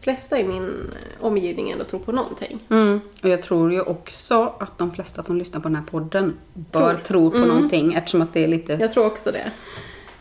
flesta 0.00 0.38
i 0.38 0.44
min 0.44 0.64
eh, 0.68 1.24
omgivning 1.24 1.70
ändå 1.70 1.84
tror 1.84 2.00
på 2.00 2.12
någonting. 2.12 2.58
Mm. 2.70 3.00
Och 3.22 3.28
jag 3.28 3.42
tror 3.42 3.72
ju 3.72 3.80
också 3.82 4.54
att 4.60 4.78
de 4.78 4.92
flesta 4.92 5.22
som 5.22 5.38
lyssnar 5.38 5.60
på 5.60 5.68
den 5.68 5.76
här 5.76 5.82
podden 5.84 6.34
bör 6.54 6.94
Tror. 6.94 7.04
tro 7.04 7.30
på 7.30 7.38
någonting 7.38 7.94
eftersom 7.94 8.22
att 8.22 8.32
det 8.34 8.44
är 8.44 8.48
lite, 8.48 8.72
Jag 8.80 8.92
tror 8.92 9.06
också 9.06 9.32
det. 9.32 9.50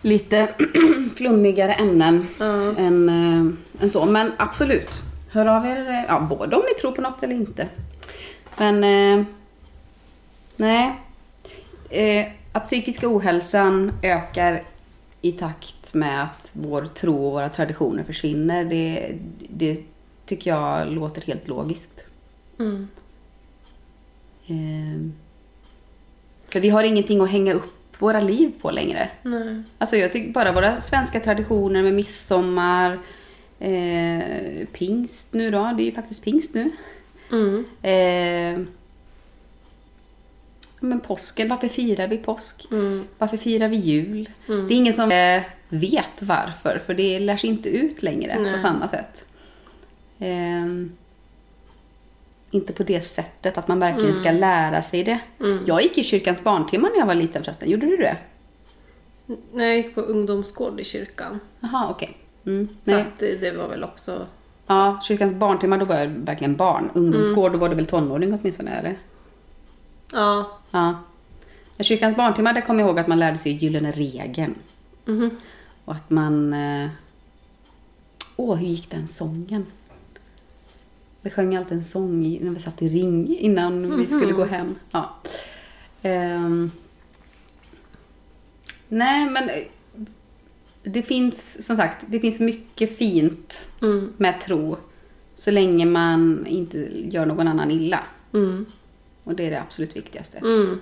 lite 0.01 0.47
flummigare 1.15 1.73
ämnen 1.73 2.27
Ja. 2.37 2.45
än, 2.77 3.09
äh, 3.09 3.83
än 3.83 3.89
så. 3.89 4.05
Men 4.05 4.31
absolut, 4.37 4.89
hör 5.29 5.45
av 5.45 5.65
er, 5.65 5.89
eh, 5.89 6.03
ja, 6.07 6.19
både 6.19 6.55
om 6.55 6.61
ni 6.61 6.81
tror 6.81 6.91
på 6.91 7.01
något 7.01 7.23
eller 7.23 7.35
inte. 7.35 7.67
Men 8.57 8.83
eh, 8.83 9.25
nej, 10.55 10.95
eh, 11.89 12.27
att 12.51 12.63
psykiska 12.65 13.07
ohälsan 13.15 13.91
ökar 14.03 14.63
i 15.21 15.31
takt 15.31 15.93
med 15.93 16.23
att 16.23 16.49
vår 16.53 16.85
tro 16.85 17.25
och 17.25 17.31
våra 17.31 17.49
traditioner 17.49 18.03
försvinner, 18.03 18.65
det, 18.65 19.15
det 19.49 19.83
tycker 20.25 20.51
jag 20.51 20.91
låter 20.91 21.21
helt 21.21 21.47
logiskt. 21.47 22.05
Mm. 22.59 22.87
Ehm, 24.47 25.13
För 26.49 26.59
vi 26.59 26.69
har 26.69 26.83
ingenting 26.83 27.21
att 27.21 27.31
hänga 27.31 27.53
upp 27.53 28.01
våra 28.01 28.19
liv 28.19 28.51
på 28.61 28.71
längre. 28.71 29.09
Nej. 29.21 29.63
Alltså 29.77 29.95
jag 29.95 30.11
tycker 30.11 30.33
bara 30.33 30.51
våra 30.51 30.81
svenska 30.81 31.19
traditioner 31.19 31.83
med 31.83 31.93
midsommar, 31.93 32.99
eh, 33.59 34.67
pingst 34.71 35.33
nu 35.33 35.51
då, 35.51 35.73
det 35.77 35.83
är 35.83 35.85
ju 35.85 35.91
faktiskt 35.91 36.23
pingst 36.23 36.55
nu. 36.55 36.71
Mm. 37.31 37.65
Eh, 37.81 38.67
men 40.79 40.99
påsken, 40.99 41.49
varför 41.49 41.67
firar 41.67 42.07
vi 42.07 42.17
påsk? 42.17 42.67
Mm. 42.71 43.07
Varför 43.17 43.37
firar 43.37 43.67
vi 43.67 43.77
jul? 43.77 44.29
Det 44.45 44.53
är 44.53 44.71
ingen 44.71 44.93
som 44.93 45.11
eh, 45.11 45.43
vet 45.69 46.21
varför, 46.21 46.81
för 46.85 46.93
det 46.93 47.19
lärs 47.19 47.45
inte 47.45 47.69
ut 47.69 48.03
längre 48.03 48.35
på 48.35 48.41
Nej. 48.41 48.59
samma 48.59 48.87
sätt. 48.87 49.25
Ehm, 50.19 50.91
inte 52.51 52.73
på 52.73 52.83
det 52.83 53.01
sättet 53.01 53.57
att 53.57 53.67
man 53.67 53.79
verkligen 53.79 54.15
ska 54.15 54.31
lära 54.31 54.83
sig 54.83 55.03
det. 55.03 55.19
Jag 55.65 55.81
gick 55.81 55.97
i 55.97 56.03
kyrkans 56.03 56.43
barntimmar 56.43 56.89
när 56.89 56.99
jag 56.99 57.05
var 57.05 57.15
liten 57.15 57.43
förresten. 57.43 57.69
Gjorde 57.69 57.85
du 57.85 57.97
det? 57.97 58.17
Nej, 59.53 59.67
jag 59.67 59.77
gick 59.77 59.95
på 59.95 60.01
ungdomsgård 60.01 60.79
i 60.79 60.83
kyrkan. 60.83 61.39
Jaha, 61.59 61.87
okej. 61.89 62.17
Mm. 62.47 62.67
Så 62.83 62.95
att 62.95 63.19
det, 63.19 63.57
var 63.57 63.67
väl 63.67 63.83
också... 63.83 64.27
Ja, 64.67 64.99
kyrkans 65.03 65.33
barntimmar 65.33 65.77
då 65.77 65.85
var 65.85 65.95
jag 65.95 66.07
verkligen 66.07 66.55
barn. 66.55 66.89
Ungdomsgård 66.93 67.51
då 67.51 67.57
var 67.57 67.69
det 67.69 67.75
väl 67.75 67.85
tonåring 67.85 68.33
åtminstone 68.33 68.71
eller? 68.71 68.97
Ja. 70.11 70.59
Ja. 70.71 70.99
I 71.77 71.83
kyrkans 71.83 72.17
barntimmar 72.17 72.53
där 72.53 72.61
kommer 72.61 72.79
jag 72.79 72.89
ihåg 72.89 72.99
att 72.99 73.07
man 73.07 73.19
lärde 73.19 73.37
sig 73.37 73.51
gyllene 73.51 73.91
regeln. 73.91 74.55
Mhm. 75.05 75.29
Och 75.85 75.93
att 75.93 76.09
man... 76.09 76.53
eh, 76.53 76.89
Åh, 78.35 78.55
hur 78.55 78.67
gick 78.67 78.91
den 78.91 79.07
sången? 79.07 79.65
Vi 81.21 81.29
sjöng 81.29 81.55
alltid 81.55 81.77
en 81.77 81.83
sång 81.83 82.39
när 82.41 82.51
vi 82.51 82.59
satt 82.59 82.81
i 82.81 82.87
ring 82.89 83.37
innan 83.37 83.97
vi 83.97 84.07
skulle 84.07 84.31
gå 84.31 84.45
hem. 84.45 84.75
Ja. 84.91 85.13
Ehm. 86.01 86.71
nej, 88.87 89.29
men 89.29 89.49
eh, 89.49 89.63
det 90.89 91.01
finns 91.01 91.65
som 91.65 91.75
sagt, 91.75 92.05
det 92.07 92.19
finns 92.19 92.39
mycket 92.39 92.97
fint 92.97 93.67
Mm. 93.81 94.13
med 94.17 94.41
tro. 94.41 94.77
Så 95.35 95.51
länge 95.51 95.85
man 95.85 96.45
inte 96.47 96.77
gör 96.93 97.25
någon 97.25 97.47
annan 97.47 97.71
illa. 97.71 97.99
Mm. 98.33 98.65
Och 99.23 99.35
det 99.35 99.45
är 99.47 99.51
det 99.51 99.61
absolut 99.61 99.95
viktigaste. 99.95 100.37
Mm. 100.37 100.79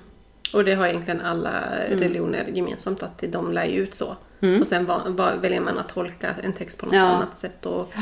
Och 0.53 0.66
det 0.66 0.74
har 0.76 0.88
egentligen 0.88 1.22
alla 1.22 1.64
religioner 1.89 2.45
gemensamt 2.53 3.03
att 3.03 3.24
de 3.30 3.51
lär 3.51 3.68
ut 3.68 3.95
så. 3.95 4.16
Och 4.62 4.68
sen 4.68 4.86
va, 4.86 5.01
va, 5.08 5.36
väljer 5.41 5.62
man 5.62 5.78
att 5.78 5.89
tolka 5.89 6.36
en 6.43 6.53
text 6.53 6.80
på 6.80 6.86
något 6.86 6.95
Ja. 6.95 7.01
annat 7.01 7.36
sätt 7.38 7.66
och, 7.66 7.93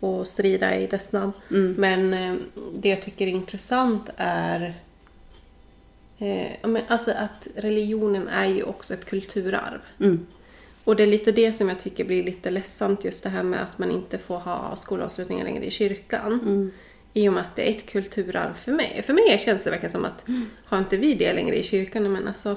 och 0.00 0.28
strida 0.28 0.76
i 0.78 0.86
dess 0.86 1.12
namn. 1.12 1.32
Men 1.76 2.14
eh, 2.14 2.34
det 2.74 2.88
jag 2.88 3.02
tycker 3.02 3.26
är 3.26 3.30
intressant 3.30 4.10
är 4.16 4.74
eh, 6.18 6.52
alltså 6.88 7.10
att 7.10 7.48
religionen 7.56 8.28
är 8.28 8.46
ju 8.46 8.62
också 8.62 8.94
ett 8.94 9.04
kulturarv. 9.04 9.80
Mm. 10.84 10.90
Och 10.90 10.96
det 10.96 11.02
är 11.02 11.06
lite 11.06 11.32
det 11.32 11.52
som 11.52 11.68
jag 11.68 11.78
tycker 11.78 12.04
blir 12.04 12.24
lite 12.24 12.50
ledsamt 12.50 13.04
just 13.04 13.24
det 13.24 13.30
här 13.30 13.42
med 13.42 13.62
att 13.62 13.78
man 13.78 13.90
inte 13.90 14.18
får 14.18 14.38
ha 14.38 14.76
skolavslutningar 14.76 15.44
längre 15.44 15.64
i 15.64 15.70
kyrkan. 15.70 16.70
I 17.14 17.28
och 17.28 17.32
med 17.32 17.40
att 17.40 17.56
det 17.56 17.70
är 17.70 17.74
ett 17.76 17.86
kulturarv 17.86 18.54
för 18.54 18.72
mig. 18.72 19.02
För 19.06 19.12
mig 19.12 19.38
känns 19.38 19.64
det 19.64 19.70
verkligen 19.70 19.90
som 19.90 20.04
att 20.04 20.24
har 20.64 20.78
inte 20.78 20.96
vi 20.96 21.14
det 21.14 21.32
längre 21.32 21.56
i 21.56 21.62
kyrkan, 21.62 22.12
men 22.12 22.28
alltså 22.28 22.56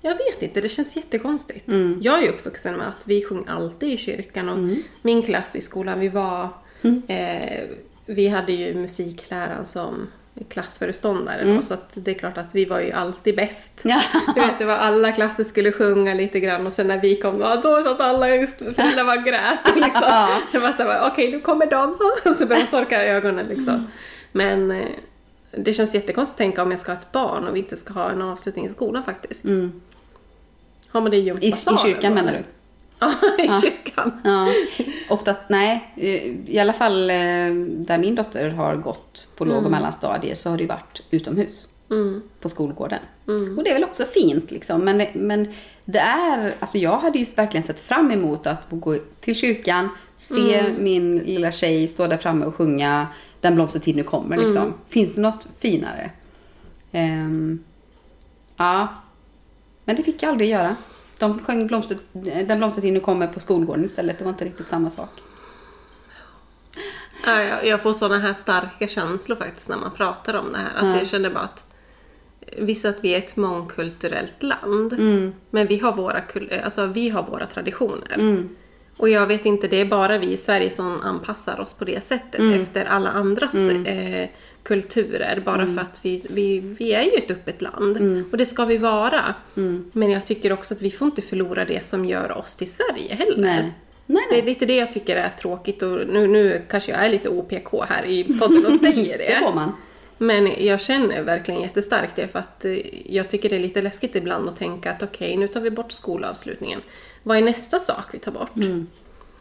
jag 0.00 0.14
vet 0.14 0.42
inte, 0.42 0.60
det 0.60 0.68
känns 0.68 0.96
jättekonstigt. 0.96 1.64
Jag 2.00 2.24
är 2.24 2.28
uppvuxen 2.28 2.76
med 2.76 2.88
att 2.88 3.06
vi 3.06 3.24
sjöng 3.24 3.44
alltid 3.48 3.88
i 3.88 3.96
kyrkan 3.96 4.48
och 4.48 4.76
min 5.02 5.22
klass 5.22 5.56
i 5.56 5.60
skolan, 5.60 6.00
vi 6.00 6.08
var... 6.08 6.48
Eh, 7.08 7.64
vi 8.06 8.28
hade 8.28 8.52
ju 8.52 8.74
musikläraren 8.74 9.66
som 9.66 10.06
klassföreståndare 10.48 11.44
då, 11.44 11.62
så 11.62 11.74
att 11.74 11.90
det 11.94 12.10
är 12.10 12.14
klart 12.14 12.38
att 12.38 12.54
vi 12.54 12.64
var 12.64 12.80
ju 12.80 12.92
alltid 12.92 13.36
bäst. 13.36 13.80
Ja. 13.82 14.00
Du 14.34 14.40
vet, 14.40 14.58
det 14.58 14.64
var 14.64 14.74
alla 14.76 15.12
klasser 15.12 15.44
skulle 15.44 15.72
sjunga 15.72 16.14
lite 16.14 16.40
grann 16.40 16.66
och 16.66 16.72
sen 16.72 16.88
när 16.88 17.00
vi 17.00 17.16
kom 17.16 17.38
då, 17.38 17.60
då 17.62 17.82
satt 17.82 18.00
alla 18.00 18.26
fulla 18.56 19.04
var 19.04 19.16
grät 19.24 19.76
liksom. 19.76 20.02
Ja. 20.02 20.40
Det 20.52 20.58
var 20.58 20.72
såhär, 20.72 21.10
okej 21.12 21.30
nu 21.30 21.40
kommer 21.40 21.66
de. 21.66 21.98
Och 22.30 22.36
så 22.36 22.46
började 22.46 22.60
jag 22.60 22.70
torka 22.70 23.04
ögonen 23.04 23.46
liksom. 23.46 23.86
Men 24.32 24.70
eh, 24.70 24.88
det 25.50 25.74
känns 25.74 25.94
jättekonstigt 25.94 26.34
att 26.34 26.38
tänka 26.38 26.62
om 26.62 26.70
jag 26.70 26.80
ska 26.80 26.92
ha 26.92 27.00
ett 27.00 27.12
barn 27.12 27.48
och 27.48 27.54
vi 27.54 27.58
inte 27.58 27.76
ska 27.76 27.94
ha 27.94 28.10
en 28.10 28.22
avslutning 28.22 28.66
i 28.66 28.70
skolan 28.70 29.04
faktiskt. 29.04 29.44
Har 30.88 31.00
man 31.00 31.10
det 31.10 31.16
i 31.16 31.20
I, 31.20 31.22
I 31.22 31.26
gympasalen 31.26 31.78
kyrkan 31.78 32.10
då, 32.10 32.14
menar 32.14 32.32
eller? 32.32 32.44
Du? 32.98 33.06
Ja, 33.06 33.58
i 33.58 33.60
kyrkan. 33.60 34.20
Ja, 34.24 34.48
oftast 35.08 35.40
nej. 35.48 35.92
I 36.46 36.58
alla 36.58 36.72
fall 36.72 37.10
eh, 37.10 37.16
där 37.66 37.98
min 37.98 38.14
dotter 38.14 38.50
har 38.50 38.76
gått 38.76 39.28
på 39.36 39.44
låg 39.44 39.64
och 39.64 39.70
mellanstadie 39.70 40.36
så 40.36 40.50
har 40.50 40.56
det 40.56 40.62
ju 40.62 40.68
varit 40.68 41.02
utomhus. 41.10 41.68
Mm. 41.90 42.22
På 42.40 42.48
skolgården. 42.48 42.98
Och 43.56 43.64
det 43.64 43.70
är 43.70 43.74
väl 43.74 43.84
också 43.84 44.04
fint 44.04 44.50
liksom. 44.50 44.80
Men, 44.80 45.06
men 45.14 45.48
det 45.84 45.98
är, 45.98 46.54
alltså 46.60 46.78
jag 46.78 46.98
hade 46.98 47.18
ju 47.18 47.24
verkligen 47.24 47.64
sett 47.64 47.80
fram 47.80 48.10
emot 48.10 48.46
att 48.46 48.66
gå 48.70 48.96
till 49.20 49.34
kyrkan, 49.34 49.88
se 50.16 50.64
min 50.78 51.18
lilla 51.18 51.52
tjej 51.52 51.88
stå 51.88 52.06
där 52.06 52.16
framme 52.16 52.46
och 52.46 52.54
sjunga 52.54 53.06
Den 53.40 53.54
blomstertid 53.54 53.96
nu 53.96 54.02
kommer 54.02 54.36
liksom. 54.36 54.74
Finns 54.88 55.14
det 55.14 55.20
något 55.20 55.48
finare? 55.58 56.10
Ehm, 56.92 57.64
ja. 58.56 58.88
Men 59.84 59.96
det 59.96 60.02
fick 60.02 60.22
jag 60.22 60.30
aldrig 60.30 60.50
göra. 60.50 60.76
De 61.18 61.38
sjöng 61.38 61.66
blomster, 61.66 61.98
Den 62.46 62.58
blomstertid 62.58 62.92
nu 62.92 63.00
kommer 63.00 63.26
på 63.26 63.40
skolgården 63.40 63.84
istället. 63.84 64.18
Det 64.18 64.24
var 64.24 64.30
inte 64.32 64.44
riktigt 64.44 64.68
samma 64.68 64.90
sak. 64.90 65.10
Ja, 67.26 67.42
jag, 67.42 67.66
jag 67.66 67.82
får 67.82 67.92
såna 67.92 68.18
här 68.18 68.34
starka 68.34 68.88
känslor 68.88 69.36
faktiskt 69.36 69.68
när 69.68 69.76
man 69.76 69.90
pratar 69.90 70.34
om 70.34 70.52
det 70.52 70.58
här. 70.58 70.74
Att 70.76 70.84
jag 70.98 71.08
känner 71.08 71.30
bara 71.30 71.44
att 71.44 71.64
Visst 72.58 72.84
att 72.84 72.96
vi 73.04 73.14
är 73.14 73.18
ett 73.18 73.36
mångkulturellt 73.36 74.42
land, 74.42 74.92
men 75.50 75.66
vi 75.66 75.78
har, 75.78 75.92
våra, 75.92 76.20
kul- 76.20 76.60
alltså, 76.64 76.86
vi 76.86 77.08
har 77.08 77.22
våra 77.22 77.46
traditioner. 77.46 78.14
Och 78.96 79.08
jag 79.08 79.26
vet 79.26 79.46
inte, 79.46 79.68
det 79.68 79.76
är 79.80 79.84
bara 79.84 80.18
vi 80.18 80.32
i 80.32 80.36
Sverige 80.36 80.70
som 80.70 81.00
anpassar 81.02 81.60
oss 81.60 81.74
på 81.78 81.84
det 81.84 82.04
sättet 82.04 82.40
efter 82.62 82.84
alla 82.84 83.10
andras 83.10 83.54
eh, 83.54 84.28
kulturer. 84.64 85.42
Bara 85.44 85.66
för 85.66 85.80
att 85.80 86.00
vi, 86.02 86.26
vi, 86.30 86.60
vi 86.60 86.92
är 86.92 87.02
ju 87.02 87.10
ett 87.10 87.30
öppet 87.30 87.62
land. 87.62 88.26
Och 88.32 88.38
det 88.38 88.46
ska 88.46 88.64
vi 88.64 88.78
vara. 88.78 89.34
Men 89.92 90.10
jag 90.10 90.26
tycker 90.26 90.52
också 90.52 90.74
att 90.74 90.82
vi 90.82 90.90
får 90.90 91.06
inte 91.06 91.22
förlora 91.22 91.64
det 91.64 91.84
som 91.84 92.04
gör 92.04 92.38
oss 92.38 92.56
till 92.56 92.70
Sverige 92.72 93.14
heller. 93.14 93.36
Nej. 93.36 93.72
Nej, 94.06 94.22
Det 94.28 94.34
nej. 94.34 94.40
är 94.40 94.46
lite 94.46 94.66
det 94.66 94.76
jag 94.76 94.92
tycker 94.92 95.16
är 95.16 95.28
tråkigt 95.28 95.82
och 95.82 96.06
nu, 96.08 96.26
nu 96.26 96.62
kanske 96.70 96.92
jag 96.92 97.04
är 97.04 97.10
lite 97.10 97.28
OPK 97.28 97.68
här 97.88 98.04
i 98.04 98.24
podden 98.24 98.66
och 98.66 98.72
säger 98.74 99.18
det. 99.18 99.24
Det 99.28 99.38
får 99.46 99.54
man. 99.54 99.72
Men 100.18 100.64
jag 100.66 100.80
känner 100.80 101.22
verkligen 101.22 101.60
jättestarkt 101.60 102.16
det 102.16 102.28
för 102.28 102.38
att 102.38 102.64
eh, 102.64 102.78
jag 103.14 103.30
tycker 103.30 103.48
det 103.50 103.56
är 103.56 103.60
lite 103.60 103.82
läskigt 103.82 104.16
ibland 104.16 104.48
att 104.48 104.56
tänka 104.58 104.92
att 104.92 105.02
okej, 105.02 105.36
nu 105.36 105.48
tar 105.48 105.60
vi 105.60 105.70
bort 105.70 105.92
skolavslutningen. 105.92 106.80
Vad 107.22 107.36
är 107.36 107.42
nästa 107.42 107.78
sak 107.78 108.04
vi 108.12 108.18
tar 108.18 108.32
bort? 108.32 108.50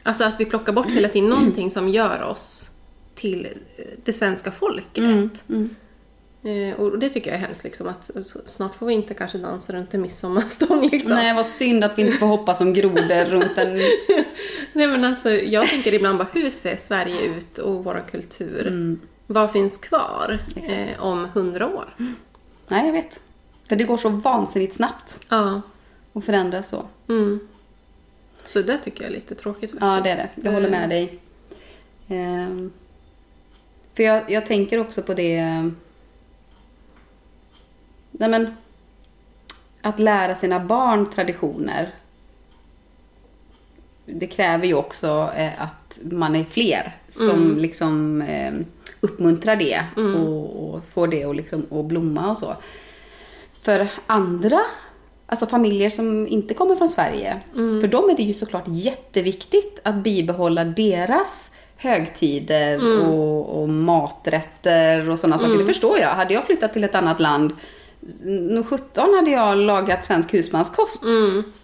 Alltså 0.04 0.24
att 0.24 0.40
vi 0.40 0.46
plockar 0.46 0.74
bort 0.74 0.92
hela 0.92 1.08
tiden 1.08 1.30
någonting 1.30 1.72
som 1.72 1.90
gör 1.90 2.24
oss 2.24 2.70
till 3.24 3.46
eh, 3.78 3.86
det 4.04 4.14
svenska 4.14 4.52
folket. 4.52 5.44
Eh, 6.44 6.80
Och 6.80 7.00
det 7.00 7.10
tycker 7.10 7.32
jag 7.32 7.38
är 7.40 7.42
hemskt 7.46 7.64
liksom 7.64 7.88
att 7.88 8.12
snart 8.46 8.76
får 8.76 8.86
vi 8.86 8.94
inte 8.94 9.14
kanske 9.14 9.38
dansa 9.38 9.74
runt 9.74 9.94
en 9.94 10.02
midsommarstång 10.02 10.88
liksom. 10.92 11.12
Nej, 11.12 11.36
vad 11.36 11.46
synd 11.46 11.84
att 11.84 11.98
vi 11.98 12.02
inte 12.02 12.18
får 12.18 12.26
hoppa 12.28 12.54
som 12.54 12.74
grodor 12.74 13.26
runt 13.26 13.58
en... 13.58 13.74
Nej 14.74 14.88
men 14.88 15.04
alltså 15.04 15.30
jag 15.32 15.68
tänker 15.68 15.94
ibland 15.94 16.18
bara 16.18 16.28
hur 16.34 16.50
ser 16.50 16.76
Sverige 16.78 17.22
ut 17.26 17.58
och 17.58 17.84
vår 17.84 18.04
kultur? 18.12 18.98
Vad 19.28 19.52
finns 19.52 19.78
kvar 19.78 20.40
eh, 20.70 21.04
om 21.04 21.26
hundra 21.34 21.68
år? 21.68 21.96
Nej, 22.68 22.86
jag 22.86 22.94
vet. 22.94 23.22
För 23.70 23.76
det 23.76 23.84
går 23.84 23.98
så 23.98 24.10
vansinnigt 24.10 24.76
snabbt 24.76 25.20
Ja. 25.30 25.62
att 26.14 26.26
förändras 26.26 26.70
så. 26.70 26.84
Mm. 27.10 27.40
Så 28.46 28.62
det 28.62 28.78
tycker 28.78 29.04
jag 29.04 29.10
är 29.12 29.16
lite 29.16 29.36
tråkigt 29.36 29.72
faktiskt. 29.72 29.82
Ja, 29.82 30.02
det 30.04 30.10
är 30.10 30.16
det. 30.16 30.30
Jag 30.44 30.52
håller 30.52 30.70
med 30.70 30.90
dig. 30.90 31.20
Ehm, 32.08 32.72
för 33.94 34.04
jag, 34.04 34.32
jag 34.32 34.46
tänker 34.46 34.80
också 34.80 35.02
på 35.02 35.14
det... 35.14 35.42
Nej, 38.12 38.30
men... 38.30 38.56
Att 39.82 40.00
lära 40.00 40.36
sina 40.36 40.60
barn 40.60 41.12
traditioner. 41.12 41.92
Det 44.06 44.28
kräver 44.28 44.68
ju 44.68 44.74
också 44.74 45.32
eh, 45.36 45.62
att 45.62 46.00
man 46.02 46.36
är 46.36 46.44
fler 46.44 46.92
som 47.08 47.58
liksom 47.58 48.22
eh, 48.22 48.54
uppmuntrar 49.02 49.56
det 49.56 49.84
och, 49.96 50.76
och 50.76 50.84
får 50.84 51.08
det 51.08 51.24
att 51.24 51.36
liksom, 51.36 51.66
att 51.72 51.86
blomma 51.86 52.32
och 52.32 52.38
så. 52.38 52.56
För 53.62 53.88
andra, 54.08 54.60
alltså 55.26 55.46
familjer 55.46 55.90
som 55.90 56.28
inte 56.28 56.54
kommer 56.54 56.76
från 56.76 56.90
Sverige, 56.90 57.42
för 57.54 57.88
dem 57.88 58.10
är 58.10 58.16
det 58.18 58.24
ju 58.24 58.34
såklart 58.34 58.64
jätteviktigt 58.68 59.80
att 59.84 59.96
bibehålla 59.96 60.66
deras 60.66 61.52
högtider 61.84 63.00
och, 63.10 63.62
och 63.62 63.70
maträtter 63.70 65.10
och 65.10 65.20
sådana 65.20 65.40
saker. 65.40 65.58
Det 65.58 65.66
förstår 65.66 66.00
jag. 66.00 66.10
Hade 66.10 66.34
jag 66.34 66.46
flyttat 66.46 66.74
till 66.74 66.84
ett 66.84 66.96
annat 66.96 67.20
land, 67.20 67.52
nog 68.26 68.68
17 68.68 69.14
hade 69.14 69.32
jag 69.32 69.58
lagat 69.58 70.06
svensk 70.06 70.34
husmanskost 70.34 71.04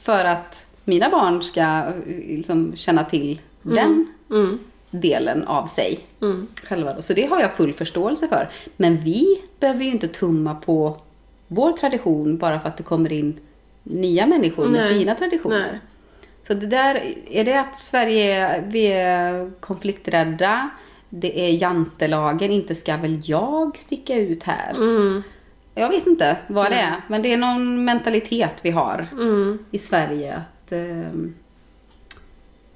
för 0.02 0.26
att 0.26 0.66
mina 0.86 1.10
barn 1.10 1.42
ska 1.44 1.62
eh, 1.62 1.84
liksom 2.28 2.76
känna 2.76 3.04
till 3.04 3.42
den 3.62 4.08
Mm. 4.32 4.60
delen 4.92 5.44
av 5.44 5.68
sig 5.68 6.00
Mm. 6.22 6.48
själva. 6.64 6.94
Då. 6.94 7.02
Så 7.02 7.14
det 7.14 7.26
har 7.26 7.40
jag 7.42 7.54
full 7.54 7.74
förståelse 7.74 8.28
för. 8.28 8.50
Men 8.78 8.98
vi 8.98 9.42
behöver 9.60 9.84
ju 9.86 9.92
inte 9.92 10.08
tumma 10.08 10.56
på 10.56 10.98
vår 11.48 11.72
tradition 11.72 12.38
bara 12.38 12.60
för 12.60 12.68
att 12.68 12.78
det 12.78 12.84
kommer 12.84 13.12
in 13.12 13.40
nya 13.84 14.26
människor 14.28 14.66
med 14.68 14.80
Nej. 14.82 15.00
sina 15.00 15.16
traditioner. 15.16 15.60
Nej. 15.72 15.80
Så 16.50 16.56
det 16.56 16.68
där, 16.68 17.02
är 17.30 17.46
det 17.46 17.60
att 17.60 17.78
Sverige, 17.78 18.64
vi 18.68 18.88
är 18.88 19.52
konflikträdda, 19.60 20.70
det 21.10 21.40
är 21.40 21.62
jantelagen, 21.62 22.52
inte 22.52 22.76
ska 22.76 22.98
väl 22.98 23.22
jag 23.24 23.78
sticka 23.78 24.16
ut 24.16 24.44
här. 24.44 24.74
Mm. 24.74 25.24
Jag 25.76 25.90
vet 25.90 26.08
inte 26.08 26.38
vad 26.48 26.72
det 26.72 26.76
är, 26.76 26.96
men 27.08 27.22
det 27.22 27.34
är 27.34 27.38
någon 27.38 27.86
mentalitet 27.86 28.60
vi 28.64 28.72
har 28.72 29.08
Mm. 29.12 29.60
i 29.72 29.80
Sverige. 29.80 30.36
Att, 30.36 30.72
ehm, 30.72 31.36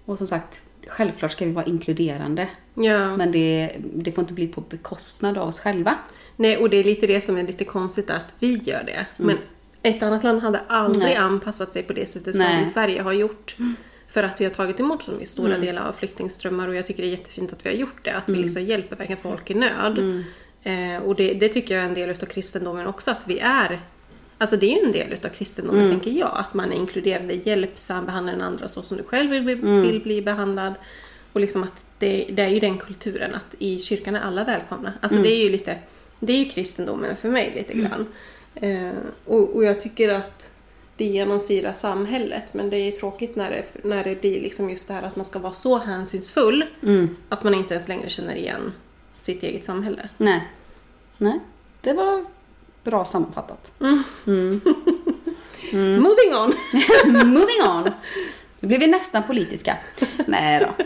och 0.06 0.18
som 0.18 0.28
sagt, 0.28 0.62
självklart 0.88 1.32
ska 1.32 1.46
vi 1.46 1.52
vara 1.52 1.66
inkluderande. 1.66 2.48
Ja. 2.74 3.18
Men 3.18 3.32
det, 3.32 3.72
det 3.80 4.12
får 4.12 4.22
inte 4.22 4.34
bli 4.34 4.48
på 4.48 4.62
bekostnad 4.62 5.38
av 5.38 5.48
oss 5.48 5.60
själva. 5.60 5.96
Nej, 6.36 6.58
och 6.58 6.70
det 6.70 6.78
är 6.78 6.84
lite 6.84 7.08
det 7.08 7.22
som 7.22 7.38
är 7.38 7.44
lite 7.44 7.66
konstigt 7.66 8.10
att 8.10 8.36
vi 8.40 8.58
gör 8.58 8.84
det. 8.84 9.06
Men 9.18 9.38
ett 9.84 10.04
annat 10.04 10.24
land 10.24 10.42
hade 10.42 10.62
aldrig 10.68 11.04
Nej. 11.04 11.16
anpassat 11.16 11.72
sig 11.72 11.84
på 11.84 11.94
det 11.94 12.10
sättet 12.10 12.36
Nej. 12.36 12.66
som 12.66 12.74
Sverige 12.74 13.02
har 13.02 13.14
gjort. 13.14 13.56
För 14.08 14.24
att 14.24 14.42
vi 14.42 14.46
har 14.46 14.52
tagit 14.52 14.80
emot 14.80 15.04
så 15.04 15.12
stora 15.26 15.58
delar 15.58 15.88
av 15.88 15.94
flyktingströmmar 15.94 16.68
och 16.68 16.76
jag 16.76 16.88
tycker 16.88 17.04
det 17.04 17.10
är 17.10 17.12
jättefint 17.12 17.54
att 17.54 17.66
vi 17.66 17.70
har 17.70 17.76
gjort 17.76 18.06
det. 18.06 18.12
Att 18.12 18.30
vi 18.30 18.36
liksom 18.36 18.64
hjälper 18.64 18.96
verkligen 18.96 19.22
folk 19.22 19.52
i 19.52 19.54
nöd. 19.54 20.24
Eh, 20.64 21.04
och 21.04 21.16
det, 21.16 21.34
det 21.34 21.50
tycker 21.50 21.76
jag 21.76 21.84
är 21.84 21.88
en 21.88 21.94
del 21.94 22.10
utav 22.10 22.26
kristendomen 22.26 22.88
också, 22.88 23.12
att 23.12 23.28
vi 23.28 23.40
är 23.40 23.80
Alltså 24.38 24.58
det 24.58 24.66
är 24.66 24.80
ju 24.80 24.86
en 24.86 24.92
del 24.92 25.14
utav 25.14 25.30
kristendomen 25.30 25.90
tänker 25.90 26.12
jag, 26.12 26.32
att 26.36 26.54
man 26.54 26.72
är 26.72 26.76
inkluderande, 26.76 27.34
hjälpsam, 27.34 28.06
behandlar 28.06 28.34
den 28.34 28.42
andra 28.42 28.68
så 28.68 28.82
som 28.82 28.98
du 28.98 29.04
själv 29.04 29.32
vill 29.32 29.44
bli, 29.44 29.56
vill 29.56 30.02
bli 30.04 30.22
behandlad. 30.22 30.74
Och 31.34 31.42
liksom 31.42 31.64
att 31.64 31.86
det, 32.00 32.26
det 32.30 32.42
är 32.42 32.48
ju 32.48 32.60
den 32.60 32.78
kulturen 32.78 33.36
att 33.36 33.56
i 33.60 33.80
kyrkan 33.80 34.16
är 34.16 34.20
alla 34.20 34.44
välkomna. 34.44 34.94
Alltså 35.02 35.18
det 35.20 35.30
är 35.30 35.44
ju 35.44 35.50
lite, 35.50 35.78
det 36.20 36.34
är 36.34 36.38
ju 36.38 36.46
kristendomen 36.46 37.18
för 37.18 37.30
mig 37.30 37.52
lite 37.56 37.74
grann. 37.74 38.08
Eh, 38.56 38.92
och, 39.26 39.56
och 39.56 39.64
jag 39.64 39.82
tycker 39.82 40.10
att 40.10 40.50
det 40.98 41.06
genomsyrar 41.06 41.74
samhället 41.74 42.54
men 42.54 42.70
det 42.70 42.78
är 42.78 42.92
tråkigt 42.92 43.36
när 43.36 43.52
det, 43.52 43.64
när 43.84 44.04
det 44.04 44.22
blir 44.22 44.42
liksom 44.42 44.70
just 44.70 44.88
det 44.88 44.94
här 44.94 45.04
att 45.04 45.16
man 45.16 45.26
ska 45.26 45.40
vara 45.40 45.54
så 45.54 45.78
hänsynsfull 45.78 46.66
att 47.30 47.44
man 47.44 47.54
inte 47.54 47.74
ens 47.74 47.88
längre 47.88 48.10
känner 48.10 48.36
igen 48.36 48.74
sitt 49.16 49.44
eget 49.44 49.64
samhälle. 49.64 50.10
Nej. 50.18 50.48
Nej. 51.18 51.40
Det 51.82 51.94
var 51.94 52.26
bra 52.84 53.06
sammanfattat. 53.06 53.72
Moving 55.74 56.36
on! 56.36 56.54
Moving 57.06 57.62
on. 57.76 57.92
Nu 58.60 58.68
blir 58.68 58.80
vi 58.80 58.88
nästan 58.88 59.24
politiska. 59.24 59.78
Nej 60.28 60.60
då. 60.60 60.86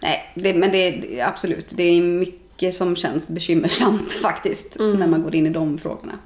Nej, 0.00 0.32
det, 0.34 0.54
men 0.54 0.72
det 0.72 1.18
är 1.20 1.26
absolut. 1.26 1.72
Det 1.76 1.82
är 1.82 2.02
mycket 2.02 2.74
som 2.74 2.96
känns 2.96 3.30
bekymmersamt 3.30 4.12
faktiskt. 4.22 4.76
När 4.78 5.06
man 5.06 5.22
går 5.22 5.34
in 5.34 5.46
i 5.46 5.50
de 5.50 5.78
frågorna. 5.78 6.18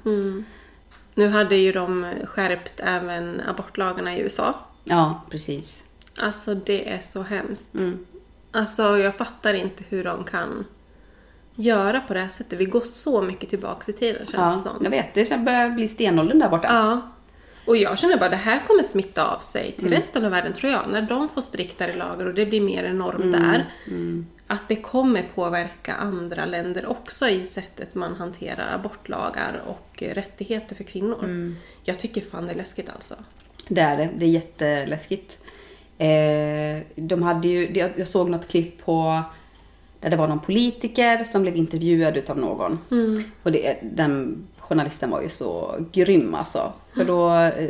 Nu 1.17 1.27
hade 1.27 1.55
ju 1.55 1.71
de 1.71 2.05
skärpt 2.25 2.73
även 2.83 3.41
abortlagarna 3.47 4.15
i 4.17 4.19
USA. 4.19 4.53
Ja, 4.83 5.21
precis. 5.29 5.83
Alltså 6.17 6.55
det 6.55 6.89
är 6.93 6.99
så 6.99 7.21
hemskt. 7.21 7.75
Alltså 8.51 8.97
jag 8.97 9.15
fattar 9.15 9.53
inte 9.53 9.83
hur 9.89 10.03
de 10.03 10.23
kan 10.23 10.65
göra 11.55 11.99
på 11.99 12.13
det 12.13 12.19
här 12.19 12.29
sättet. 12.29 12.59
Vi 12.59 12.65
går 12.65 12.81
så 12.81 13.21
mycket 13.21 13.49
tillbaks 13.49 13.89
i 13.89 13.93
tiden 13.93 14.25
känns 14.25 14.33
Ja, 14.33 14.55
det 14.55 14.69
som. 14.69 14.83
jag 14.83 14.89
vet. 14.91 15.13
Det 15.13 15.37
börjar 15.39 15.69
bli 15.69 15.87
stenåldern 15.87 16.39
där 16.39 16.49
borta. 16.49 16.67
Ja. 16.67 17.01
Och 17.67 17.77
jag 17.77 17.99
känner 17.99 18.17
bara 18.17 18.29
det 18.29 18.35
här 18.35 18.63
kommer 18.67 18.83
smitta 18.83 19.27
av 19.27 19.39
sig 19.39 19.71
till 19.71 19.87
Mm. 19.87 19.97
resten 19.97 20.25
av 20.25 20.31
världen 20.31 20.53
tror 20.53 20.71
jag. 20.71 20.89
När 20.89 21.01
de 21.01 21.29
får 21.29 21.41
striktare 21.41 21.95
lagar 21.95 22.25
och 22.25 22.33
det 22.33 22.45
blir 22.45 22.61
mer 22.61 22.83
en 22.83 22.97
norm 22.97 23.21
Mm. 23.21 23.31
där. 23.41 23.65
Att 24.47 24.67
det 24.67 24.75
kommer 24.75 25.25
påverka 25.35 25.93
andra 25.93 26.45
länder 26.45 26.85
också 26.85 27.29
i 27.29 27.45
sättet 27.45 27.95
man 27.95 28.15
hanterar 28.15 28.75
abortlagar 28.75 29.61
och 29.67 30.03
rättigheter 30.03 30.75
för 30.75 30.83
kvinnor. 30.83 31.23
Mm. 31.23 31.55
Jag 31.83 31.99
tycker 31.99 32.21
fan 32.21 32.45
det 32.45 32.51
är 32.51 32.55
läskigt 32.55 32.89
alltså. 32.89 33.15
Det 33.67 33.81
är 33.81 33.97
det. 33.97 34.09
Det 34.17 34.25
är 34.25 34.29
jätteläskigt. 34.29 35.37
Eh, 35.97 36.83
de 36.95 37.23
hade 37.23 37.47
ju, 37.47 37.91
jag 37.95 38.07
såg 38.07 38.29
något 38.29 38.47
klipp 38.47 38.85
på 38.85 39.23
där 39.99 40.09
det 40.09 40.15
var 40.15 40.27
någon 40.27 40.39
politiker 40.39 41.23
som 41.23 41.41
blev 41.41 41.55
intervjuad 41.55 42.17
utav 42.17 42.37
någon. 42.37 42.79
Och 43.43 43.51
det, 43.51 43.77
den 43.81 44.43
journalisten 44.57 45.09
var 45.09 45.21
ju 45.21 45.29
så 45.29 45.75
grym 45.91 46.33
alltså. 46.33 46.73
För 46.93 47.05
då 47.05 47.33
eh, 47.33 47.69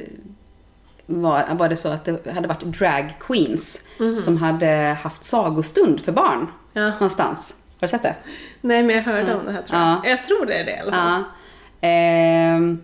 var, 1.06 1.56
var 1.56 1.70
det 1.70 1.78
så 1.78 1.90
att 1.90 2.06
det 2.06 2.32
hade 2.32 2.48
varit 2.48 2.64
drag 2.64 3.14
queens 3.20 3.84
som 4.18 4.38
hade 4.38 4.98
haft 5.02 5.24
sagostund 5.24 6.00
för 6.00 6.12
barn. 6.12 6.48
Ja. 6.74 6.90
Någonstans. 6.90 7.56
Har 7.80 7.82
du 7.82 7.88
sett 7.88 8.04
det? 8.04 8.16
Nej 8.62 8.84
men 8.84 8.96
jag 8.96 9.04
hörde 9.04 9.36
om 9.36 9.46
det 9.46 9.52
här 9.52 9.62
tror 9.62 9.80
jag. 9.80 9.88
Ja. 9.88 10.10
Jag 10.10 10.24
tror 10.24 10.46
det 10.46 10.54
är 10.54 10.66
det 10.66 10.72
i 10.72 10.80
alla 10.80 10.92
fall. 10.92 11.24
Ja. 11.82 11.88
Ehm, 11.88 12.82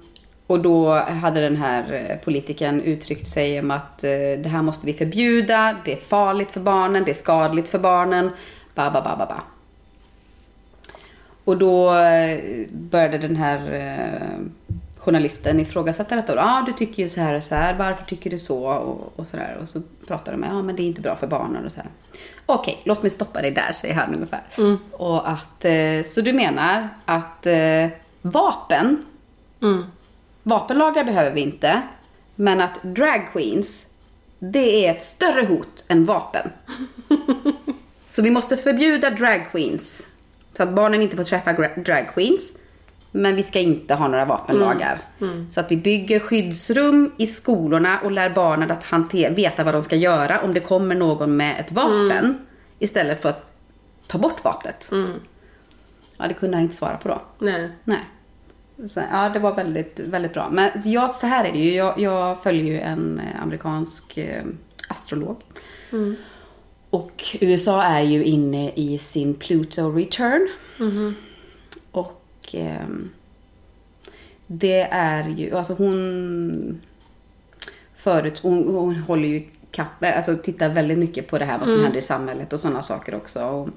och 0.48 0.60
då 0.60 0.94
hade 0.94 1.42
den 1.42 1.56
här 1.56 1.94
eh, 1.94 2.18
politikern 2.18 2.82
uttryckt 2.82 3.28
sig 3.28 3.60
om 3.60 3.72
att 3.72 4.04
eh, 4.04 4.10
det 4.44 4.50
här 4.50 4.62
måste 4.62 4.86
vi 4.86 4.94
förbjuda, 4.94 5.76
det 5.86 5.94
är 5.94 5.98
farligt 5.98 6.52
för 6.52 6.60
barnen, 6.60 7.04
det 7.04 7.12
är 7.12 7.16
skadligt 7.16 7.70
för 7.70 7.80
barnen. 7.80 8.30
Ba, 8.76 8.92
ba, 8.92 9.02
ba, 9.02 9.16
ba, 9.18 9.26
ba. 9.26 9.42
Och 11.44 11.58
då 11.58 11.96
eh, 11.96 12.40
började 12.72 13.18
den 13.18 13.36
här 13.36 13.74
eh, 13.74 14.40
journalisten 15.04 15.60
ifrågasätta 15.60 16.16
detta. 16.16 16.36
Ja, 16.36 16.42
ah, 16.46 16.66
du 16.66 16.72
tycker 16.74 17.04
ju 17.04 17.10
så 17.10 17.22
här 17.22 17.34
och 17.34 17.44
så 17.44 17.56
här. 17.56 17.74
Varför 17.74 18.06
tycker 18.06 18.30
du 18.30 18.40
så? 18.40 18.66
Och, 18.66 19.14
och 19.20 19.28
så 19.28 19.38
där. 19.38 19.58
Och 19.62 19.70
så 19.70 19.82
pratar 20.08 20.32
de 20.32 20.38
med, 20.38 20.50
ja 20.50 20.62
men 20.62 20.76
det 20.76 20.82
är 20.84 20.88
inte 20.88 21.02
bra 21.02 21.16
för 21.16 21.28
barnen 21.28 21.66
och 21.66 21.72
så 21.72 21.78
här. 21.78 21.90
Okej, 22.46 22.82
låt 22.84 23.02
mig 23.02 23.12
stoppa 23.12 23.42
dig 23.42 23.52
där, 23.52 23.72
säger 23.74 23.94
han 23.94 24.14
ungefär. 24.16 24.44
Och 24.92 25.30
att, 25.30 25.66
eh, 25.66 26.04
så 26.06 26.22
du 26.22 26.34
menar 26.34 26.90
att 27.06 27.46
eh, 27.46 27.88
vapen, 28.22 29.06
Mm. 29.62 29.84
vapenlagar 30.44 31.04
behöver 31.04 31.32
vi 31.32 31.42
inte. 31.42 31.82
Men 32.36 32.62
att 32.62 32.80
drag 32.84 33.30
queens, 33.34 33.86
det 34.40 34.86
är 34.88 34.92
ett 34.92 35.02
större 35.02 35.46
hot 35.46 35.86
än 35.88 36.06
vapen. 36.06 36.50
Så 38.06 38.22
vi 38.22 38.32
måste 38.32 38.58
förbjuda 38.58 39.10
drag 39.10 39.48
queens. 39.52 40.08
Så 40.58 40.64
att 40.64 40.70
barnen 40.70 41.02
inte 41.02 41.18
får 41.18 41.24
träffa 41.24 41.54
drag 41.76 42.08
queens. 42.14 42.60
Men 43.16 43.36
vi 43.36 43.44
ska 43.44 43.60
inte 43.60 43.94
ha 43.94 44.08
några 44.08 44.26
vapenlagar. 44.26 45.02
Så 45.50 45.60
att 45.60 45.72
vi 45.72 45.78
bygger 45.78 46.20
skyddsrum 46.20 47.12
i 47.18 47.28
skolorna 47.28 48.00
och 48.04 48.12
lär 48.12 48.30
barnen 48.30 48.72
att 48.72 48.84
hantera, 48.84 49.34
veta 49.34 49.64
vad 49.64 49.74
de 49.74 49.82
ska 49.82 49.96
göra 49.96 50.42
om 50.42 50.54
det 50.54 50.60
kommer 50.60 50.96
någon 50.96 51.38
med 51.38 51.60
ett 51.60 51.72
vapen. 51.72 52.46
Istället 52.80 53.22
för 53.22 53.30
att 53.30 53.52
ta 54.08 54.18
bort 54.18 54.44
vapnet. 54.44 54.88
Ja, 56.18 56.28
det 56.28 56.34
kunde 56.34 56.58
han 56.58 56.64
inte 56.64 56.76
svara 56.76 56.98
på 56.98 57.10
då. 57.10 57.22
Nej. 57.40 57.70
Nej. 57.84 58.00
Så, 58.88 59.02
ja, 59.12 59.30
det 59.30 59.40
var 59.40 59.56
väldigt, 59.56 60.00
väldigt 60.00 60.34
bra. 60.34 60.50
Men 60.52 60.72
jag, 60.86 61.10
så 61.12 61.28
här 61.28 61.46
är 61.46 61.52
det 61.52 61.60
ju. 61.60 61.74
Jag, 61.74 62.00
jag 62.00 62.44
följer 62.44 62.66
ju 62.66 62.80
en 62.80 63.20
eh, 63.20 63.44
amerikansk 63.44 64.18
eh, 64.18 64.44
astrolog. 64.88 65.38
Och 66.90 67.24
USA 67.42 67.84
är 67.84 68.02
ju 68.02 68.24
inne 68.24 68.72
i 68.76 68.98
sin 68.98 69.34
Pluto 69.34 69.92
return. 69.92 70.48
Ehm, 72.54 73.10
det 74.48 74.82
är 74.92 75.28
ju, 75.30 75.56
alltså 75.56 75.74
hon 75.74 76.82
förut, 77.96 78.40
hon, 78.40 78.76
hon 78.76 78.96
håller 78.96 79.28
ju 79.28 79.44
kapp, 79.72 79.88
alltså 80.02 80.36
tittar 80.38 80.70
väldigt 80.70 80.98
mycket 80.98 81.28
på 81.28 81.38
det 81.40 81.46
här 81.46 81.60
vad 81.60 81.70
som 81.70 81.84
händer 81.84 82.00
i 82.00 82.02
samhället 82.02 82.54
och 82.54 82.60
sådana 82.60 82.82
saker 82.82 83.16
också. 83.16 83.44
Och 83.46 83.70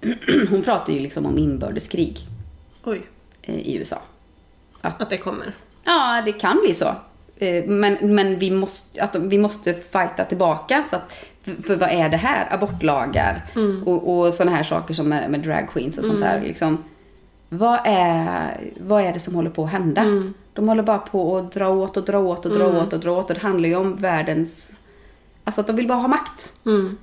hon 0.50 0.62
pratar 0.62 0.92
ju 0.92 1.00
liksom 1.00 1.26
om 1.26 1.38
inbördeskrig 1.38 2.18
Oj. 2.84 3.02
eh, 3.42 3.54
i 3.58 3.76
USA. 3.76 3.98
Att, 4.80 5.02
Att 5.02 5.10
det 5.10 5.16
kommer. 5.16 5.52
Ja, 5.84 6.22
det 6.24 6.32
kan 6.32 6.60
bli 6.64 6.74
så. 6.74 6.94
Eh, 7.36 7.64
Men, 7.64 8.14
men 8.14 8.38
vi, 8.38 8.50
måste, 8.50 9.02
att 9.02 9.16
vi 9.16 9.38
måste 9.38 9.74
fighta 9.74 10.24
tillbaka. 10.24 10.82
Så 10.82 10.96
att, 10.96 11.12
för, 11.42 11.62
för 11.62 11.76
vad 11.76 11.90
är 11.90 12.08
det 12.08 12.16
här? 12.16 12.54
Abortlagar 12.54 13.46
och, 13.86 14.18
och 14.18 14.34
sådana 14.34 14.56
här 14.56 14.62
saker 14.62 14.94
som 14.94 15.08
med, 15.08 15.30
med 15.30 15.40
drag 15.40 15.68
queens 15.72 15.98
och 15.98 16.04
sånt 16.04 16.20
där. 16.20 16.40
Liksom, 16.40 16.84
vad, 17.48 17.80
är, 17.84 18.60
vad 18.80 19.02
är 19.02 19.12
det 19.12 19.20
som 19.20 19.34
håller 19.34 19.50
på 19.50 19.64
att 19.64 19.70
hända? 19.70 20.32
De 20.52 20.68
håller 20.68 20.82
bara 20.82 20.98
på 20.98 21.36
att 21.36 21.52
dra 21.52 21.68
åt 21.68 21.96
och 21.96 22.04
dra 22.04 22.18
åt 22.18 22.46
och 22.46 22.52
dra 22.52 22.82
åt 22.82 22.92
och 22.92 23.00
dra 23.00 23.10
åt. 23.10 23.30
Och 23.30 23.34
det 23.34 23.40
handlar 23.40 23.68
ju 23.68 23.76
om 23.76 23.96
världens... 23.96 24.72
Alltså 25.44 25.60
att 25.60 25.66
de 25.66 25.76
vill 25.76 25.88
bara 25.88 25.98
ha 25.98 26.08
makt. 26.08 26.52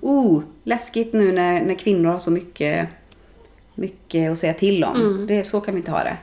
Oh, 0.01 0.43
läskigt 0.63 1.13
nu 1.13 1.31
när, 1.31 1.65
när 1.65 1.75
kvinnor 1.75 2.09
har 2.09 2.19
så 2.19 2.31
mycket, 2.31 2.89
mycket 3.75 4.31
att 4.31 4.39
säga 4.39 4.53
till 4.53 4.83
om. 4.83 5.27
Det, 5.27 5.43
så 5.43 5.61
kan 5.61 5.73
vi 5.73 5.79
inte 5.79 5.91
ha 5.91 6.03
det. 6.03 6.17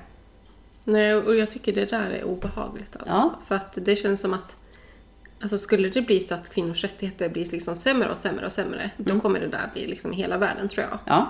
Nej, 0.84 1.14
och 1.14 1.36
jag 1.36 1.50
tycker 1.50 1.72
det 1.72 1.84
där 1.84 2.10
är 2.10 2.24
obehagligt 2.24 2.96
alltså. 2.96 3.14
Ja. 3.14 3.30
För 3.48 3.54
att 3.54 3.72
det 3.74 3.96
känns 3.96 4.20
som 4.20 4.34
att 4.34 4.54
Alltså 5.40 5.58
skulle 5.58 5.88
det 5.88 6.02
bli 6.02 6.20
så 6.20 6.34
att 6.34 6.48
kvinnors 6.48 6.84
rättigheter 6.84 7.28
blir 7.28 7.46
liksom 7.46 7.76
sämre 7.76 8.10
och 8.10 8.18
sämre 8.18 8.46
och 8.46 8.52
sämre, 8.52 8.90
då 8.96 9.20
kommer 9.20 9.40
det 9.40 9.48
där 9.48 9.70
bli 9.72 9.86
liksom 9.86 10.12
hela 10.12 10.38
världen 10.38 10.68
tror 10.68 10.86
jag. 10.90 10.98
Ja, 11.04 11.26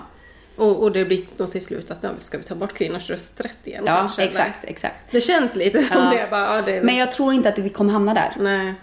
Och, 0.59 0.83
och 0.83 0.91
det 0.91 1.05
blir 1.05 1.21
nog 1.37 1.51
till 1.51 1.65
slut 1.65 1.91
att 1.91 2.05
ska 2.19 2.37
vi 2.37 2.43
ta 2.43 2.55
bort 2.55 2.73
kvinnors 2.73 3.09
rösträtt 3.09 3.57
igen 3.67 3.83
ja 3.87 3.95
kanske, 3.95 4.21
eller? 4.21 4.31
exakt, 4.31 4.57
exakt. 4.63 4.95
Det 5.11 5.21
känns 5.21 5.55
lite 5.55 5.81
som 5.81 5.97
Ja. 5.97 6.09
det. 6.09 6.27
Bara, 6.31 6.55
ja, 6.55 6.61
det 6.61 6.77
är 6.77 6.83
Men 6.83 6.95
jag 6.95 7.11
tror 7.11 7.33
inte 7.33 7.49
att 7.49 7.57
vi 7.57 7.69
kommer 7.69 7.93
hamna 7.93 8.13
där. 8.13 8.35
Nej. 8.39 8.73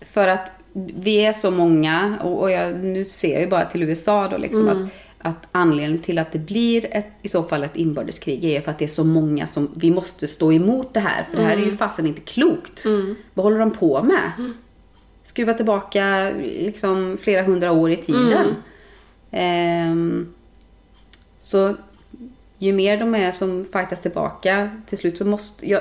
För 0.00 0.28
att 0.28 0.52
vi 0.72 1.26
är 1.26 1.32
så 1.32 1.50
många, 1.50 2.18
och, 2.22 2.40
och 2.42 2.50
jag, 2.50 2.76
nu 2.84 3.04
ser 3.04 3.32
jag 3.32 3.40
ju 3.40 3.48
bara 3.48 3.64
till 3.64 3.82
USA 3.82 4.28
då 4.28 4.36
liksom 4.36 4.68
att, 4.68 4.88
att 5.30 5.46
anledningen 5.52 6.02
till 6.02 6.18
att 6.18 6.32
det 6.32 6.38
blir 6.38 6.86
ett, 6.90 7.08
i 7.22 7.28
så 7.28 7.42
fall 7.42 7.62
ett 7.64 7.76
inbördeskrig 7.76 8.44
är 8.44 8.60
för 8.60 8.70
att 8.70 8.78
det 8.78 8.84
är 8.84 8.88
så 8.88 9.04
många 9.04 9.46
som, 9.46 9.72
vi 9.76 9.90
måste 9.90 10.26
stå 10.26 10.52
emot 10.52 10.94
det 10.94 11.00
här. 11.00 11.24
För 11.30 11.36
det 11.36 11.42
här 11.42 11.56
är 11.56 11.60
ju 11.60 11.76
fasen 11.76 12.06
inte 12.06 12.20
klokt. 12.20 12.84
Vad 13.34 13.44
håller 13.44 13.58
de 13.58 13.70
på 13.70 14.02
med? 14.02 14.52
Skruva 15.22 15.54
tillbaka 15.54 16.32
liksom 16.40 17.18
flera 17.22 17.42
hundra 17.42 17.72
år 17.72 17.90
i 17.90 17.96
tiden. 17.96 18.46
Ehm, 19.30 20.34
så 21.38 21.74
ju 22.58 22.72
mer 22.72 22.96
de 22.96 23.14
är 23.14 23.32
som 23.32 23.64
fightas 23.72 24.00
tillbaka, 24.00 24.70
till 24.86 24.98
slut 24.98 25.18
så 25.18 25.24
måste, 25.24 25.70
ja, 25.70 25.80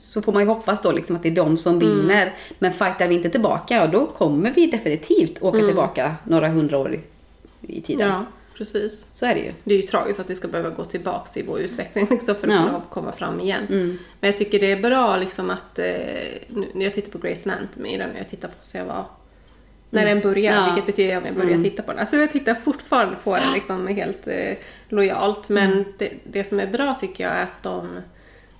så 0.00 0.22
får 0.22 0.32
man 0.32 0.42
ju 0.42 0.48
hoppas 0.48 0.82
då 0.82 0.92
liksom 0.92 1.16
att 1.16 1.22
det 1.22 1.28
är 1.28 1.34
de 1.34 1.58
som 1.58 1.78
vinner. 1.78 2.32
Men 2.58 2.72
fightar 2.72 3.08
vi 3.08 3.14
inte 3.14 3.30
tillbaka, 3.30 3.74
ja 3.74 3.86
då 3.86 4.06
kommer 4.06 4.50
vi 4.50 4.66
definitivt 4.66 5.42
åka 5.42 5.58
tillbaka 5.66 6.14
några 6.24 6.48
hundra 6.48 6.78
år 6.78 6.94
i, 6.94 7.00
i 7.60 7.80
tiden. 7.80 8.08
Ja, 8.08 8.24
precis. 8.56 9.10
Så 9.12 9.26
är 9.26 9.34
det 9.34 9.40
ju. 9.40 9.52
Det 9.64 9.74
är 9.74 9.76
ju 9.78 9.82
tragiskt 9.86 10.20
att 10.20 10.30
vi 10.30 10.34
ska 10.34 10.48
behöva 10.48 10.70
gå 10.70 10.84
tillbaks 10.84 11.36
i 11.36 11.42
vår 11.42 11.60
utveckling 11.60 12.06
liksom, 12.10 12.34
för 12.34 12.46
att 12.48 12.54
Ja. 12.54 12.64
kunna 12.66 12.82
komma 12.90 13.12
fram 13.12 13.40
igen. 13.40 13.66
Men 14.20 14.30
jag 14.30 14.38
tycker 14.38 14.60
det 14.60 14.72
är 14.72 14.80
bra 14.80 15.16
liksom 15.16 15.50
att, 15.50 15.78
eh, 15.78 15.84
nu, 16.48 16.66
när 16.74 16.84
jag 16.84 16.94
tittar 16.94 17.10
på 17.12 17.18
Grey's 17.18 17.52
Anatomy, 17.52 17.98
den 17.98 18.10
jag 18.18 18.28
tittar 18.28 18.48
på 18.48 18.54
så 18.60 18.78
jag 18.78 18.84
var 18.84 19.04
när 19.90 20.06
den 20.06 20.20
börjar, 20.20 20.54
Ja. 20.54 20.64
vilket 20.66 20.86
betyder 20.86 21.16
att 21.16 21.26
jag 21.26 21.34
börjar 21.34 21.62
titta 21.62 21.82
på 21.82 21.90
den. 21.92 22.00
Alltså 22.00 22.16
jag 22.16 22.32
tittar 22.32 22.54
fortfarande 22.54 23.16
på 23.24 23.34
den 23.36 23.52
liksom 23.54 23.86
helt 23.86 24.26
eh, 24.26 24.54
lojalt. 24.88 25.48
Men 25.48 25.84
det, 25.98 26.10
det 26.24 26.44
som 26.44 26.60
är 26.60 26.66
bra 26.66 26.94
tycker 26.94 27.24
jag 27.24 27.32
är 27.32 27.42
att 27.42 27.62
de, 27.62 28.00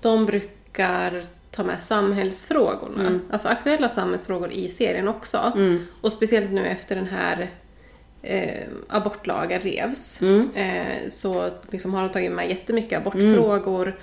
de 0.00 0.26
brukar 0.26 1.24
ta 1.50 1.62
med 1.64 1.82
samhällsfrågorna. 1.82 3.20
Alltså 3.30 3.48
aktuella 3.48 3.88
samhällsfrågor 3.88 4.52
i 4.52 4.68
serien 4.68 5.08
också. 5.08 5.52
Och 6.00 6.12
speciellt 6.12 6.50
nu 6.50 6.66
efter 6.66 6.96
den 6.96 7.06
här 7.06 7.50
eh, 8.22 8.66
abortlagen 8.88 9.60
revs 9.60 10.20
Mm. 10.22 10.50
eh, 10.54 11.08
så 11.08 11.50
liksom 11.70 11.94
har 11.94 12.02
de 12.02 12.08
tagit 12.08 12.32
med 12.32 12.48
jättemycket 12.48 12.98
abortfrågor 12.98 13.88
eh, 13.88 13.94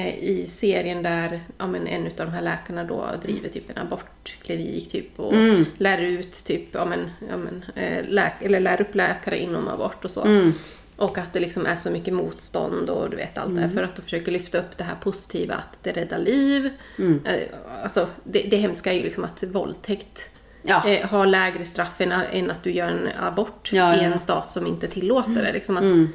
i 0.00 0.46
serien 0.48 1.02
där 1.02 1.40
ja, 1.58 1.66
men 1.66 1.86
en 1.86 2.06
av 2.06 2.12
de 2.16 2.28
här 2.30 2.42
läkarna 2.42 2.84
då 2.84 3.06
driver 3.22 3.48
typ 3.48 3.70
en 3.70 3.78
abortklinik 3.78 4.90
typ 4.90 5.20
och 5.20 5.34
Mm. 5.34 5.64
lär 5.78 5.98
ut 6.02 6.32
typ, 6.44 6.68
ja, 6.72 6.84
men, 6.84 7.10
ja, 7.28 7.36
men, 7.36 7.64
eh, 7.74 8.04
läk- 8.08 8.42
eller 8.42 8.60
lär 8.60 8.80
upp 8.80 8.94
läkare 8.94 9.38
inom 9.42 9.68
abort 9.68 10.04
och 10.04 10.10
så. 10.10 10.24
Mm. 10.24 10.52
Och 10.96 11.18
att 11.18 11.32
det 11.32 11.40
liksom 11.40 11.66
är 11.66 11.76
så 11.76 11.90
mycket 11.90 12.14
motstånd 12.14 12.90
och 12.90 13.10
du 13.10 13.16
vet 13.16 13.38
allt 13.38 13.46
det 13.46 13.52
Mm. 13.52 13.62
här 13.62 13.68
för 13.76 13.82
att 13.82 13.96
de 13.96 14.02
försöker 14.02 14.32
lyfta 14.32 14.58
upp 14.58 14.76
det 14.78 14.84
här 14.84 14.94
positiva 15.02 15.54
att 15.54 15.78
det 15.82 15.92
räddar 15.92 16.18
liv. 16.18 16.70
Mm. 16.98 17.20
Eh, 17.26 17.40
Alltså 17.82 18.08
det, 18.24 18.38
det 18.42 18.56
hemska 18.56 18.92
är 18.92 18.96
ju 18.96 19.02
liksom 19.02 19.24
att 19.24 19.42
våldtäkt 19.42 20.28
Ja. 20.62 20.88
eh, 20.88 21.08
har 21.08 21.26
lägre 21.26 21.64
straff 21.64 22.00
än, 22.00 22.12
än 22.12 22.50
att 22.50 22.62
du 22.62 22.70
gör 22.72 22.88
en 22.88 23.08
abort 23.20 23.70
Ja, 23.72 23.96
i 23.96 24.04
en 24.04 24.18
stat 24.18 24.50
som 24.50 24.66
inte 24.66 24.86
tillåter 24.88 25.42
det. 25.44 25.52
Liksom 25.52 25.76
att, 25.76 25.82
Mm. 25.82 26.08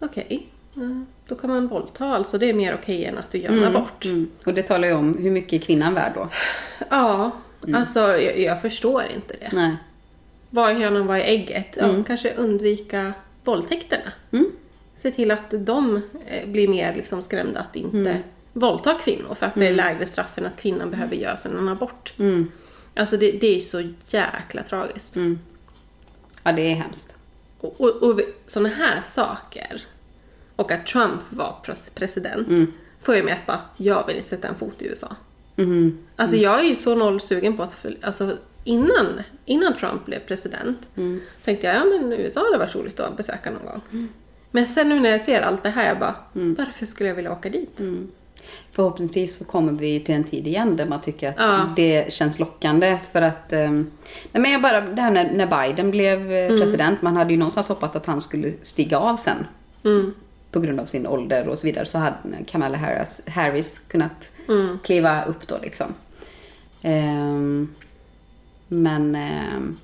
Okej, 0.00 0.46
mm, 0.76 1.06
då 1.26 1.34
kan 1.34 1.50
man 1.50 1.68
våldta 1.68 2.04
alltså. 2.06 2.38
Det 2.38 2.46
är 2.48 2.54
mer 2.54 2.74
okej 2.82 3.04
än 3.04 3.18
att 3.18 3.30
du 3.30 3.38
gör 3.38 3.50
en 3.50 3.64
abort. 3.64 4.04
Mm. 4.04 4.30
Och 4.46 4.54
det 4.54 4.62
talar 4.62 4.88
ju 4.88 4.94
om 4.94 5.16
hur 5.18 5.30
mycket 5.30 5.52
är 5.52 5.66
kvinnan 5.66 5.94
värd 5.94 6.12
då. 6.14 6.28
Ja, 6.90 7.30
Mm. 7.64 7.74
alltså 7.74 8.00
jag, 8.00 8.38
jag 8.40 8.62
förstår 8.62 9.02
inte 9.14 9.36
det. 9.40 9.48
Nej. 9.52 9.76
Vad 10.50 10.70
är 10.70 10.74
hönan, 10.74 11.06
vad 11.06 11.16
är 11.18 11.22
ägget? 11.22 11.66
Ja, 11.76 11.88
Kanske 12.06 12.34
undvika 12.34 13.12
våldtäkterna. 13.44 14.12
Mm. 14.30 14.46
Se 14.94 15.10
till 15.10 15.30
att 15.30 15.50
de 15.50 16.02
eh, 16.26 16.48
blir 16.48 16.68
mer 16.68 16.94
liksom 16.96 17.22
skrämda 17.22 17.60
att 17.60 17.76
inte 17.76 17.96
Mm. 17.96 18.22
våldta 18.52 18.94
kvinnor 18.94 19.34
för 19.34 19.46
att 19.46 19.54
det 19.54 19.66
är 19.66 19.72
lägre 19.72 20.06
straff 20.06 20.38
än 20.38 20.46
att 20.46 20.56
kvinnan 20.56 20.90
behöver 20.90 21.16
göra 21.16 21.36
sig 21.36 21.52
en 21.52 21.68
abort. 21.68 22.12
Mm. 22.18 22.50
Alltså 22.96 23.16
det, 23.16 23.32
det 23.32 23.56
är 23.56 23.60
så 23.60 23.82
jäkla 24.08 24.62
tragiskt. 24.62 25.16
Mm. 25.16 25.38
Ja, 26.42 26.52
det 26.52 26.62
är 26.70 26.74
hemskt. 26.74 27.16
Och, 27.60 27.80
och, 27.80 28.02
och 28.02 28.20
sådana 28.46 28.68
här 28.68 29.00
saker, 29.04 29.82
och 30.56 30.72
att 30.72 30.86
Trump 30.86 31.20
var 31.30 31.54
pres- 31.64 31.90
president, 31.94 32.48
Mm. 32.48 32.72
får 33.00 33.16
ju 33.16 33.22
mig 33.22 33.32
att 33.32 33.46
bara, 33.46 33.60
jag 33.76 34.06
vill 34.06 34.16
inte 34.16 34.28
sätta 34.28 34.48
en 34.48 34.54
fot 34.54 34.82
i 34.82 34.86
USA. 34.86 35.16
Mm. 35.56 35.98
Alltså 36.16 36.36
jag 36.36 36.60
är 36.60 36.64
ju 36.64 36.76
så 36.76 36.94
noll 36.94 37.20
sugen 37.20 37.56
på 37.56 37.62
att, 37.62 37.86
alltså 38.02 38.36
innan, 38.64 39.20
innan 39.44 39.76
Trump 39.76 40.06
blev 40.06 40.18
president, 40.18 40.88
Mm. 40.96 41.20
tänkte 41.44 41.66
jag, 41.66 41.76
ja 41.76 41.84
men 41.84 42.12
USA 42.12 42.40
hade 42.44 42.58
varit 42.58 42.74
roligt 42.74 43.00
att 43.00 43.16
besöka 43.16 43.50
någon 43.50 43.64
gång. 43.66 44.08
Men 44.50 44.66
sen 44.68 44.88
nu 44.88 45.00
när 45.00 45.10
jag 45.10 45.20
ser 45.20 45.40
allt 45.42 45.62
det 45.62 45.70
här, 45.70 45.88
jag 45.88 45.98
bara, 45.98 46.14
Mm. 46.34 46.54
varför 46.58 46.86
skulle 46.86 47.08
jag 47.08 47.16
vilja 47.16 47.32
åka 47.32 47.48
dit? 47.48 47.80
Förhoppningsvis 48.72 49.36
så 49.36 49.44
kommer 49.44 49.72
vi 49.72 50.00
till 50.00 50.14
en 50.14 50.24
tid 50.24 50.46
igen 50.46 50.76
där 50.76 50.86
man 50.86 51.00
tycker 51.00 51.28
att 51.28 51.34
Ja. 51.38 51.72
det 51.76 52.12
känns 52.12 52.38
lockande 52.38 52.98
för 53.12 53.22
att... 53.22 53.52
ehm, 53.52 53.90
nej 54.32 54.42
men 54.42 54.50
jag 54.52 54.62
bara, 54.62 54.80
det 54.80 55.02
här 55.02 55.10
när, 55.10 55.32
när 55.32 55.46
Biden 55.66 55.90
blev 55.90 56.32
eh, 56.32 56.48
president, 56.48 57.02
man 57.02 57.16
hade 57.16 57.32
ju 57.32 57.38
någonstans 57.38 57.68
hoppats 57.68 57.96
att 57.96 58.06
han 58.06 58.20
skulle 58.20 58.52
stiga 58.62 58.98
av 58.98 59.16
sen. 59.16 59.46
Mm. 59.84 60.14
På 60.52 60.60
grund 60.60 60.80
av 60.80 60.86
sin 60.86 61.06
ålder 61.06 61.48
och 61.48 61.58
så 61.58 61.66
vidare 61.66 61.86
så 61.86 61.98
hade 61.98 62.14
Kamala 62.46 62.76
Harris, 62.78 63.22
Harris 63.26 63.78
kunnat 63.78 64.30
Mm. 64.48 64.78
kliva 64.84 65.24
upp 65.24 65.46
då 65.48 65.58
liksom. 65.62 65.86
Ehm, 66.82 67.74
men... 68.68 69.14
ehm, 69.14 69.78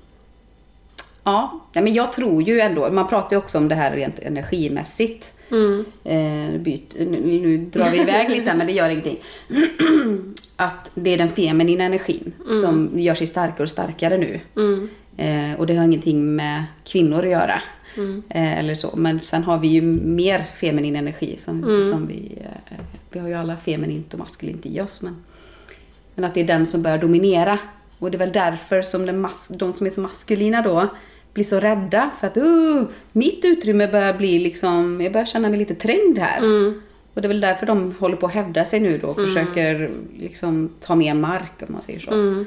ja, 1.23 1.59
men 1.73 1.93
jag 1.93 2.13
tror 2.13 2.43
ju 2.43 2.59
ändå, 2.59 2.91
man 2.91 3.07
pratar 3.07 3.31
ju 3.31 3.37
också 3.37 3.57
om 3.57 3.67
det 3.67 3.75
här 3.75 3.95
rent 3.95 4.19
energimässigt. 4.19 5.33
Mm. 5.51 5.85
Nu 6.51 6.59
byt, 6.59 6.95
nu, 6.99 7.21
nu 7.21 7.57
drar 7.57 7.91
vi 7.91 8.01
iväg 8.01 8.29
lite 8.37 8.53
men 8.55 8.67
det 8.67 8.73
gör 8.73 8.89
ingenting. 8.89 9.19
att 10.55 10.91
det 10.93 11.09
är 11.09 11.17
den 11.17 11.29
feminina 11.29 11.83
energin 11.83 12.33
som 12.45 12.99
gör 12.99 13.15
sig 13.15 13.27
starkare 13.27 13.63
och 13.63 13.69
starkare 13.69 14.17
nu. 14.17 14.39
Mm. 14.55 14.89
Eh, 15.17 15.59
och 15.59 15.67
det 15.67 15.75
har 15.75 15.85
ingenting 15.85 16.35
med 16.35 16.63
kvinnor 16.83 17.23
att 17.25 17.31
göra. 17.31 17.61
Mm. 17.97 18.23
Eh, 18.29 18.59
eller 18.59 18.75
så. 18.75 18.95
Men 18.95 19.19
sen 19.19 19.43
har 19.43 19.57
vi 19.57 19.67
ju 19.67 19.81
mer 19.81 20.45
feminin 20.55 20.95
energi 20.95 21.37
som, 21.41 21.83
som 21.83 22.07
vi... 22.07 22.37
Eh, 22.41 22.77
vi 23.11 23.19
har 23.19 23.27
ju 23.27 23.33
alla 23.33 23.57
feminint 23.57 24.13
och 24.13 24.19
maskulint 24.19 24.65
i 24.65 24.81
oss. 24.81 25.01
Men, 25.01 25.23
men 26.15 26.25
att 26.25 26.33
det 26.33 26.39
är 26.39 26.47
den 26.47 26.65
som 26.65 26.81
börjar 26.81 26.97
dominera. 26.97 27.57
Och 27.99 28.11
det 28.11 28.17
är 28.17 28.19
väl 28.19 28.31
därför 28.31 28.81
som 28.81 29.05
den 29.05 29.25
mas- 29.25 29.57
de 29.57 29.73
som 29.73 29.87
är 29.87 29.91
så 29.91 30.01
maskulina 30.01 30.61
då 30.61 30.87
blir 31.33 31.43
så 31.43 31.59
rädda. 31.59 32.11
För 32.19 32.27
att 32.27 32.37
uh, 32.37 32.83
mitt 33.11 33.45
utrymme 33.45 33.87
börjar 33.87 34.13
bli 34.13 34.39
liksom... 34.39 35.01
Jag 35.01 35.13
börjar 35.13 35.25
känna 35.25 35.49
mig 35.49 35.59
lite 35.59 35.75
trängd 35.75 36.17
här. 36.17 36.37
Mm. 36.37 36.81
Och 37.13 37.21
det 37.21 37.25
är 37.25 37.27
väl 37.27 37.41
därför 37.41 37.65
de 37.65 37.95
håller 37.99 38.15
på 38.15 38.25
att 38.25 38.33
hävda 38.33 38.65
sig 38.65 38.79
nu 38.79 38.97
då. 38.97 39.07
Och 39.07 39.15
försöker 39.15 39.91
liksom 40.19 40.69
ta 40.79 40.95
mer 40.95 41.13
mark 41.13 41.53
om 41.67 41.73
man 41.73 41.81
säger 41.81 41.99
så. 41.99 42.11
Mm. 42.11 42.45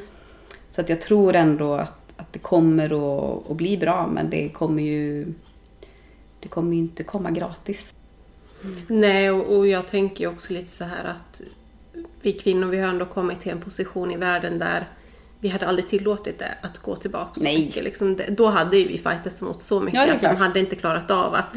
Så 0.71 0.81
att 0.81 0.89
jag 0.89 1.01
tror 1.01 1.35
ändå 1.35 1.75
att, 1.75 2.02
att 2.23 2.33
det 2.33 2.39
kommer 2.39 2.85
att, 2.85 3.51
att 3.51 3.57
bli 3.57 3.77
bra. 3.77 4.07
Men 4.13 4.31
det 4.31 4.49
kommer 4.49 4.83
ju... 4.83 5.33
Det 6.41 6.49
kommer 6.49 6.73
ju 6.73 6.79
inte 6.79 7.05
komma 7.05 7.31
gratis. 7.31 7.95
Nej, 8.87 9.31
och, 9.31 9.57
och 9.57 9.69
jag 9.69 9.89
tänker 9.89 10.25
ju 10.25 10.31
också 10.31 10.53
lite 10.53 10.71
så 10.71 10.85
här 10.85 11.05
att 11.05 11.43
vi 12.23 12.33
kvinnor, 12.33 12.67
vi 12.67 12.81
har 12.81 12.89
ändå 12.89 13.07
kommit 13.07 13.41
till 13.41 13.53
en 13.53 13.61
position 13.61 14.11
i 14.11 14.17
världen 14.17 14.59
där 14.59 14.89
vi 15.41 15.49
hade 15.49 15.67
aldrig 15.67 15.89
tillåtit 15.89 16.39
det 16.39 16.55
att 16.61 16.79
gå 16.79 16.97
tillbaka 16.97 17.35
så 17.35 17.45
Nej. 17.45 17.59
mycket. 17.59 17.85
Liksom, 17.85 18.17
det, 18.17 18.25
då 18.25 18.47
hade 18.47 18.77
ju 18.77 18.89
vi 18.89 18.99
fightats 18.99 19.43
mot 19.43 19.63
så 19.63 19.81
mycket 19.81 20.09
Ja, 20.09 20.15
att 20.15 20.23
de 20.23 20.37
hade 20.37 20.61
inte 20.61 20.77
klarat 20.77 21.11
av 21.11 21.35
att 21.35 21.55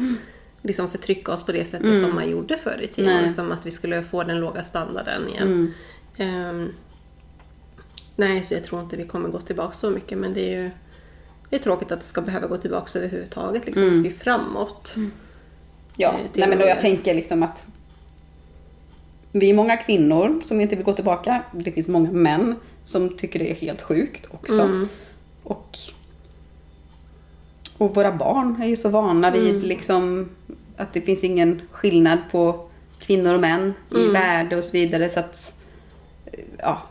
liksom, 0.62 0.90
förtrycka 0.90 1.32
oss 1.32 1.46
på 1.46 1.52
det 1.52 1.64
sättet 1.64 2.00
som 2.00 2.14
man 2.14 2.30
gjorde 2.30 2.58
förr 2.58 2.80
i 2.82 2.86
tiden. 2.86 3.22
Liksom, 3.22 3.52
att 3.52 3.66
vi 3.66 3.70
skulle 3.70 4.02
få 4.02 4.22
den 4.22 4.40
låga 4.40 4.62
standarden 4.62 5.28
igen. 5.28 5.74
Mm. 6.18 6.72
Nej, 8.16 8.44
så 8.44 8.54
jag 8.54 8.64
tror 8.64 8.82
inte 8.82 8.96
vi 8.96 9.04
kommer 9.06 9.28
gå 9.28 9.40
tillbaka 9.40 9.72
så 9.72 9.90
mycket, 9.90 10.18
men 10.18 10.34
det 10.34 10.40
är 10.40 10.62
ju 10.62 10.70
det 11.50 11.56
är 11.56 11.60
tråkigt 11.60 11.92
att 11.92 12.00
det 12.00 12.06
ska 12.06 12.20
behöva 12.20 12.46
gå 12.46 12.56
tillbaka 12.56 12.98
överhuvudtaget. 12.98 13.66
Liksom. 13.66 13.90
Vi 13.90 13.94
ska 14.00 14.08
ju 14.08 14.14
framåt. 14.14 14.94
Ja, 15.96 16.08
Eh, 16.12 16.18
nej, 16.34 16.48
men 16.48 16.58
då 16.58 16.64
jag 16.66 16.80
tänker 16.80 17.14
liksom 17.14 17.42
att 17.42 17.66
vi 19.32 19.50
är 19.50 19.54
många 19.54 19.76
kvinnor 19.76 20.40
som 20.44 20.60
inte 20.60 20.76
vill 20.76 20.84
gå 20.84 20.92
tillbaka. 20.92 21.42
Det 21.52 21.72
finns 21.72 21.88
många 21.88 22.10
män 22.12 22.54
som 22.84 23.16
tycker 23.16 23.38
det 23.38 23.50
är 23.50 23.54
helt 23.54 23.82
sjukt 23.82 24.26
också. 24.30 24.60
Mm. 24.60 24.88
Och, 25.42 25.78
och 27.78 27.94
våra 27.94 28.12
barn 28.12 28.62
är 28.62 28.66
ju 28.66 28.76
så 28.76 28.88
vana 28.88 29.30
vid 29.30 29.50
Mm. 29.50 29.62
liksom 29.62 30.28
att 30.76 30.92
det 30.92 31.00
finns 31.00 31.24
ingen 31.24 31.62
skillnad 31.70 32.18
på 32.30 32.68
kvinnor 32.98 33.34
och 33.34 33.40
män 33.40 33.74
i 33.90 33.94
Mm. 34.00 34.12
värde 34.12 34.56
och 34.56 34.64
så 34.64 34.70
vidare. 34.72 35.08
Så 35.08 35.20
att, 35.20 35.52
eh, 36.26 36.40
ja, 36.58 36.82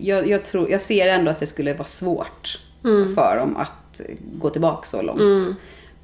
jag, 0.00 0.28
jag, 0.28 0.44
tror, 0.44 0.70
jag 0.70 0.80
ser 0.80 1.08
ändå 1.08 1.30
att 1.30 1.38
det 1.38 1.46
skulle 1.46 1.74
vara 1.74 1.88
svårt 1.88 2.60
för 3.14 3.36
dem 3.36 3.56
att 3.56 4.00
gå 4.32 4.50
tillbaka 4.50 4.86
så 4.88 5.02
långt. 5.02 5.20
Mm. 5.20 5.54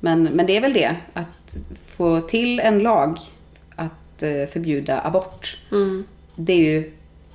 Men, 0.01 0.23
men 0.23 0.47
det 0.47 0.57
är 0.57 0.61
väl 0.61 0.73
det, 0.73 0.97
att 1.13 1.57
få 1.87 2.21
till 2.21 2.61
en 2.61 2.79
lag 2.79 3.19
att 3.77 4.23
eh, 4.23 4.47
förbjuda 4.47 5.01
abort. 5.05 5.59
Mm. 5.73 6.05
Det 6.37 6.53
är 6.53 6.57
ju 6.81 6.93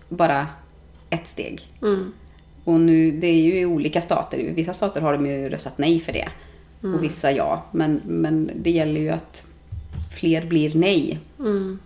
bara 0.09 0.47
ett 1.09 1.27
steg. 1.27 1.61
Mm. 1.81 2.13
Och 2.63 2.79
nu, 2.79 3.11
det 3.11 3.27
är 3.27 3.41
ju 3.41 3.59
i 3.59 3.65
olika 3.65 4.01
stater. 4.01 4.39
I 4.39 4.51
vissa 4.53 4.73
stater 4.73 5.01
har 5.01 5.13
de 5.13 5.25
ju 5.27 5.49
röstat 5.49 5.77
nej 5.77 5.99
för 5.99 6.13
det. 6.13 6.29
Och 6.81 7.03
vissa 7.03 7.31
ja. 7.31 7.63
Men, 7.71 8.01
men 8.05 8.51
det 8.55 8.71
gäller 8.71 9.01
ju 9.01 9.09
att 9.09 9.45
fler 10.19 10.45
blir 10.45 10.75
nej 10.75 11.19
Mm. 11.39 11.79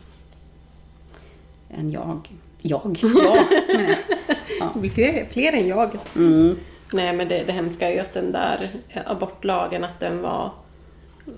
än 1.78 1.92
jag. 1.92 2.30
Jag? 2.62 3.00
Ja, 3.02 3.46
menar 3.68 3.98
jag. 4.28 4.35
Det 4.74 4.80
blir 4.80 4.90
fler, 4.90 5.26
fler 5.32 5.54
än 5.54 5.68
jag. 5.68 5.90
Mm. 6.16 6.56
Nej 6.94 7.14
men 7.14 7.28
det, 7.28 7.44
det 7.44 7.52
hemska 7.52 7.90
är 7.90 7.94
ju 7.94 8.00
att 8.00 8.14
den 8.14 8.32
där 8.32 8.60
abortlagen, 9.06 9.84
att 9.84 10.00
den 10.00 10.22
var... 10.22 10.52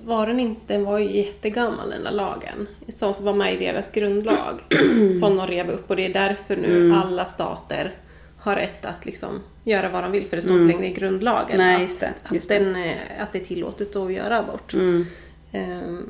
Var 0.06 0.28
den 0.28 0.40
inte? 0.40 0.74
Den 0.74 0.86
var 0.86 1.00
ju 1.00 1.18
jättegammal 1.18 1.90
den 1.90 2.04
där 2.04 2.12
lagen. 2.12 2.68
Som 2.90 3.14
var 3.26 3.34
med 3.34 3.54
i 3.54 3.58
deras 3.58 3.92
grundlag. 3.92 4.62
som 5.20 5.38
de 5.38 5.48
rev 5.48 5.70
upp 5.70 5.90
och 5.90 5.96
det 5.96 6.06
är 6.06 6.14
därför 6.14 6.58
nu 6.58 6.86
Mm. 6.86 6.98
alla 6.98 7.26
stater 7.26 7.96
har 8.40 8.56
rätt 8.56 8.86
att 8.86 9.06
liksom 9.06 9.42
göra 9.64 9.90
vad 9.90 10.04
de 10.04 10.12
vill 10.12 10.26
för 10.28 10.36
det 10.36 10.42
står 10.42 10.56
inte 10.62 10.74
längre 10.74 10.88
i 10.88 10.94
grundlagen 10.94 11.56
Mm. 11.56 11.68
Nej, 11.68 11.76
att, 11.76 11.82
just 11.82 12.00
det, 12.00 12.36
just 12.36 12.52
att, 12.52 12.58
den, 12.58 12.76
eh, 12.76 12.98
att 13.20 13.34
det 13.34 13.40
är 13.40 13.46
tillåtet 13.46 13.96
att 13.96 14.14
göra 14.14 14.40
abort. 14.40 14.74
Mm. 14.74 15.06
Ehm, 15.52 16.10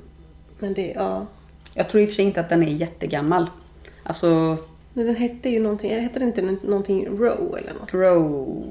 men 0.59 0.73
det, 0.73 0.91
ja. 0.95 1.25
Jag 1.73 1.89
tror 1.89 2.01
i 2.01 2.05
och 2.05 2.09
för 2.09 2.15
sig 2.15 2.25
inte 2.25 2.39
att 2.39 2.49
den 2.49 2.63
är 2.63 2.71
jättegammal. 2.71 3.49
Alltså, 4.03 4.57
Men 4.97 5.05
den 5.05 5.15
hette 5.15 5.49
ju 5.49 5.59
någonting, 5.59 6.01
hette 6.01 6.19
den 6.19 6.27
inte 6.27 6.41
någonting 6.67 7.05
Roe 7.07 7.59
eller 7.59 7.73
något? 7.73 7.93
Roe... 7.93 8.63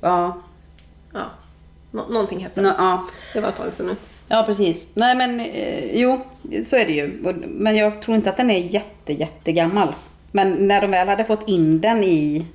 Ja. 0.00 0.42
Ja. 1.12 1.20
Nå- 1.90 2.06
någonting 2.10 2.40
hette 2.40 2.60
den. 2.60 2.64
Nå, 2.64 2.74
ja. 2.78 3.06
Det 3.32 3.40
var 3.40 3.48
ett 3.48 3.56
tag 3.56 3.74
sedan 3.74 3.86
nu. 3.86 3.96
Ja, 4.28 4.42
precis. 4.46 4.88
Nej, 4.94 5.16
men 5.16 5.40
eh, 5.40 6.00
jo, 6.00 6.20
så 6.64 6.76
är 6.76 6.86
det 6.86 6.92
ju. 6.92 7.34
Men 7.46 7.76
jag 7.76 8.02
tror 8.02 8.16
inte 8.16 8.30
att 8.30 8.36
den 8.36 8.50
är 8.50 8.58
jätte, 8.58 9.12
jättegammal. 9.12 9.94
Men 10.32 10.68
när 10.68 10.80
de 10.80 10.90
väl 10.90 11.08
hade 11.08 11.24
fått 11.24 11.48
in 11.48 11.80
den 11.80 12.04
i, 12.04 12.46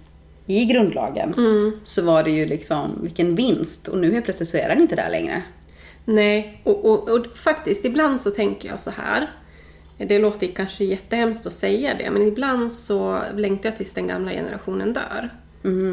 i 0.45 0.65
grundlagen 0.65 1.33
så 1.83 2.01
var 2.05 2.23
det 2.23 2.31
ju 2.31 2.45
liksom, 2.45 2.99
vilken 3.01 3.35
vinst. 3.35 3.87
Och 3.87 3.97
nu 3.97 4.11
helt 4.13 4.25
plötsligt 4.25 4.49
så 4.49 4.57
är 4.57 4.69
den 4.69 4.81
inte 4.81 4.95
där 4.95 5.09
längre. 5.09 5.41
Nej, 6.05 6.61
och, 6.63 6.85
och, 6.85 7.09
och 7.09 7.25
faktiskt 7.37 7.85
ibland 7.85 8.21
så 8.21 8.31
tänker 8.31 8.69
jag 8.69 8.81
så 8.81 8.91
här. 8.91 9.31
Det 10.09 10.19
låter 10.19 10.47
kanske 10.47 10.83
jättehemskt 10.83 11.45
att 11.47 11.53
säga 11.53 11.93
det, 11.93 12.11
men 12.11 12.21
ibland 12.21 12.73
så 12.73 13.19
längtar 13.35 13.69
jag 13.69 13.77
tills 13.77 13.93
den 13.93 14.07
gamla 14.07 14.31
generationen 14.31 14.93
dör. 14.93 15.29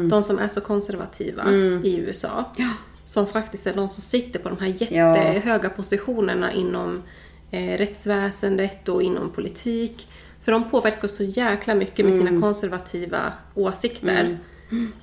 De 0.09 0.23
som 0.23 0.39
är 0.39 0.47
så 0.47 0.61
konservativa 0.61 1.51
i 1.83 1.97
USA. 1.97 2.53
Ja. 2.57 2.69
som 3.05 3.27
faktiskt 3.27 3.67
är 3.67 3.73
de 3.73 3.89
som 3.89 4.01
sitter 4.01 4.39
på 4.39 4.49
de 4.49 4.57
här 4.57 4.67
jättehöga 4.67 5.69
positionerna 5.69 6.53
inom 6.53 7.03
eh, 7.51 7.77
rättsväsendet 7.77 8.89
och 8.89 9.03
inom 9.03 9.29
politik. 9.31 10.07
För 10.41 10.51
de 10.51 10.69
påverkar 10.69 11.07
så 11.07 11.23
jäkla 11.23 11.75
mycket 11.75 12.05
med 12.05 12.13
sina 12.13 12.41
konservativa 12.41 13.19
åsikter. 13.55 14.37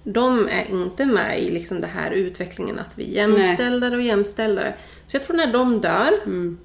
De 0.04 0.48
är 0.48 0.64
inte 0.64 1.06
med 1.06 1.42
i 1.42 1.50
liksom 1.50 1.80
det 1.80 1.86
här 1.86 2.10
utvecklingen 2.10 2.78
att 2.78 2.98
vi 2.98 3.18
är 3.18 3.28
jämställare 3.28 3.96
och 3.96 4.02
jämställare. 4.02 4.74
Så 5.06 5.16
jag 5.16 5.26
tror 5.26 5.36
när 5.36 5.52
de 5.52 5.80
dör 5.80 6.12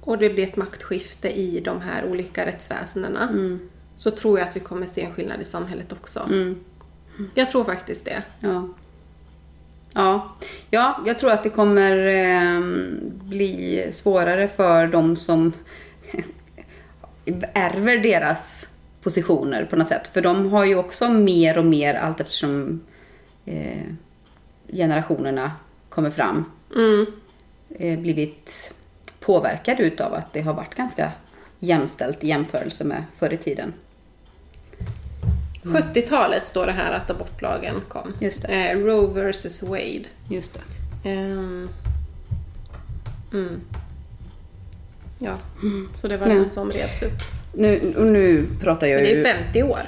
och 0.00 0.18
det 0.18 0.30
blir 0.30 0.44
ett 0.44 0.56
maktskifte 0.56 1.30
i 1.30 1.60
de 1.60 1.80
här 1.80 2.04
olika 2.04 2.46
rättsväsendena 2.46 3.58
så 3.96 4.10
tror 4.10 4.38
jag 4.38 4.48
att 4.48 4.56
vi 4.56 4.60
kommer 4.60 4.86
se 4.86 5.02
en 5.02 5.14
skillnad 5.14 5.40
i 5.40 5.44
samhället 5.44 5.92
också. 5.92 6.28
Jag 7.34 7.50
tror 7.50 7.64
faktiskt 7.64 8.04
det. 8.04 8.22
Ja. 8.40 8.68
Ja. 9.92 10.36
ja, 10.70 11.02
jag 11.06 11.18
tror 11.18 11.30
att 11.30 11.42
det 11.42 11.50
kommer 11.50 12.06
eh, 12.06 12.60
bli 13.24 13.88
svårare 13.92 14.48
för 14.48 14.86
de 14.86 15.16
som 15.16 15.52
ärver 17.54 17.98
deras 17.98 18.68
positioner 19.02 19.64
på 19.64 19.76
något 19.76 19.88
sätt. 19.88 20.08
För 20.08 20.22
de 20.22 20.52
har 20.52 20.64
ju 20.64 20.76
också 20.76 21.08
mer 21.08 21.58
och 21.58 21.64
mer 21.64 21.94
allt 21.94 22.20
eftersom 22.20 22.80
eh, 23.46 23.82
generationerna 24.72 25.52
kommer 25.88 26.10
fram 26.10 26.44
Mm. 26.76 27.06
eh, 27.78 27.98
blivit 27.98 28.74
påverkade 29.20 29.82
utav 29.82 30.14
att 30.14 30.32
det 30.32 30.40
har 30.40 30.54
varit 30.54 30.74
ganska 30.74 31.12
jämställt 31.58 32.24
i 32.24 32.28
jämförelse 32.28 32.84
med 32.84 33.04
förr 33.14 33.32
i 33.32 33.36
tiden. 33.36 33.72
70-talet 35.64 36.46
står 36.46 36.66
det 36.66 36.72
här 36.72 36.92
att 36.92 37.10
abortlagen 37.10 37.74
kom. 37.88 38.12
Just 38.20 38.42
det. 38.42 38.70
Eh, 38.70 38.78
Roe 38.78 39.30
vs 39.32 39.62
Wade. 39.62 40.04
Just 40.30 40.54
det. 40.54 41.10
Ehm. 41.10 41.68
Mm. 43.32 43.60
Ja, 45.18 45.36
så 45.94 46.08
det 46.08 46.16
var 46.16 46.26
den 46.28 46.48
som 46.48 46.70
revs 46.70 47.02
upp. 47.02 47.12
Nu, 47.54 47.94
och 47.96 48.06
nu 48.06 48.46
pratar 48.60 48.86
jag 48.86 48.96
Men 48.96 49.04
det 49.04 49.10
ju... 49.10 49.24
är 49.24 49.42
50 49.44 49.62
år. 49.62 49.80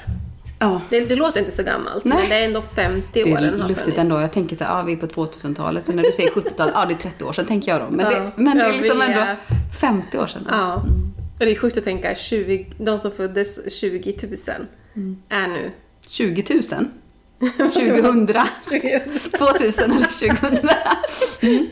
Ja, 0.59 0.81
Det, 0.89 0.99
det 0.99 1.15
låter 1.15 1.39
inte 1.39 1.51
så 1.51 1.63
gammalt, 1.63 2.05
Nej. 2.05 2.17
men 2.17 2.29
det 2.29 2.35
är 2.35 2.45
ändå 2.45 2.61
50 2.61 3.07
det 3.13 3.23
år 3.33 3.37
den 3.37 3.61
har 3.61 3.69
lustigt 3.69 3.97
ändå. 3.97 4.21
Jag 4.21 4.31
tänker 4.31 4.55
så 4.55 4.63
här, 4.63 4.79
ah, 4.79 4.83
vi 4.83 4.93
är 4.93 4.97
på 4.97 5.07
2000-talet. 5.07 5.87
Så 5.87 5.93
när 5.93 6.03
du 6.03 6.11
säger 6.11 6.29
70-talet, 6.31 6.73
ja 6.75 6.81
ah, 6.81 6.85
det 6.85 6.93
är 6.93 6.97
30 6.97 7.23
år 7.25 7.33
sedan 7.33 7.45
tänker 7.45 7.71
jag 7.71 7.81
då. 7.81 7.87
Men, 7.89 8.05
Ja, 8.05 8.19
det, 8.19 8.31
men 8.35 8.57
det 8.57 8.63
är 8.63 8.73
liksom 8.73 9.01
ändå 9.01 9.19
vet. 9.19 9.37
50 9.81 10.17
år 10.17 10.27
sedan. 10.27 10.47
Ja. 10.49 10.73
Och 11.39 11.45
det 11.45 11.51
är 11.51 11.55
sjukt 11.55 11.77
att 11.77 11.83
tänka, 11.83 12.15
20, 12.15 12.67
de 12.77 12.99
som 12.99 13.11
föddes 13.11 13.73
20 13.79 14.17
000 14.47 14.67
Mm. 14.95 15.17
är 15.29 15.47
nu 15.47 15.71
20 16.07 16.43
000? 16.53 16.63
2000? 16.63 16.91
20 18.69 19.01
2000 19.37 19.91
eller 19.91 20.05
2000? 20.05 20.69
Mm. 21.41 21.67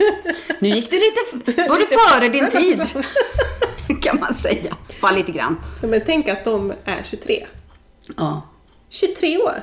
Nu 0.58 0.68
gick 0.68 0.90
du 0.90 0.96
lite, 0.96 1.62
var 1.68 1.78
du 1.78 1.86
före 1.86 2.28
din 2.28 2.50
tid. 2.50 3.04
Kan 4.02 4.20
man 4.20 4.34
säga. 4.34 4.76
Bara 5.00 5.12
lite 5.12 5.32
grann. 5.32 5.56
Men 5.82 6.00
tänk 6.06 6.28
att 6.28 6.44
de 6.44 6.72
är 6.84 7.02
23. 7.02 7.46
Ja. 8.16 8.42
23 8.94 9.38
år! 9.38 9.62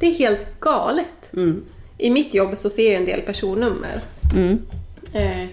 Det 0.00 0.06
är 0.06 0.14
helt 0.14 0.60
galet. 0.60 1.32
Mm. 1.32 1.64
I 1.98 2.10
mitt 2.10 2.34
jobb 2.34 2.58
så 2.58 2.70
ser 2.70 2.92
jag 2.92 3.00
en 3.00 3.04
del 3.04 3.20
personnummer. 3.20 4.00
Mm. 4.34 4.66
Eh, 5.12 5.48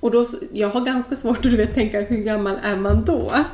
och 0.00 0.10
då, 0.10 0.26
jag 0.52 0.68
har 0.68 0.80
ganska 0.80 1.16
svårt 1.16 1.36
att 1.36 1.42
du 1.42 1.56
vet, 1.56 1.74
tänka 1.74 2.00
hur 2.00 2.16
gammal 2.16 2.58
är 2.62 2.76
man 2.76 3.04
då? 3.04 3.32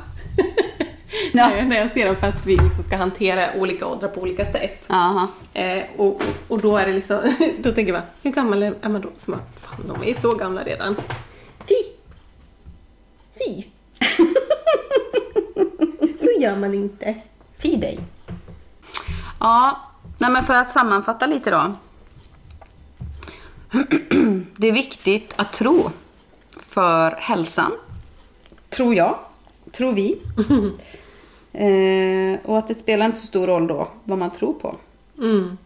Ja. 1.33 1.49
när, 1.49 1.61
när 1.65 1.77
jag 1.77 1.91
ser 1.91 2.05
dem 2.05 2.15
för 2.15 2.27
att 2.27 2.45
vi 2.45 2.57
liksom 2.57 2.83
ska 2.83 2.95
hantera 2.95 3.39
olika 3.57 3.87
åldrar 3.87 4.07
på 4.09 4.21
olika 4.21 4.45
sätt. 4.45 4.85
Eh, 5.53 5.83
och, 5.97 6.07
och, 6.07 6.21
och 6.47 6.59
då 6.59 6.77
är 6.77 6.87
det 6.87 6.93
liksom, 6.93 7.19
då 7.59 7.71
tänker 7.71 7.93
man, 7.93 8.01
hur 8.21 8.31
gammal 8.31 8.63
är 8.63 8.89
man 8.89 9.01
då? 9.01 9.09
Så 9.17 9.31
man, 9.31 9.39
fan 9.55 9.87
de 9.87 10.03
är 10.03 10.07
ju 10.07 10.13
så 10.13 10.35
gamla 10.35 10.63
redan. 10.63 10.95
Fy! 11.59 11.75
Fy! 13.37 13.63
så 16.23 16.41
gör 16.41 16.55
man 16.55 16.73
inte. 16.73 17.15
Fy 17.59 17.75
dig. 17.75 17.99
Ja, 19.43 19.79
nej 20.17 20.31
men 20.31 20.43
för 20.43 20.53
att 20.53 20.69
sammanfatta 20.69 21.25
lite 21.25 21.51
då. 21.51 21.73
Det 24.57 24.67
är 24.67 24.71
viktigt 24.71 25.33
att 25.35 25.53
tro 25.53 25.89
för 26.59 27.11
hälsan. 27.11 27.71
Tror 28.69 28.95
jag. 28.95 29.19
Tror 29.71 29.93
vi. 29.93 30.21
eh, 31.53 32.39
och 32.45 32.57
att 32.57 32.67
det 32.67 32.75
spelar 32.75 33.05
inte 33.05 33.19
så 33.19 33.27
stor 33.27 33.47
roll 33.47 33.67
då 33.67 33.87
vad 34.03 34.17
man 34.17 34.31
tror 34.31 34.53
på. 34.53 34.75
Mm. 35.17 35.57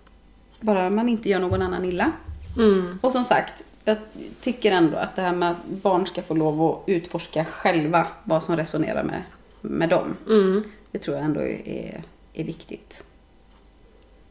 Bara 0.61 0.89
man 0.89 1.09
inte 1.09 1.29
gör 1.29 1.39
någon 1.39 1.61
annan 1.61 1.85
illa. 1.85 2.11
Mm. 2.57 2.99
Och 3.01 3.11
som 3.11 3.23
sagt, 3.23 3.53
jag 3.83 3.97
tycker 4.41 4.71
ändå 4.71 4.97
att 4.97 5.15
det 5.15 5.21
här 5.21 5.35
med 5.35 5.51
att 5.51 5.65
barn 5.65 6.05
ska 6.05 6.23
få 6.23 6.33
lov 6.33 6.61
att 6.61 6.83
utforska 6.89 7.45
själva 7.45 8.07
vad 8.23 8.43
som 8.43 8.55
resonerar 8.55 9.03
med, 9.03 9.23
med 9.61 9.89
dem. 9.89 10.15
Mm. 10.27 10.63
Det 10.91 10.99
tror 10.99 11.17
jag 11.17 11.25
ändå 11.25 11.41
är, 11.41 12.03
är 12.33 12.43
viktigt. 12.43 13.03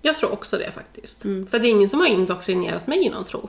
Jag 0.07 0.17
tror 0.17 0.33
också 0.33 0.59
det 0.59 0.71
faktiskt. 0.71 1.23
För 1.23 1.59
det 1.59 1.69
är 1.69 1.71
ingen 1.71 1.89
som 1.89 2.01
har 2.01 2.07
indoktrinerat 2.07 2.87
mig 2.87 3.07
i 3.07 3.11
någon 3.11 3.25
tro. 3.25 3.49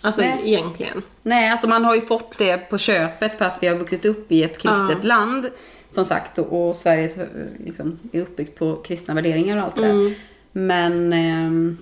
Alltså 0.00 0.20
Nej. 0.20 0.40
egentligen. 0.44 1.02
Nej, 1.22 1.50
alltså 1.50 1.68
man 1.68 1.84
har 1.84 1.94
ju 1.94 2.00
fått 2.00 2.38
det 2.38 2.58
på 2.58 2.78
köpet 2.78 3.38
för 3.38 3.44
att 3.44 3.58
vi 3.60 3.66
har 3.66 3.76
vuxit 3.76 4.04
upp 4.04 4.32
i 4.32 4.42
ett 4.42 4.58
kristet 4.58 4.98
Ja. 5.02 5.08
land. 5.08 5.50
Som 5.90 6.04
sagt, 6.04 6.38
och, 6.38 6.68
och 6.68 6.76
Sverige 6.76 7.04
är, 7.04 7.28
liksom, 7.64 7.98
är 8.12 8.20
uppbyggt 8.20 8.58
på 8.58 8.76
kristna 8.76 9.14
värderingar 9.14 9.56
och 9.56 9.62
allt 9.62 9.76
det 9.76 9.86
där. 9.86 10.14
Men... 10.52 11.12
ehm, 11.12 11.78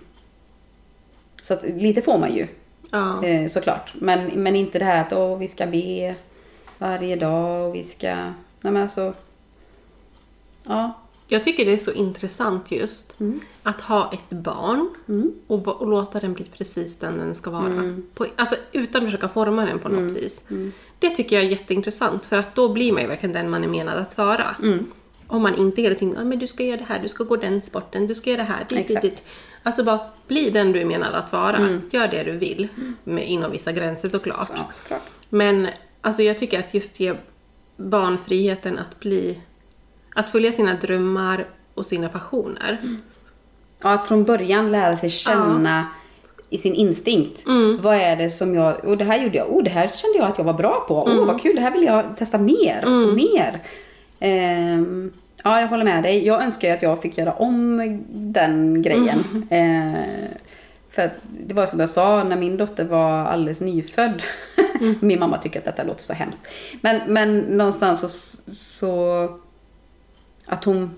så 1.42 1.55
att 1.55 1.64
lite 1.64 2.03
får 2.03 2.18
man 2.18 2.34
ju, 2.34 2.46
Ja. 2.90 3.24
eh, 3.24 3.48
såklart. 3.48 3.94
Men, 3.94 4.26
men 4.26 4.57
inte 4.57 4.78
det 4.78 4.84
här 4.84 5.01
att 5.01 5.12
åh, 5.12 5.38
vi 5.38 5.48
ska 5.48 5.66
be 5.66 6.14
varje 6.78 7.16
dag 7.16 7.68
och 7.68 7.74
vi 7.74 7.82
ska... 7.82 8.14
Nej 8.14 8.72
men 8.72 8.76
alltså... 8.76 9.14
Ja. 10.64 10.92
Jag 11.32 11.42
tycker 11.44 11.64
det 11.64 11.72
är 11.72 11.76
så 11.76 11.92
intressant 11.92 12.70
just 12.70 13.14
att 13.62 13.80
ha 13.80 14.12
ett 14.12 14.30
barn 14.30 14.90
och, 15.46 15.64
va- 15.64 15.72
och 15.72 15.86
låta 15.86 16.20
den 16.20 16.32
bli 16.34 16.44
precis 16.58 16.98
den 16.98 17.18
den 17.18 17.34
ska 17.34 17.50
vara. 17.50 17.98
På, 18.14 18.26
alltså 18.36 18.56
utan 18.72 19.02
att 19.02 19.08
försöka 19.08 19.28
forma 19.28 19.64
den 19.66 19.78
på 19.78 19.88
något 19.88 20.16
vis. 20.16 20.48
Det 20.98 21.10
tycker 21.10 21.36
jag 21.36 21.44
är 21.44 21.48
jätteintressant 21.48 22.26
för 22.26 22.36
att 22.36 22.54
då 22.54 22.68
blir 22.68 22.92
man 22.92 23.02
ju 23.02 23.08
verkligen 23.08 23.32
den 23.32 23.50
man 23.50 23.64
är 23.64 23.68
menad 23.68 23.98
att 23.98 24.18
vara. 24.18 24.56
Om 25.26 25.42
man 25.42 25.54
inte 25.54 25.82
hela 25.82 25.94
tiden, 25.94 26.16
ah, 26.18 26.24
men 26.24 26.38
du 26.38 26.46
ska 26.46 26.62
göra 26.64 26.76
det 26.76 26.84
här, 26.88 26.98
du 27.02 27.08
ska 27.08 27.24
gå 27.24 27.36
den 27.36 27.62
sporten, 27.62 28.06
du 28.06 28.14
ska 28.14 28.30
göra 28.30 28.38
det 28.42 28.48
här, 28.48 28.66
dit, 28.68 28.88
dit, 28.88 29.02
dit. 29.02 29.22
Alltså 29.62 29.84
bara 29.84 30.00
bli 30.26 30.50
den 30.50 30.72
du 30.72 30.80
är 30.80 30.84
menad 30.84 31.14
att 31.14 31.32
vara. 31.32 31.58
Gör 31.90 32.08
det 32.08 32.22
du 32.22 32.32
vill. 32.32 32.68
Med, 33.04 33.28
inom 33.30 33.50
vissa 33.50 33.72
gränser 33.72 34.08
såklart. 34.08 34.46
Så, 34.46 34.54
såklart. 34.72 35.02
Men 35.28 35.66
alltså 36.00 36.22
jag 36.22 36.38
tycker 36.38 36.58
att 36.60 36.74
just 36.74 37.00
ge 37.00 37.14
barn 37.76 38.18
friheten 38.26 38.78
att 38.78 39.00
bli... 39.00 39.40
Att 40.20 40.30
följa 40.30 40.52
sina 40.52 40.74
drömmar 40.74 41.46
och 41.74 41.86
sina 41.86 42.08
passioner. 42.08 42.78
Ja, 43.82 43.90
att 43.94 44.08
från 44.08 44.24
början 44.24 44.70
lära 44.70 44.96
sig 44.96 45.10
känna 45.10 45.86
i 46.50 46.58
sin 46.58 46.74
instinkt. 46.74 47.42
Vad 47.80 47.96
är 47.96 48.16
det 48.16 48.30
som 48.30 48.54
jag, 48.54 48.84
och 48.84 48.98
det 48.98 49.04
här 49.04 49.22
gjorde 49.22 49.36
jag, 49.36 49.50
oh 49.50 49.62
det 49.62 49.70
här 49.70 49.88
kände 49.88 50.18
jag 50.18 50.26
att 50.26 50.38
jag 50.38 50.44
var 50.44 50.54
bra 50.54 50.84
på. 50.88 51.04
Åh 51.06 51.26
vad 51.26 51.40
kul, 51.40 51.56
det 51.56 51.62
här 51.62 51.72
vill 51.72 51.84
jag 51.84 52.16
testa 52.16 52.38
mer 52.38 52.84
och 52.84 53.14
mer. 53.14 53.62
Ehm, 54.20 55.12
ja, 55.44 55.60
jag 55.60 55.68
håller 55.68 55.84
med 55.84 56.02
dig. 56.02 56.26
Jag 56.26 56.42
önskar 56.42 56.68
ju 56.68 56.74
att 56.74 56.82
jag 56.82 57.02
fick 57.02 57.18
göra 57.18 57.32
om 57.32 57.78
den 58.12 58.82
grejen. 58.82 59.24
Ehm, 59.50 59.94
för 60.90 61.10
det 61.46 61.54
var 61.54 61.66
som 61.66 61.80
jag 61.80 61.90
sa, 61.90 62.24
när 62.24 62.36
min 62.36 62.56
dotter 62.56 62.84
var 62.84 63.24
alldeles 63.24 63.60
nyfödd. 63.60 64.22
min 65.00 65.18
mamma 65.18 65.38
tycker 65.38 65.58
att 65.58 65.64
detta 65.64 65.82
låter 65.82 66.02
så 66.02 66.12
hemskt. 66.12 66.40
Men, 66.80 67.00
men 67.06 67.38
någonstans 67.38 68.00
så, 68.00 68.08
så 68.52 69.28
att 70.51 70.64
hon, 70.64 70.90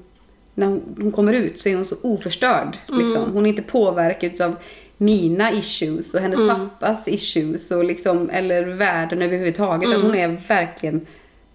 när 0.54 0.66
hon, 0.66 1.12
kommer 1.12 1.32
ut 1.32 1.58
så 1.58 1.68
är 1.68 1.76
hon 1.76 1.84
så 1.84 1.96
oförstörd. 2.02 2.76
Liksom. 2.88 3.32
Hon 3.32 3.46
är 3.46 3.50
inte 3.50 3.62
påverkad 3.62 4.40
av 4.40 4.56
mina 4.96 5.52
issues 5.52 6.14
och 6.14 6.20
hennes 6.20 6.48
pappas 6.48 7.08
issues 7.08 7.70
och 7.70 7.84
liksom, 7.84 8.30
eller 8.30 8.64
världen 8.64 9.22
överhuvudtaget. 9.22 9.96
Att 9.96 10.02
hon 10.02 10.14
är 10.14 10.28
verkligen 10.48 11.06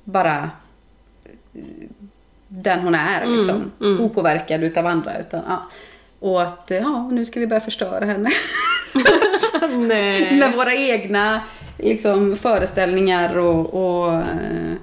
bara 0.04 0.50
eh, 1.54 1.62
den 2.48 2.80
hon 2.80 2.96
är. 2.96 3.26
Liksom. 3.26 3.72
Opåverkad 4.00 4.64
utav 4.64 4.86
andra. 4.86 5.20
Utan, 5.20 5.42
ja. 5.48 5.70
Och 6.20 6.42
att 6.42 6.72
eh, 6.72 6.78
ja, 6.78 7.10
nu 7.12 7.26
ska 7.26 7.40
vi 7.40 7.48
börja 7.48 7.62
förstöra 7.62 8.06
henne. 8.06 8.30
Med 10.32 10.54
våra 10.56 10.74
egna 10.74 11.42
liksom, 11.78 12.38
föreställningar 12.38 13.38
och, 13.38 13.74
och, 13.74 14.14
eh, 14.14 14.74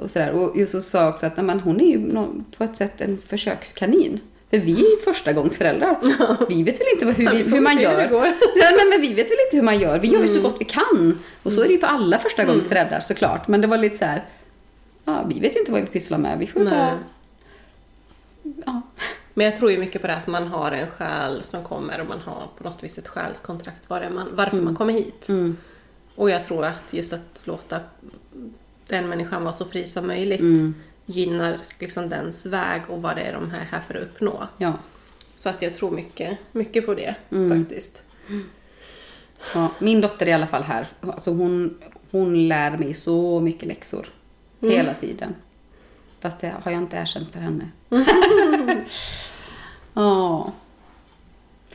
och 0.00 0.10
sådär. 0.10 0.32
Och 0.32 0.58
just 0.58 0.72
så 0.72 0.82
sa 0.82 1.08
också 1.08 1.26
att 1.26 1.36
men 1.36 1.60
hon 1.60 1.80
är 1.80 1.86
ju 1.86 2.12
på 2.56 2.64
ett 2.64 2.76
sätt 2.76 3.00
en 3.00 3.18
försökskanin. 3.26 4.20
För 4.50 4.58
vi 4.58 4.72
är 4.72 4.90
ju 4.90 4.96
första 5.04 5.32
gångs 5.32 5.58
föräldrar. 5.58 5.96
Vi 6.48 6.62
vet 6.62 6.80
väl 6.80 6.86
inte 6.92 7.06
hur, 7.06 7.30
vi, 7.30 7.50
hur 7.50 7.60
man 7.60 7.80
gör. 7.80 8.10
nej, 8.56 8.86
men 8.90 9.00
vi 9.00 9.14
vet 9.14 9.30
väl 9.30 9.38
inte 9.46 9.56
hur 9.56 9.62
man 9.62 9.80
gör. 9.80 9.98
Vi 9.98 10.08
gör 10.08 10.22
ju 10.22 10.28
så 10.28 10.40
gott 10.40 10.56
vi 10.60 10.64
kan. 10.64 11.18
Och 11.42 11.52
så 11.52 11.60
är 11.60 11.66
det 11.66 11.72
ju 11.72 11.78
för 11.78 11.86
alla 11.86 12.18
första 12.18 12.44
gångs 12.44 12.68
föräldrar 12.68 13.00
såklart. 13.00 13.48
Men 13.48 13.60
det 13.60 13.66
var 13.66 13.76
lite 13.76 13.96
så 13.96 14.04
här. 14.04 14.24
Ja, 15.04 15.24
vi 15.28 15.40
vet 15.40 15.56
ju 15.56 15.60
inte 15.60 15.72
vad 15.72 15.80
vi 15.80 15.86
pysslar 15.86 16.18
med. 16.18 16.38
Vi 16.38 16.46
får 16.46 16.62
ju 16.62 16.70
bara 16.70 16.98
ja, 18.66 18.82
Men 19.34 19.46
jag 19.46 19.56
tror 19.56 19.70
ju 19.70 19.78
mycket 19.78 20.00
på 20.00 20.06
det 20.06 20.14
att 20.14 20.26
man 20.26 20.46
har 20.46 20.72
en 20.72 20.90
själ 20.90 21.42
som 21.42 21.64
kommer 21.64 22.00
och 22.00 22.06
man 22.06 22.20
har 22.20 22.48
på 22.58 22.64
något 22.64 22.84
vis 22.84 22.98
ett 22.98 23.08
själskontrakt 23.08 23.90
var 23.90 24.00
det 24.00 24.10
man, 24.10 24.28
varför 24.32 24.56
man 24.56 24.76
kommer 24.76 24.92
hit. 24.92 25.28
Mm. 25.28 25.56
Och 26.14 26.30
jag 26.30 26.44
tror 26.44 26.64
att 26.64 26.84
just 26.90 27.12
att 27.12 27.40
låta 27.44 27.80
den 28.86 29.08
människan 29.08 29.42
vara 29.44 29.52
så 29.54 29.64
fri 29.64 29.86
som 29.86 30.06
möjligt 30.06 30.40
Mm. 30.40 30.74
gynnar 31.06 31.58
liksom 31.78 32.08
dens 32.08 32.46
väg 32.46 32.82
och 32.88 33.02
vad 33.02 33.16
det 33.16 33.22
är 33.22 33.32
de 33.32 33.44
är 33.44 33.66
här 33.70 33.80
för 33.80 33.94
att 33.94 34.02
uppnå. 34.02 34.48
Ja. 34.58 34.72
Så 35.36 35.48
att 35.48 35.62
jag 35.62 35.74
tror 35.74 35.90
mycket, 35.90 36.38
mycket 36.52 36.86
på 36.86 36.94
det 36.94 37.14
Mm. 37.30 37.60
faktiskt. 37.62 38.02
ja. 39.54 39.68
Min 39.78 40.00
dotter 40.00 40.26
är 40.26 40.30
i 40.30 40.32
alla 40.32 40.46
fall 40.46 40.62
här. 40.62 40.86
Alltså 41.00 41.30
hon, 41.30 41.78
hon 42.10 42.48
lär 42.48 42.76
mig 42.78 42.94
så 42.94 43.40
mycket 43.40 43.68
läxor. 43.68 44.06
Hela 44.60 44.94
tiden. 44.94 45.34
Fast 46.20 46.38
det 46.38 46.54
har 46.62 46.70
jag 46.72 46.80
inte 46.82 46.96
erkänt 46.96 47.32
för 47.32 47.40
henne. 47.40 47.68
Ja. 49.94 50.52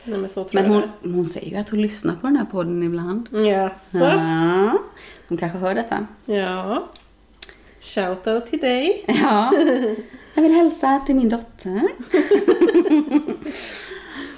Nej, 0.04 0.18
men 0.18 0.30
Men 0.52 0.66
hon, 0.66 0.82
hon 1.02 1.26
säger 1.26 1.50
ju 1.50 1.56
att 1.56 1.70
hon 1.70 1.82
lyssnar 1.82 2.14
på 2.14 2.26
den 2.26 2.36
här 2.36 2.44
podden 2.44 2.82
ibland. 2.82 3.28
Jaså? 3.32 3.98
Ja. 3.98 4.78
Hon 5.30 5.38
kanske 5.38 5.58
hör 5.58 5.74
detta. 5.74 6.06
Ja. 6.24 6.88
Shoutout 7.80 8.46
till 8.46 8.58
dig. 8.58 9.04
Ja. 9.08 9.52
Jag 10.34 10.42
vill 10.42 10.52
hälsa 10.52 11.02
till 11.06 11.16
min 11.16 11.28
dotter. 11.28 11.82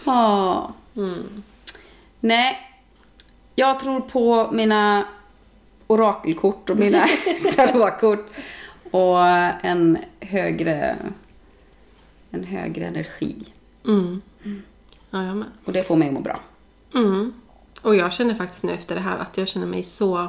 Ja. 0.05 0.73
Mm. 0.97 1.43
Nej. 2.21 2.59
Jag 3.55 3.81
tror 3.81 4.01
på 4.01 4.51
mina 4.53 5.05
orakelkort 5.87 6.71
och 6.71 6.79
mina 6.79 7.05
tarotkort. 7.57 8.27
Och 8.91 9.27
en 9.63 9.99
högre, 10.21 10.97
en 12.31 12.45
högre 12.45 12.85
energi. 12.87 13.45
Mm. 13.87 14.23
Ja, 15.11 15.25
jag 15.25 15.37
med. 15.37 15.49
Och 15.65 15.73
det 15.73 15.83
får 15.87 15.97
mig 15.97 16.09
att 16.09 16.15
må 16.15 16.21
bra. 16.21 16.41
Mm. 16.95 17.33
Och 17.83 17.97
jag 17.97 18.13
känner 18.13 18.35
faktiskt 18.35 18.65
nu 18.65 18.73
efter 18.73 18.95
det 18.95 19.01
här 19.01 19.19
att 19.19 19.39
jag 19.39 19.49
känner 19.49 19.67
mig 19.67 19.83
så 19.83 20.29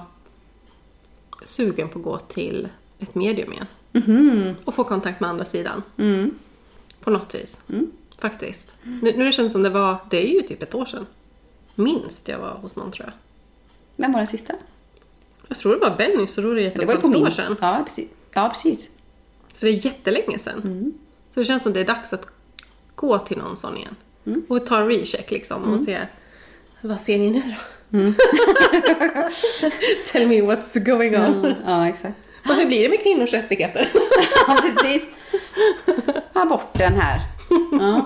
sugen 1.43 1.89
på 1.89 1.99
att 1.99 2.05
gå 2.05 2.19
till 2.19 2.67
ett 2.99 3.15
medium 3.15 3.53
igen. 3.53 3.67
Mhm. 3.91 4.55
Och 4.65 4.75
få 4.75 4.83
kontakt 4.83 5.19
med 5.19 5.29
andra 5.29 5.45
sidan. 5.45 5.83
Mm. 5.97 6.35
På 6.99 7.09
något 7.09 7.35
vis. 7.35 7.63
Faktiskt. 8.17 8.75
Nu, 8.83 9.17
nu 9.17 9.31
känns 9.31 9.49
det 9.49 9.53
som 9.53 9.63
det 9.63 9.69
var, 9.69 9.97
det 10.09 10.29
är 10.29 10.33
ju 10.33 10.41
typ 10.41 10.63
ett 10.63 10.75
år 10.75 10.85
sedan. 10.85 11.05
Minst 11.75 12.27
jag 12.27 12.39
var 12.39 12.51
hos 12.51 12.75
någon 12.75 12.91
tror 12.91 13.05
jag. 13.05 13.13
Vem 13.95 14.11
var 14.11 14.19
den 14.19 14.27
sista? 14.27 14.53
Jag 15.47 15.57
tror 15.57 15.73
det 15.73 15.79
var 15.79 15.97
Benny, 15.97 16.27
så 16.27 16.41
då 16.41 16.51
är 16.51 16.55
det 16.55 16.65
ett 16.65 16.77
och 16.77 16.83
ett 16.83 17.01
halvt 17.01 17.15
år 17.15 17.29
sedan. 17.29 17.55
Ja, 17.61 17.81
precis. 17.85 18.09
Ja, 18.33 18.49
precis. 18.49 18.89
Så 19.53 19.65
det 19.65 19.71
är 19.71 19.85
jättelänge 19.85 20.39
sedan. 20.39 20.93
Så 21.33 21.39
det 21.39 21.45
känns 21.45 21.63
som 21.63 21.73
det 21.73 21.79
är 21.79 21.85
dags 21.85 22.13
att 22.13 22.27
gå 22.95 23.19
till 23.19 23.37
någon 23.37 23.55
sån 23.55 23.77
igen. 23.77 23.95
Och 24.47 24.65
ta 24.65 24.77
en 24.77 24.87
recheck 24.87 25.31
liksom 25.31 25.73
och 25.73 25.79
se 25.79 26.07
vad 26.81 27.01
ser 27.01 27.19
ni 27.19 27.31
nu 27.31 27.41
då? 27.41 27.55
Tell 30.11 30.27
me 30.27 30.41
what's 30.41 30.79
going 30.85 31.15
on. 31.17 31.45
Mm. 31.45 31.53
Ja, 31.65 31.87
exakt. 31.87 32.15
Och 32.49 32.55
hur 32.55 32.65
blir 32.65 32.83
det 32.83 32.89
med 32.89 33.03
kvinnors 33.03 33.33
rättigheter? 33.33 33.89
Ja, 34.47 34.61
precis. 34.61 35.07
Aborten 36.33 36.93
här. 36.93 37.19
Ja. 37.71 38.05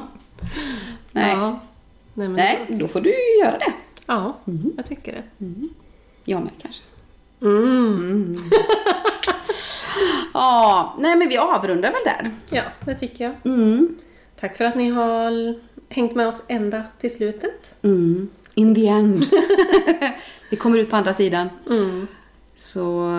Nej. 1.11 1.31
Ja. 1.31 1.59
Nej, 2.13 2.27
men 2.27 2.33
Nej, 2.33 2.65
då 2.69 2.87
får 2.87 3.01
du 3.01 3.09
ju 3.09 3.39
göra 3.45 3.57
det. 3.57 3.73
Ja, 4.07 4.37
jag 4.77 4.85
tycker 4.85 5.11
det. 5.11 5.23
Jag 6.25 6.41
med 6.41 6.51
kanske. 6.61 6.81
Mm. 7.41 8.37
Ja, 10.33 10.95
nej 10.99 11.15
men 11.15 11.29
vi 11.29 11.37
avrundar 11.37 11.91
väl 11.91 12.01
där. 12.05 12.31
Ja, 12.49 12.61
det 12.85 12.95
tycker 12.95 13.23
jag. 13.23 13.53
Mm. 13.53 13.95
Tack 14.39 14.57
för 14.57 14.65
att 14.65 14.75
ni 14.75 14.89
har 14.89 15.55
hängt 15.89 16.15
med 16.15 16.27
oss 16.27 16.43
ända 16.47 16.83
till 16.99 17.15
slutet. 17.15 17.75
Mm. 17.81 18.29
In 18.57 18.75
the 18.75 18.87
end. 18.87 19.25
vi 20.49 20.57
kommer 20.57 20.77
ut 20.77 20.89
på 20.89 20.95
andra 20.95 21.13
sidan. 21.13 21.49
Mm. 21.69 22.07
Så 22.55 23.11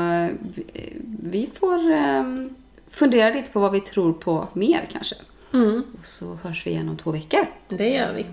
vi, 1.22 1.50
får 1.60 1.90
eh, 1.90 2.24
fundera 2.88 3.34
lite 3.34 3.50
på 3.50 3.60
vad 3.60 3.72
vi 3.72 3.80
tror 3.80 4.12
på 4.12 4.48
mer 4.52 4.88
kanske. 4.92 5.14
Mm. 5.52 5.82
Och 5.98 6.06
så 6.06 6.38
hörs 6.42 6.66
vi 6.66 6.70
igen 6.70 6.88
om 6.88 6.96
två 6.96 7.10
veckor. 7.10 7.46
Det 7.68 7.88
gör 7.88 8.12
vi. 8.12 8.24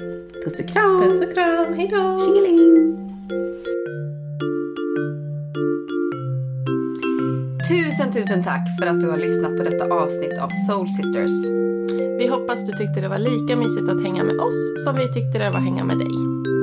Puss 0.44 0.60
och 0.60 0.70
kram! 0.70 1.02
Puss 1.02 1.22
och 1.22 1.34
kram, 1.34 1.74
hejdå! 1.74 2.20
Tjingeling! 2.20 2.96
Tusen, 7.70 8.12
tusen 8.14 8.44
tack 8.44 8.80
för 8.80 8.88
att 8.88 9.00
du 9.00 9.10
har 9.10 9.18
lyssnat 9.18 9.58
på 9.58 9.64
detta 9.64 9.86
avsnitt 9.86 10.40
av 10.40 10.50
Soul 10.50 10.90
Sisters. 10.90 11.46
Vi 12.20 12.28
hoppas 12.28 12.66
du 12.68 12.72
tyckte 12.78 13.02
det 13.02 13.08
var 13.08 13.18
lika 13.18 13.56
mysigt 13.56 13.90
att 13.90 14.04
hänga 14.04 14.24
med 14.24 14.40
oss 14.40 14.84
som 14.84 14.96
vi 14.96 15.14
tyckte 15.14 15.38
det 15.38 15.50
var 15.50 15.58
att 15.58 15.64
hänga 15.64 15.84
med 15.84 15.98
dig. 15.98 16.55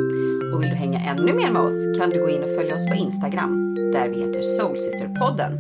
Och 0.53 0.63
vill 0.63 0.71
du 0.71 0.77
hänga 0.77 0.99
ännu 0.99 1.33
mer 1.33 1.51
med 1.51 1.63
oss 1.63 1.99
kan 1.99 2.11
du 2.11 2.21
gå 2.21 2.29
in 2.29 2.43
och 2.43 2.51
följa 2.51 2.75
oss 2.75 2.89
på 2.89 2.95
Instagram 2.95 3.75
där 3.93 4.09
vi 4.09 4.17
heter 4.21 4.43
Soul 4.43 4.77
Sister-podden. 4.77 5.53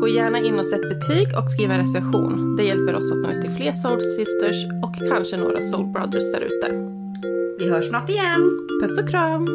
Gå 0.00 0.08
gärna 0.08 0.38
in 0.38 0.58
och 0.58 0.66
sätt 0.66 0.80
betyg 0.80 1.28
och 1.38 1.50
skriv 1.50 1.70
en 1.70 1.78
recension. 1.78 2.56
Det 2.56 2.64
hjälper 2.64 2.94
oss 2.94 3.12
att 3.12 3.18
nå 3.18 3.30
ut 3.30 3.42
till 3.42 3.50
fler 3.50 3.72
Soul 3.72 4.02
Sisters 4.02 4.66
och 4.82 5.08
kanske 5.08 5.36
några 5.36 5.60
Soul 5.60 5.86
Brothers 5.86 6.32
där 6.32 6.40
ute. 6.40 6.68
Vi 7.58 7.70
hörs 7.70 7.88
snart 7.88 8.10
igen! 8.10 8.68
Puss 8.82 8.98
och 8.98 9.08
kram! 9.10 9.48